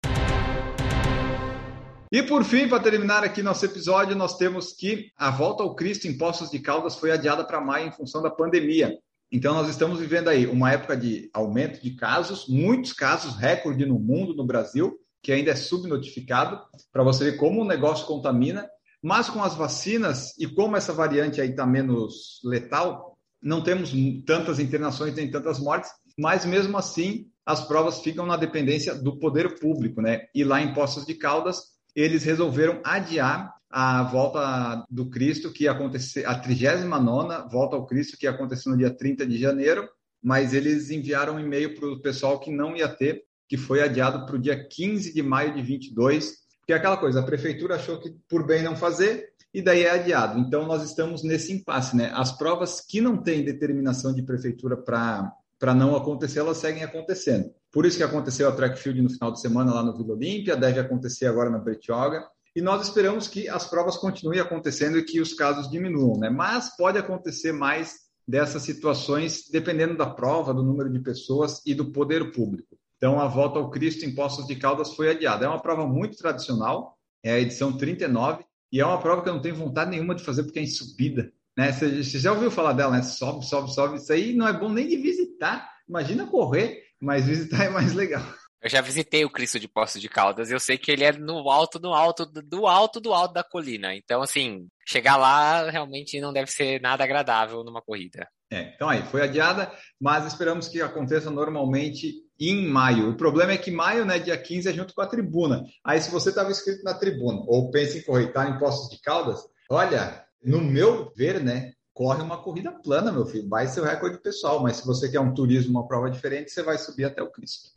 E 2.13 2.21
por 2.21 2.43
fim, 2.43 2.69
para 2.69 2.80
terminar 2.80 3.23
aqui 3.23 3.41
nosso 3.41 3.65
episódio, 3.65 4.15
nós 4.15 4.38
temos 4.38 4.71
que 4.71 5.12
a 5.17 5.32
volta 5.32 5.63
ao 5.63 5.73
Cristo 5.73 6.08
em 6.08 6.15
Poços 6.15 6.52
de 6.52 6.60
Caldas 6.60 6.95
foi 6.95 7.10
adiada 7.10 7.43
para 7.43 7.60
maio 7.60 7.88
em 7.88 7.91
função 7.91 8.21
da 8.21 8.30
pandemia. 8.30 8.95
Então, 9.32 9.56
nós 9.56 9.67
estamos 9.67 9.99
vivendo 9.99 10.28
aí 10.28 10.45
uma 10.45 10.71
época 10.71 10.95
de 10.95 11.28
aumento 11.34 11.82
de 11.82 11.95
casos, 11.95 12.47
muitos 12.47 12.93
casos, 12.93 13.36
recorde 13.36 13.84
no 13.84 13.97
mundo, 13.97 14.36
no 14.36 14.45
Brasil, 14.45 14.95
que 15.23 15.32
ainda 15.32 15.49
é 15.49 15.56
subnotificado, 15.56 16.62
para 16.91 17.02
você 17.02 17.32
ver 17.32 17.38
como 17.38 17.63
o 17.63 17.67
negócio 17.67 18.06
contamina. 18.06 18.69
Mas 19.02 19.28
com 19.28 19.41
as 19.41 19.56
vacinas 19.56 20.38
e 20.38 20.45
como 20.45 20.78
essa 20.78 20.93
variante 20.93 21.41
aí 21.41 21.49
está 21.49 21.65
menos 21.65 22.39
letal, 22.43 23.17
não 23.41 23.63
temos 23.63 23.91
tantas 24.23 24.60
internações 24.60 25.15
nem 25.15 25.32
tantas 25.32 25.58
mortes, 25.58 25.89
mas 26.15 26.45
mesmo 26.45 26.78
assim 26.78 27.26
as 27.43 27.65
provas 27.67 28.02
ficam 28.02 28.23
na 28.28 28.38
dependência 28.38 28.93
do 28.93 29.17
poder 29.17 29.60
público, 29.60 29.99
né? 29.99 30.28
E 30.34 30.43
lá 30.43 30.62
em 30.62 30.76
Poços 30.76 31.08
de 31.08 31.15
Caldas, 31.15 31.73
eles 31.96 32.24
resolveram 32.24 32.82
adiar 32.84 33.54
a 33.70 34.04
volta 34.04 34.86
do 34.90 35.10
Cristo, 35.10 35.52
que 35.52 35.64
ia 35.64 35.72
acontecer, 35.72 36.26
a 36.28 36.36
39 36.36 37.50
volta 37.50 37.76
ao 37.76 37.86
Cristo, 37.86 38.18
que 38.18 38.26
ia 38.26 38.32
acontecer 38.32 38.70
no 38.70 38.78
dia 38.78 38.92
30 38.92 39.26
de 39.26 39.38
janeiro, 39.38 39.90
mas 40.22 40.54
eles 40.54 40.92
enviaram 40.92 41.36
um 41.36 41.40
e-mail 41.40 41.76
para 41.76 41.88
o 41.88 42.00
pessoal 42.00 42.40
que 42.40 42.52
não 42.52 42.76
ia 42.76 42.88
ter, 42.88 43.24
que 43.48 43.58
foi 43.58 43.82
adiado 43.82 44.26
para 44.26 44.36
o 44.36 44.40
dia 44.40 44.68
15 44.68 45.14
de 45.14 45.24
maio 45.24 45.56
de 45.56 45.62
22, 45.62 46.38
que 46.66 46.72
é 46.72 46.76
aquela 46.76 46.98
coisa, 46.98 47.20
a 47.20 47.26
prefeitura 47.26 47.76
achou 47.76 48.00
que 48.00 48.16
por 48.30 48.46
bem 48.46 48.64
não 48.64 48.76
fazer, 48.76 49.34
e 49.54 49.62
daí 49.62 49.84
é 49.84 49.92
adiado. 49.92 50.40
Então, 50.40 50.66
nós 50.66 50.84
estamos 50.84 51.24
nesse 51.24 51.52
impasse, 51.52 51.96
né? 51.96 52.12
As 52.16 52.32
provas 52.32 52.80
que 52.80 53.02
não 53.02 53.18
têm 53.18 53.44
determinação 53.44 54.14
de 54.14 54.24
prefeitura 54.24 54.78
para 54.78 55.76
não 55.76 55.96
acontecer, 55.96 56.40
elas 56.40 56.58
seguem 56.58 56.84
acontecendo. 56.84 57.54
Por 57.74 57.88
isso 57.88 57.98
que 57.98 58.04
aconteceu 58.04 58.48
a 58.48 58.52
track 58.52 58.80
field 58.80 59.02
no 59.02 59.10
final 59.10 59.32
de 59.32 59.42
semana 59.42 59.74
lá 59.74 59.82
no 59.82 59.98
Vila 59.98 60.14
Olímpia, 60.14 60.56
deve 60.56 60.80
acontecer 60.80 61.26
agora 61.26 61.50
na 61.50 61.58
Bertioga. 61.58 62.24
E 62.56 62.62
nós 62.62 62.84
esperamos 62.84 63.28
que 63.28 63.50
as 63.50 63.68
provas 63.68 63.98
continuem 63.98 64.40
acontecendo 64.40 65.00
e 65.00 65.04
que 65.04 65.20
os 65.20 65.34
casos 65.34 65.70
diminuam, 65.72 66.20
né? 66.20 66.30
Mas 66.30 66.78
pode 66.78 67.00
acontecer 67.00 67.52
mais 67.52 67.96
dessas 68.28 68.62
situações 68.62 69.50
dependendo 69.52 69.98
da 69.98 70.06
prova, 70.06 70.54
do 70.54 70.62
número 70.62 70.88
de 70.88 71.00
pessoas 71.00 71.62
e 71.66 71.74
do 71.74 71.92
poder 71.92 72.32
público. 72.32 72.78
Então, 72.98 73.20
a 73.20 73.28
volta 73.28 73.58
ao 73.58 73.72
Cristo 73.72 74.06
em 74.06 74.14
Poços 74.14 74.46
de 74.46 74.56
Caldas 74.56 74.94
foi 74.94 75.10
adiada. 75.10 75.46
É 75.46 75.50
uma 75.50 75.62
prova 75.62 75.88
muito 75.88 76.16
tradicional, 76.16 76.96
é 77.24 77.34
a 77.34 77.40
edição 77.40 77.76
39, 77.76 78.46
e 78.72 78.80
é 78.80 78.86
uma 78.86 79.02
prova 79.02 79.24
que 79.24 79.30
eu 79.30 79.34
não 79.34 79.42
tenho 79.42 79.56
vontade 79.56 79.90
nenhuma 79.90 80.14
de 80.14 80.24
fazer 80.24 80.44
porque 80.44 80.60
é 80.60 80.62
em 80.62 80.68
subida. 80.68 81.34
Né? 81.58 81.72
Você, 81.72 82.04
já 82.04 82.32
ouviu 82.32 82.50
falar 82.50 82.74
dela, 82.74 82.92
né? 82.92 83.02
Sobe, 83.02 83.46
sobe, 83.46 83.74
sobe. 83.74 83.98
Isso 83.98 84.14
aí 84.14 84.34
não 84.34 84.48
é 84.48 84.54
bom 84.54 84.70
nem 84.70 84.88
de 84.88 84.96
visitar. 84.96 85.70
Imagina 85.90 86.28
correr, 86.28 86.84
mas 87.04 87.26
visitar 87.26 87.66
é 87.66 87.70
mais 87.70 87.94
legal. 87.94 88.24
Eu 88.62 88.70
já 88.70 88.80
visitei 88.80 89.26
o 89.26 89.30
Cristo 89.30 89.60
de 89.60 89.68
Poços 89.68 90.00
de 90.00 90.08
Caldas 90.08 90.50
eu 90.50 90.60
sei 90.60 90.78
que 90.78 90.89
ele 90.89 91.04
é 91.04 91.12
no 91.12 91.50
alto, 91.50 91.82
no 91.82 91.94
alto, 91.94 92.26
do 92.26 92.66
alto 92.66 93.02
do 93.02 93.13
alto 93.13 93.34
da 93.34 93.44
colina. 93.44 93.94
Então, 93.94 94.22
assim, 94.22 94.68
chegar 94.88 95.18
lá 95.18 95.70
realmente 95.70 96.22
não 96.22 96.32
deve 96.32 96.50
ser 96.50 96.80
nada 96.80 97.04
agradável 97.04 97.62
numa 97.62 97.82
corrida. 97.82 98.26
É, 98.50 98.74
então 98.74 98.88
aí, 98.88 99.04
foi 99.04 99.22
adiada, 99.22 99.70
mas 100.00 100.26
esperamos 100.26 100.70
que 100.70 100.82
aconteça 100.82 101.30
normalmente 101.30 102.13
em 102.39 102.66
maio. 102.66 103.10
O 103.10 103.18
problema 103.18 103.52
é 103.52 103.58
que 103.58 103.70
maio, 103.70 104.06
né, 104.06 104.18
dia 104.18 104.38
15, 104.38 104.70
é 104.70 104.74
junto 104.74 104.94
com 104.94 105.02
a 105.02 105.08
tribuna. 105.08 105.62
Aí, 105.84 106.00
se 106.00 106.10
você 106.10 106.30
estava 106.30 106.52
inscrito 106.52 106.84
na 106.84 106.94
tribuna 106.94 107.42
ou 107.48 107.70
pensa 107.70 107.98
em 107.98 108.04
correr, 108.04 108.32
tá 108.32 108.48
em 108.48 108.58
Poços 108.58 108.89
de 108.89 109.02
Caldas, 109.02 109.42
olha, 109.70 110.24
no 110.42 110.62
meu 110.62 111.12
ver, 111.18 111.44
né, 111.44 111.74
corre 111.94 112.24
uma 112.24 112.38
corrida 112.38 112.72
plana, 112.72 113.12
meu 113.12 113.26
filho. 113.26 113.48
Vai 113.48 113.68
ser 113.68 113.82
o 113.82 113.86
recorde 113.86 114.18
pessoal, 114.18 114.62
mas 114.62 114.78
se 114.78 114.86
você 114.86 115.10
quer 115.10 115.20
um 115.20 115.34
turismo, 115.34 115.80
uma 115.80 115.88
prova 115.88 116.10
diferente, 116.10 116.52
você 116.52 116.64
vai 116.64 116.78
subir 116.78 117.06
até 117.06 117.22
o 117.22 117.30
Cristo. 117.30 117.72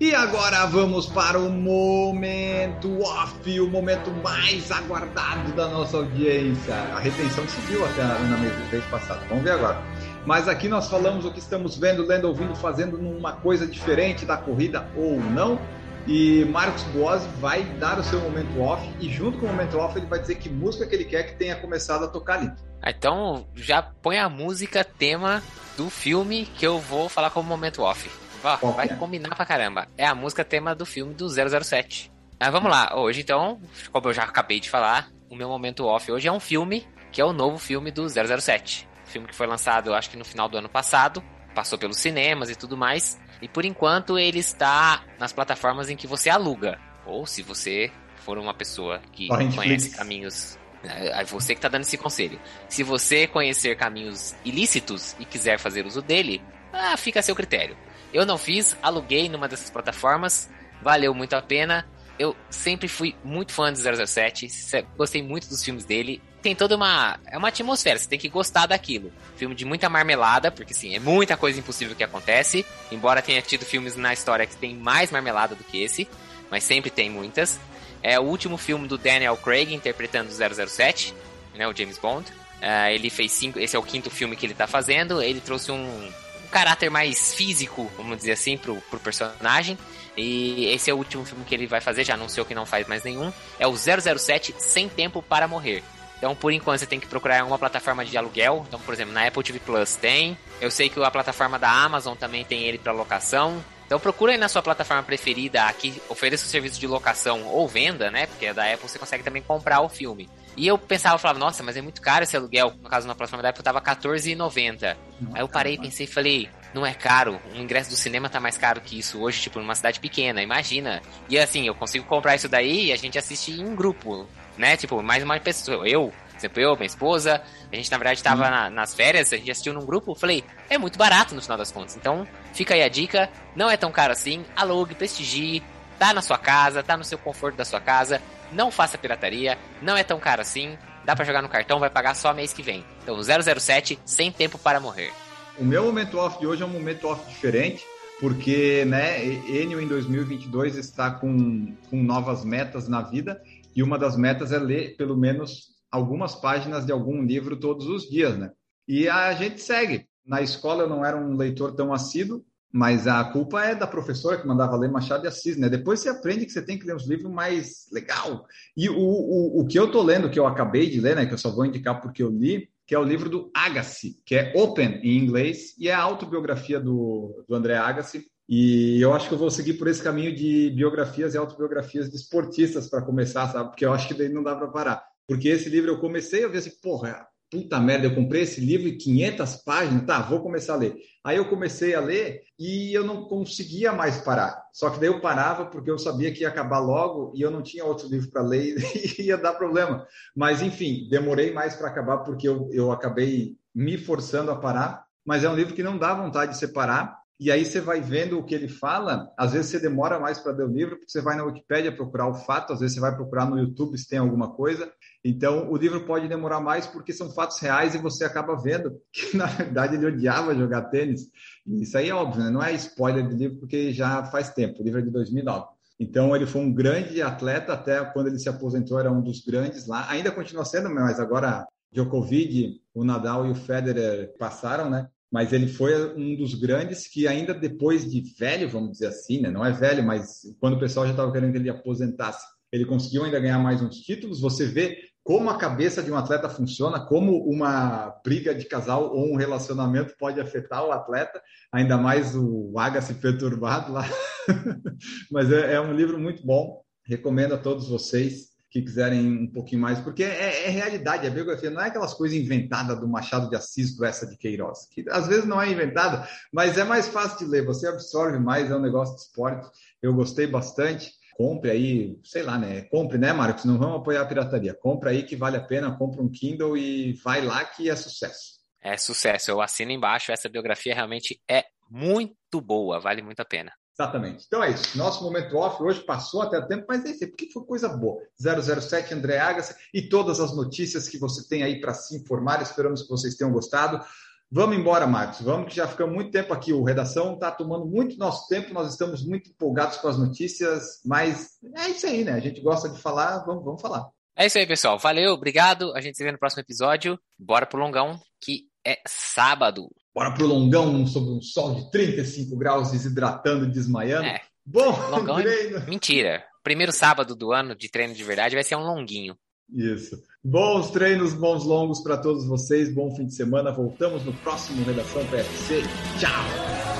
E 0.00 0.12
agora 0.16 0.66
vamos 0.66 1.06
para 1.06 1.38
o 1.38 1.48
momento 1.48 3.00
off, 3.02 3.60
o 3.60 3.70
momento 3.70 4.10
mais 4.10 4.68
aguardado 4.72 5.52
da 5.52 5.68
nossa 5.68 5.98
audiência. 5.98 6.74
A 6.74 6.98
retenção 6.98 7.46
subiu 7.46 7.84
até 7.84 8.02
na 8.02 8.36
vez 8.68 8.84
passada. 8.86 9.20
Vamos 9.28 9.44
ver 9.44 9.52
agora. 9.52 9.80
Mas 10.24 10.46
aqui 10.46 10.68
nós 10.68 10.88
falamos 10.88 11.24
o 11.24 11.32
que 11.32 11.40
estamos 11.40 11.76
vendo, 11.76 12.06
lendo, 12.06 12.28
ouvindo, 12.28 12.54
fazendo 12.54 12.96
numa 12.96 13.32
coisa 13.32 13.66
diferente 13.66 14.24
da 14.24 14.36
corrida 14.36 14.86
ou 14.96 15.18
não. 15.18 15.58
E 16.06 16.44
Marcos 16.46 16.82
Boas 16.84 17.24
vai 17.38 17.62
dar 17.64 17.98
o 17.98 18.02
seu 18.02 18.20
momento 18.20 18.60
off 18.60 18.88
e 19.00 19.08
junto 19.08 19.38
com 19.38 19.46
o 19.46 19.48
momento 19.48 19.78
off 19.78 19.96
ele 19.96 20.06
vai 20.06 20.20
dizer 20.20 20.36
que 20.36 20.48
música 20.48 20.86
que 20.86 20.94
ele 20.94 21.04
quer 21.04 21.24
que 21.24 21.36
tenha 21.36 21.54
começado 21.56 22.04
a 22.04 22.08
tocar 22.08 22.38
ali. 22.38 22.52
Ah, 22.80 22.90
então 22.90 23.46
já 23.54 23.82
põe 23.82 24.18
a 24.18 24.28
música 24.28 24.84
tema 24.84 25.42
do 25.76 25.88
filme 25.88 26.46
que 26.46 26.66
eu 26.66 26.78
vou 26.78 27.08
falar 27.08 27.30
como 27.30 27.48
momento 27.48 27.82
off. 27.82 28.10
Ó, 28.42 28.56
vai 28.72 28.86
é? 28.86 28.94
combinar 28.94 29.34
pra 29.36 29.46
caramba. 29.46 29.86
É 29.96 30.04
a 30.04 30.14
música 30.14 30.44
tema 30.44 30.74
do 30.74 30.84
filme 30.84 31.14
do 31.14 31.28
007. 31.28 32.10
Mas 32.38 32.50
vamos 32.50 32.70
lá, 32.70 32.96
hoje 32.96 33.20
então, 33.20 33.60
como 33.92 34.08
eu 34.08 34.12
já 34.12 34.24
acabei 34.24 34.58
de 34.58 34.68
falar, 34.68 35.08
o 35.30 35.36
meu 35.36 35.48
momento 35.48 35.86
off 35.86 36.10
hoje 36.10 36.26
é 36.26 36.32
um 36.32 36.40
filme 36.40 36.84
que 37.12 37.20
é 37.20 37.24
o 37.24 37.32
novo 37.32 37.58
filme 37.58 37.92
do 37.92 38.08
007 38.08 38.91
filme 39.12 39.28
que 39.28 39.34
foi 39.34 39.46
lançado, 39.46 39.94
acho 39.94 40.10
que 40.10 40.16
no 40.16 40.24
final 40.24 40.48
do 40.48 40.58
ano 40.58 40.68
passado, 40.68 41.22
passou 41.54 41.78
pelos 41.78 41.98
cinemas 41.98 42.50
e 42.50 42.56
tudo 42.56 42.76
mais. 42.76 43.20
E 43.40 43.48
por 43.48 43.64
enquanto 43.64 44.18
ele 44.18 44.38
está 44.38 45.02
nas 45.18 45.32
plataformas 45.32 45.90
em 45.90 45.96
que 45.96 46.06
você 46.06 46.30
aluga. 46.30 46.78
Ou 47.04 47.26
se 47.26 47.42
você 47.42 47.90
for 48.24 48.38
uma 48.38 48.54
pessoa 48.54 49.00
que 49.12 49.28
conhece 49.54 49.90
caminhos. 49.90 50.58
É, 50.84 51.20
é 51.20 51.24
você 51.24 51.54
que 51.54 51.58
está 51.58 51.68
dando 51.68 51.82
esse 51.82 51.98
conselho. 51.98 52.40
Se 52.68 52.82
você 52.82 53.26
conhecer 53.26 53.76
caminhos 53.76 54.34
ilícitos 54.44 55.14
e 55.18 55.24
quiser 55.24 55.58
fazer 55.58 55.86
uso 55.86 56.00
dele, 56.00 56.42
ah, 56.72 56.96
fica 56.96 57.20
a 57.20 57.22
seu 57.22 57.34
critério. 57.34 57.76
Eu 58.12 58.26
não 58.26 58.38
fiz, 58.38 58.76
aluguei 58.82 59.28
numa 59.28 59.48
dessas 59.48 59.70
plataformas, 59.70 60.50
valeu 60.80 61.14
muito 61.14 61.34
a 61.34 61.42
pena. 61.42 61.86
Eu 62.18 62.36
sempre 62.50 62.88
fui 62.88 63.16
muito 63.24 63.52
fã 63.52 63.72
de 63.72 63.80
007, 63.80 64.48
gostei 64.96 65.22
muito 65.22 65.48
dos 65.48 65.64
filmes 65.64 65.84
dele. 65.84 66.22
Tem 66.42 66.54
toda 66.54 66.76
uma. 66.76 67.18
É 67.26 67.38
uma 67.38 67.48
atmosfera, 67.48 67.98
você 67.98 68.08
tem 68.08 68.18
que 68.18 68.28
gostar 68.28 68.66
daquilo. 68.66 69.12
Filme 69.36 69.54
de 69.54 69.64
muita 69.64 69.88
marmelada, 69.88 70.50
porque 70.50 70.74
sim, 70.74 70.94
é 70.94 70.98
muita 70.98 71.36
coisa 71.36 71.58
impossível 71.58 71.94
que 71.94 72.04
acontece. 72.04 72.66
Embora 72.90 73.22
tenha 73.22 73.40
tido 73.40 73.64
filmes 73.64 73.96
na 73.96 74.12
história 74.12 74.46
que 74.46 74.56
tem 74.56 74.74
mais 74.74 75.10
marmelada 75.10 75.54
do 75.54 75.64
que 75.64 75.82
esse, 75.82 76.06
mas 76.50 76.64
sempre 76.64 76.90
tem 76.90 77.08
muitas. 77.08 77.58
É 78.02 78.18
o 78.18 78.24
último 78.24 78.58
filme 78.58 78.88
do 78.88 78.98
Daniel 78.98 79.36
Craig 79.36 79.72
interpretando 79.72 80.28
o 80.28 80.66
007, 80.66 81.14
né, 81.54 81.68
o 81.68 81.74
James 81.74 81.98
Bond. 81.98 82.28
Uh, 82.30 82.90
ele 82.90 83.08
fez 83.08 83.32
cinco. 83.32 83.58
Esse 83.58 83.76
é 83.76 83.78
o 83.78 83.82
quinto 83.82 84.10
filme 84.10 84.36
que 84.36 84.44
ele 84.44 84.54
tá 84.54 84.66
fazendo. 84.66 85.22
Ele 85.22 85.40
trouxe 85.40 85.70
um, 85.70 85.76
um 85.76 86.48
caráter 86.50 86.90
mais 86.90 87.32
físico, 87.34 87.90
vamos 87.96 88.18
dizer 88.18 88.32
assim, 88.32 88.56
pro, 88.56 88.76
pro 88.90 88.98
personagem. 88.98 89.78
E 90.16 90.66
esse 90.66 90.90
é 90.90 90.94
o 90.94 90.96
último 90.96 91.24
filme 91.24 91.44
que 91.44 91.54
ele 91.54 91.66
vai 91.66 91.80
fazer, 91.80 92.04
já 92.04 92.14
anunciou 92.14 92.44
que 92.44 92.54
não 92.54 92.66
faz 92.66 92.86
mais 92.86 93.02
nenhum. 93.02 93.32
É 93.58 93.66
o 93.66 93.74
007 93.74 94.54
Sem 94.58 94.88
Tempo 94.88 95.22
para 95.22 95.48
Morrer. 95.48 95.82
Então, 96.22 96.36
por 96.36 96.52
enquanto, 96.52 96.78
você 96.78 96.86
tem 96.86 97.00
que 97.00 97.08
procurar 97.08 97.40
alguma 97.40 97.58
plataforma 97.58 98.04
de 98.04 98.16
aluguel. 98.16 98.64
Então, 98.68 98.78
por 98.78 98.94
exemplo, 98.94 99.12
na 99.12 99.26
Apple 99.26 99.42
TV 99.42 99.58
Plus 99.58 99.96
tem. 99.96 100.38
Eu 100.60 100.70
sei 100.70 100.88
que 100.88 101.02
a 101.02 101.10
plataforma 101.10 101.58
da 101.58 101.68
Amazon 101.68 102.14
também 102.14 102.44
tem 102.44 102.62
ele 102.62 102.78
para 102.78 102.92
locação. 102.92 103.60
Então 103.86 103.98
procura 103.98 104.30
aí 104.30 104.38
na 104.38 104.48
sua 104.48 104.62
plataforma 104.62 105.02
preferida 105.02 105.70
que 105.72 106.00
ofereça 106.08 106.46
o 106.46 106.48
serviço 106.48 106.78
de 106.78 106.86
locação 106.86 107.42
ou 107.48 107.66
venda, 107.66 108.08
né? 108.08 108.26
Porque 108.26 108.46
é 108.46 108.54
da 108.54 108.72
Apple 108.72 108.88
você 108.88 109.00
consegue 109.00 109.24
também 109.24 109.42
comprar 109.42 109.80
o 109.80 109.88
filme. 109.88 110.30
E 110.56 110.66
eu 110.66 110.78
pensava, 110.78 111.16
eu 111.16 111.18
falava, 111.18 111.40
nossa, 111.40 111.62
mas 111.64 111.76
é 111.76 111.82
muito 111.82 112.00
caro 112.00 112.22
esse 112.22 112.36
aluguel. 112.36 112.72
No 112.80 112.88
caso, 112.88 113.08
na 113.08 113.16
plataforma 113.16 113.42
da 113.42 113.48
Apple 113.48 113.64
tava 113.64 113.80
R$14,90. 113.80 114.96
Aí 115.34 115.42
eu 115.42 115.48
parei 115.48 115.74
e 115.74 115.78
pensei 115.78 116.06
e 116.06 116.08
falei, 116.08 116.48
não 116.72 116.86
é 116.86 116.94
caro. 116.94 117.40
O 117.52 117.58
ingresso 117.58 117.90
do 117.90 117.96
cinema 117.96 118.30
tá 118.30 118.38
mais 118.38 118.56
caro 118.56 118.80
que 118.80 118.96
isso 118.96 119.20
hoje, 119.20 119.40
tipo, 119.42 119.58
numa 119.58 119.74
cidade 119.74 119.98
pequena, 119.98 120.40
imagina. 120.40 121.02
E 121.28 121.36
assim, 121.36 121.66
eu 121.66 121.74
consigo 121.74 122.06
comprar 122.06 122.36
isso 122.36 122.48
daí 122.48 122.86
e 122.86 122.92
a 122.92 122.96
gente 122.96 123.18
assiste 123.18 123.50
em 123.50 123.74
grupo 123.74 124.26
né? 124.56 124.76
Tipo, 124.76 125.02
mais 125.02 125.22
uma 125.22 125.38
pessoa. 125.40 125.88
Eu, 125.88 126.12
exemplo, 126.36 126.60
eu, 126.60 126.74
minha 126.74 126.86
esposa, 126.86 127.42
a 127.70 127.76
gente 127.76 127.90
na 127.90 127.98
verdade 127.98 128.22
tava 128.22 128.50
na, 128.50 128.70
nas 128.70 128.94
férias, 128.94 129.32
a 129.32 129.36
gente 129.36 129.50
assistiu 129.50 129.72
num 129.72 129.84
grupo, 129.84 130.14
falei, 130.14 130.44
é 130.68 130.76
muito 130.76 130.98
barato 130.98 131.34
no 131.34 131.42
final 131.42 131.56
das 131.56 131.70
contas. 131.70 131.96
Então, 131.96 132.26
fica 132.52 132.74
aí 132.74 132.82
a 132.82 132.88
dica, 132.88 133.30
não 133.54 133.70
é 133.70 133.76
tão 133.76 133.90
caro 133.90 134.12
assim, 134.12 134.44
alugue, 134.56 134.94
prestigie, 134.94 135.62
tá 135.98 136.12
na 136.12 136.22
sua 136.22 136.38
casa, 136.38 136.82
tá 136.82 136.96
no 136.96 137.04
seu 137.04 137.18
conforto 137.18 137.56
da 137.56 137.64
sua 137.64 137.80
casa, 137.80 138.20
não 138.50 138.70
faça 138.70 138.98
pirataria, 138.98 139.58
não 139.80 139.96
é 139.96 140.02
tão 140.02 140.18
caro 140.18 140.42
assim, 140.42 140.76
dá 141.04 141.14
para 141.14 141.24
jogar 141.24 141.42
no 141.42 141.48
cartão, 141.48 141.78
vai 141.78 141.90
pagar 141.90 142.14
só 142.14 142.32
mês 142.34 142.52
que 142.52 142.62
vem. 142.62 142.84
Então, 143.02 143.18
007, 143.22 143.98
sem 144.04 144.30
tempo 144.30 144.58
para 144.58 144.80
morrer. 144.80 145.12
O 145.58 145.64
meu 145.64 145.84
momento 145.84 146.18
off 146.18 146.38
de 146.38 146.46
hoje 146.46 146.62
é 146.62 146.66
um 146.66 146.70
momento 146.70 147.06
off 147.06 147.28
diferente, 147.28 147.84
porque, 148.20 148.84
né, 148.86 149.24
Enio 149.24 149.80
em 149.80 149.86
2022 149.86 150.76
está 150.76 151.10
com, 151.10 151.74
com 151.90 152.02
novas 152.02 152.44
metas 152.44 152.88
na 152.88 153.02
vida 153.02 153.42
e 153.74 153.82
uma 153.82 153.98
das 153.98 154.16
metas 154.16 154.52
é 154.52 154.58
ler 154.58 154.96
pelo 154.96 155.16
menos 155.16 155.72
algumas 155.90 156.34
páginas 156.34 156.86
de 156.86 156.92
algum 156.92 157.22
livro 157.22 157.56
todos 157.58 157.86
os 157.86 158.08
dias, 158.08 158.36
né? 158.36 158.50
E 158.88 159.08
a 159.08 159.32
gente 159.34 159.60
segue. 159.60 160.06
Na 160.24 160.40
escola 160.40 160.84
eu 160.84 160.88
não 160.88 161.04
era 161.04 161.16
um 161.16 161.36
leitor 161.36 161.74
tão 161.74 161.92
assíduo, 161.92 162.44
mas 162.72 163.06
a 163.06 163.22
culpa 163.24 163.62
é 163.62 163.74
da 163.74 163.86
professora 163.86 164.40
que 164.40 164.46
mandava 164.46 164.76
ler 164.76 164.90
Machado 164.90 165.22
de 165.22 165.28
Assis, 165.28 165.58
né? 165.58 165.68
Depois 165.68 166.00
você 166.00 166.08
aprende 166.08 166.46
que 166.46 166.52
você 166.52 166.62
tem 166.62 166.78
que 166.78 166.86
ler 166.86 166.96
uns 166.96 167.06
livros 167.06 167.30
mais 167.30 167.86
legal. 167.92 168.46
E 168.74 168.88
o, 168.88 168.96
o, 168.96 169.60
o 169.60 169.66
que 169.66 169.78
eu 169.78 169.90
tô 169.90 170.02
lendo, 170.02 170.30
que 170.30 170.38
eu 170.38 170.46
acabei 170.46 170.88
de 170.88 170.98
ler, 170.98 171.16
né? 171.16 171.26
Que 171.26 171.34
eu 171.34 171.38
só 171.38 171.50
vou 171.50 171.66
indicar 171.66 172.00
porque 172.00 172.22
eu 172.22 172.30
li, 172.30 172.70
que 172.86 172.94
é 172.94 172.98
o 172.98 173.04
livro 173.04 173.28
do 173.28 173.50
Agassi, 173.54 174.20
que 174.24 174.34
é 174.34 174.52
Open 174.56 175.00
em 175.02 175.18
inglês, 175.18 175.76
e 175.78 175.88
é 175.88 175.94
a 175.94 176.00
autobiografia 176.00 176.80
do, 176.80 177.44
do 177.46 177.54
André 177.54 177.76
Agassi. 177.76 178.26
E 178.54 179.00
eu 179.00 179.14
acho 179.14 179.28
que 179.28 179.34
eu 179.34 179.38
vou 179.38 179.50
seguir 179.50 179.72
por 179.78 179.88
esse 179.88 180.02
caminho 180.02 180.36
de 180.36 180.68
biografias 180.76 181.32
e 181.32 181.38
autobiografias 181.38 182.10
de 182.10 182.16
esportistas 182.16 182.86
para 182.86 183.00
começar, 183.00 183.48
sabe? 183.48 183.70
Porque 183.70 183.82
eu 183.82 183.94
acho 183.94 184.06
que 184.06 184.12
daí 184.12 184.28
não 184.28 184.42
dá 184.42 184.54
para 184.54 184.68
parar. 184.68 185.02
Porque 185.26 185.48
esse 185.48 185.70
livro 185.70 185.90
eu 185.90 185.98
comecei, 185.98 186.44
eu 186.44 186.50
vi 186.50 186.58
assim, 186.58 186.72
porra, 186.82 187.26
puta 187.50 187.80
merda, 187.80 188.08
eu 188.08 188.14
comprei 188.14 188.42
esse 188.42 188.60
livro 188.60 188.88
em 188.88 188.98
500 188.98 189.56
páginas, 189.56 190.04
tá, 190.04 190.20
vou 190.20 190.42
começar 190.42 190.74
a 190.74 190.76
ler. 190.76 190.96
Aí 191.24 191.38
eu 191.38 191.48
comecei 191.48 191.94
a 191.94 192.00
ler 192.00 192.42
e 192.58 192.92
eu 192.92 193.02
não 193.06 193.24
conseguia 193.24 193.90
mais 193.90 194.18
parar. 194.18 194.62
Só 194.70 194.90
que 194.90 195.00
daí 195.00 195.08
eu 195.08 195.22
parava 195.22 195.64
porque 195.64 195.90
eu 195.90 195.98
sabia 195.98 196.30
que 196.30 196.42
ia 196.42 196.48
acabar 196.48 196.80
logo 196.80 197.32
e 197.34 197.40
eu 197.40 197.50
não 197.50 197.62
tinha 197.62 197.86
outro 197.86 198.06
livro 198.06 198.28
para 198.28 198.42
ler 198.42 198.76
e 199.18 199.28
ia 199.28 199.38
dar 199.38 199.54
problema. 199.54 200.06
Mas 200.36 200.60
enfim, 200.60 201.08
demorei 201.08 201.54
mais 201.54 201.74
para 201.74 201.88
acabar 201.88 202.18
porque 202.18 202.46
eu, 202.46 202.68
eu 202.70 202.92
acabei 202.92 203.56
me 203.74 203.96
forçando 203.96 204.50
a 204.50 204.56
parar. 204.56 205.06
Mas 205.24 205.42
é 205.42 205.48
um 205.48 205.56
livro 205.56 205.74
que 205.74 205.82
não 205.82 205.96
dá 205.96 206.12
vontade 206.12 206.52
de 206.52 206.58
separar 206.58 207.21
e 207.42 207.50
aí 207.50 207.64
você 207.64 207.80
vai 207.80 208.00
vendo 208.00 208.38
o 208.38 208.44
que 208.44 208.54
ele 208.54 208.68
fala, 208.68 209.28
às 209.36 209.52
vezes 209.52 209.70
você 209.70 209.80
demora 209.80 210.20
mais 210.20 210.38
para 210.38 210.52
ler 210.52 210.64
o 210.64 210.72
livro, 210.72 210.96
porque 210.96 211.10
você 211.10 211.20
vai 211.20 211.36
na 211.36 211.42
Wikipédia 211.42 211.90
procurar 211.90 212.28
o 212.28 212.34
fato, 212.34 212.72
às 212.72 212.78
vezes 212.78 212.94
você 212.94 213.00
vai 213.00 213.12
procurar 213.16 213.46
no 213.46 213.58
YouTube 213.58 213.98
se 213.98 214.08
tem 214.08 214.20
alguma 214.20 214.54
coisa. 214.54 214.92
Então, 215.24 215.68
o 215.68 215.76
livro 215.76 216.06
pode 216.06 216.28
demorar 216.28 216.60
mais 216.60 216.86
porque 216.86 217.12
são 217.12 217.32
fatos 217.32 217.58
reais 217.58 217.96
e 217.96 217.98
você 217.98 218.24
acaba 218.24 218.54
vendo 218.54 218.96
que, 219.12 219.36
na 219.36 219.46
verdade, 219.46 219.96
ele 219.96 220.06
odiava 220.06 220.54
jogar 220.54 220.82
tênis. 220.82 221.22
E 221.66 221.82
isso 221.82 221.98
aí 221.98 222.10
é 222.10 222.14
óbvio, 222.14 222.44
né? 222.44 222.50
não 222.50 222.62
é 222.62 222.72
spoiler 222.74 223.28
do 223.28 223.36
livro, 223.36 223.58
porque 223.58 223.92
já 223.92 224.24
faz 224.26 224.50
tempo, 224.50 224.80
o 224.80 224.84
livro 224.84 225.00
é 225.00 225.02
de 225.02 225.10
2009. 225.10 225.66
Então, 225.98 226.36
ele 226.36 226.46
foi 226.46 226.62
um 226.62 226.72
grande 226.72 227.20
atleta, 227.20 227.72
até 227.72 228.04
quando 228.04 228.28
ele 228.28 228.38
se 228.38 228.48
aposentou, 228.48 229.00
era 229.00 229.10
um 229.10 229.20
dos 229.20 229.44
grandes 229.44 229.88
lá. 229.88 230.08
Ainda 230.08 230.30
continua 230.30 230.64
sendo, 230.64 230.88
mas 230.88 231.18
agora 231.18 231.66
Djokovic, 231.92 232.80
o 232.94 233.04
Nadal 233.04 233.46
e 233.46 233.50
o 233.50 233.54
Federer 233.54 234.32
passaram, 234.38 234.88
né? 234.88 235.08
Mas 235.32 235.50
ele 235.50 235.66
foi 235.66 236.14
um 236.14 236.36
dos 236.36 236.54
grandes 236.54 237.08
que 237.08 237.26
ainda 237.26 237.54
depois 237.54 238.08
de 238.08 238.20
velho, 238.38 238.68
vamos 238.68 238.92
dizer 238.92 239.06
assim, 239.06 239.40
né? 239.40 239.50
não 239.50 239.64
é 239.64 239.72
velho, 239.72 240.04
mas 240.04 240.42
quando 240.60 240.74
o 240.74 240.78
pessoal 240.78 241.06
já 241.06 241.12
estava 241.12 241.32
querendo 241.32 241.52
que 241.52 241.58
ele 241.58 241.70
aposentasse, 241.70 242.44
ele 242.70 242.84
conseguiu 242.84 243.24
ainda 243.24 243.40
ganhar 243.40 243.58
mais 243.58 243.80
uns 243.80 243.96
títulos. 244.00 244.40
Você 244.40 244.66
vê 244.66 244.98
como 245.24 245.48
a 245.48 245.56
cabeça 245.56 246.02
de 246.02 246.12
um 246.12 246.16
atleta 246.16 246.50
funciona, 246.50 247.06
como 247.06 247.48
uma 247.48 248.10
briga 248.22 248.54
de 248.54 248.66
casal 248.66 249.14
ou 249.14 249.32
um 249.32 249.36
relacionamento 249.36 250.14
pode 250.18 250.38
afetar 250.38 250.84
o 250.84 250.92
atleta, 250.92 251.40
ainda 251.72 251.96
mais 251.96 252.36
o 252.36 252.72
Agassi 252.78 253.14
perturbado 253.14 253.90
lá. 253.90 254.04
mas 255.30 255.50
é, 255.50 255.74
é 255.74 255.80
um 255.80 255.94
livro 255.94 256.18
muito 256.18 256.44
bom, 256.44 256.82
recomendo 257.06 257.54
a 257.54 257.58
todos 257.58 257.88
vocês 257.88 258.51
que 258.72 258.80
quiserem 258.80 259.42
um 259.42 259.46
pouquinho 259.46 259.82
mais, 259.82 260.00
porque 260.00 260.24
é, 260.24 260.64
é 260.66 260.70
realidade, 260.70 261.26
a 261.26 261.30
biografia 261.30 261.68
não 261.68 261.82
é 261.82 261.88
aquelas 261.88 262.14
coisas 262.14 262.38
inventadas 262.38 262.98
do 262.98 263.06
Machado 263.06 263.50
de 263.50 263.54
Assis, 263.54 263.94
do 263.94 264.02
essa 264.02 264.26
de 264.26 264.34
Queiroz, 264.34 264.86
que 264.90 265.04
às 265.10 265.28
vezes 265.28 265.44
não 265.44 265.60
é 265.60 265.70
inventada, 265.70 266.26
mas 266.50 266.78
é 266.78 266.84
mais 266.84 267.06
fácil 267.06 267.40
de 267.40 267.44
ler, 267.44 267.66
você 267.66 267.86
absorve 267.86 268.38
mais, 268.38 268.70
é 268.70 268.74
um 268.74 268.80
negócio 268.80 269.14
de 269.14 269.20
esporte, 269.20 269.70
eu 270.00 270.14
gostei 270.14 270.46
bastante, 270.46 271.12
compre 271.36 271.70
aí, 271.70 272.18
sei 272.24 272.42
lá, 272.42 272.56
né, 272.56 272.80
compre, 272.82 273.18
né, 273.18 273.30
Marcos, 273.34 273.66
não 273.66 273.76
vamos 273.76 273.98
apoiar 273.98 274.22
a 274.22 274.26
pirataria, 274.26 274.72
compre 274.72 275.10
aí 275.10 275.22
que 275.22 275.36
vale 275.36 275.58
a 275.58 275.62
pena, 275.62 275.94
compre 275.94 276.22
um 276.22 276.30
Kindle 276.30 276.74
e 276.74 277.12
vai 277.22 277.42
lá 277.42 277.62
que 277.66 277.90
é 277.90 277.94
sucesso. 277.94 278.62
É 278.80 278.96
sucesso, 278.96 279.50
eu 279.50 279.60
assino 279.60 279.92
embaixo, 279.92 280.32
essa 280.32 280.48
biografia 280.48 280.94
realmente 280.94 281.38
é 281.46 281.66
muito 281.90 282.58
boa, 282.58 282.98
vale 282.98 283.20
muito 283.20 283.40
a 283.40 283.44
pena. 283.44 283.70
Exatamente. 283.98 284.44
Então 284.46 284.64
é 284.64 284.70
isso. 284.70 284.96
Nosso 284.96 285.22
momento 285.22 285.56
off 285.56 285.82
hoje 285.82 286.00
passou 286.00 286.42
até 286.42 286.58
o 286.58 286.66
tempo, 286.66 286.86
mas 286.88 287.04
é 287.04 287.10
isso, 287.10 287.28
porque 287.28 287.50
foi 287.52 287.64
coisa 287.64 287.88
boa. 287.88 288.22
007 288.38 289.14
André 289.14 289.38
Agassi 289.38 289.74
e 289.92 290.08
todas 290.08 290.40
as 290.40 290.56
notícias 290.56 291.08
que 291.08 291.18
você 291.18 291.46
tem 291.46 291.62
aí 291.62 291.80
para 291.80 291.92
se 291.92 292.16
informar. 292.16 292.62
Esperamos 292.62 293.02
que 293.02 293.08
vocês 293.08 293.34
tenham 293.34 293.52
gostado. 293.52 294.02
Vamos 294.50 294.76
embora, 294.76 295.06
Marcos. 295.06 295.40
Vamos 295.40 295.68
que 295.68 295.76
já 295.76 295.86
ficamos 295.86 296.14
muito 296.14 296.30
tempo 296.30 296.52
aqui. 296.52 296.72
O 296.72 296.84
Redação 296.84 297.34
está 297.34 297.50
tomando 297.50 297.86
muito 297.86 298.18
nosso 298.18 298.48
tempo. 298.48 298.74
Nós 298.74 298.90
estamos 298.90 299.24
muito 299.26 299.50
empolgados 299.50 299.98
com 299.98 300.08
as 300.08 300.18
notícias, 300.18 301.00
mas 301.04 301.58
é 301.74 301.88
isso 301.88 302.06
aí, 302.06 302.24
né? 302.24 302.32
A 302.32 302.40
gente 302.40 302.60
gosta 302.60 302.88
de 302.88 303.00
falar, 303.00 303.44
vamos, 303.44 303.64
vamos 303.64 303.80
falar. 303.80 304.10
É 304.36 304.46
isso 304.46 304.58
aí, 304.58 304.66
pessoal. 304.66 304.98
Valeu, 304.98 305.32
obrigado. 305.32 305.94
A 305.94 306.00
gente 306.00 306.16
se 306.16 306.24
vê 306.24 306.32
no 306.32 306.38
próximo 306.38 306.60
episódio. 306.60 307.18
Bora 307.38 307.66
pro 307.66 307.80
longão, 307.80 308.20
que 308.40 308.68
é 308.86 308.98
sábado. 309.06 309.88
Bora 310.14 310.32
pro 310.32 310.46
longão 310.46 311.06
sob 311.06 311.30
um 311.30 311.40
sol 311.40 311.74
de 311.74 311.90
35 311.90 312.56
graus, 312.56 312.90
desidratando, 312.92 313.66
desmaiando. 313.66 314.26
É. 314.26 314.40
Bom, 314.64 314.90
longão 315.10 315.38
é 315.40 315.42
treino. 315.42 315.78
É... 315.78 315.86
Mentira. 315.86 316.44
Primeiro 316.62 316.92
sábado 316.92 317.34
do 317.34 317.52
ano 317.52 317.74
de 317.74 317.90
treino 317.90 318.14
de 318.14 318.22
verdade 318.22 318.54
vai 318.54 318.62
ser 318.62 318.76
um 318.76 318.84
longuinho. 318.84 319.36
Isso. 319.74 320.22
Bons 320.44 320.90
treinos, 320.90 321.32
bons 321.32 321.64
longos 321.64 322.00
para 322.00 322.16
todos 322.18 322.46
vocês. 322.46 322.92
Bom 322.92 323.14
fim 323.14 323.26
de 323.26 323.34
semana. 323.34 323.72
Voltamos 323.72 324.24
no 324.24 324.32
próximo 324.34 324.84
Redação 324.84 325.24
PFC. 325.26 325.82
Tchau! 326.18 326.91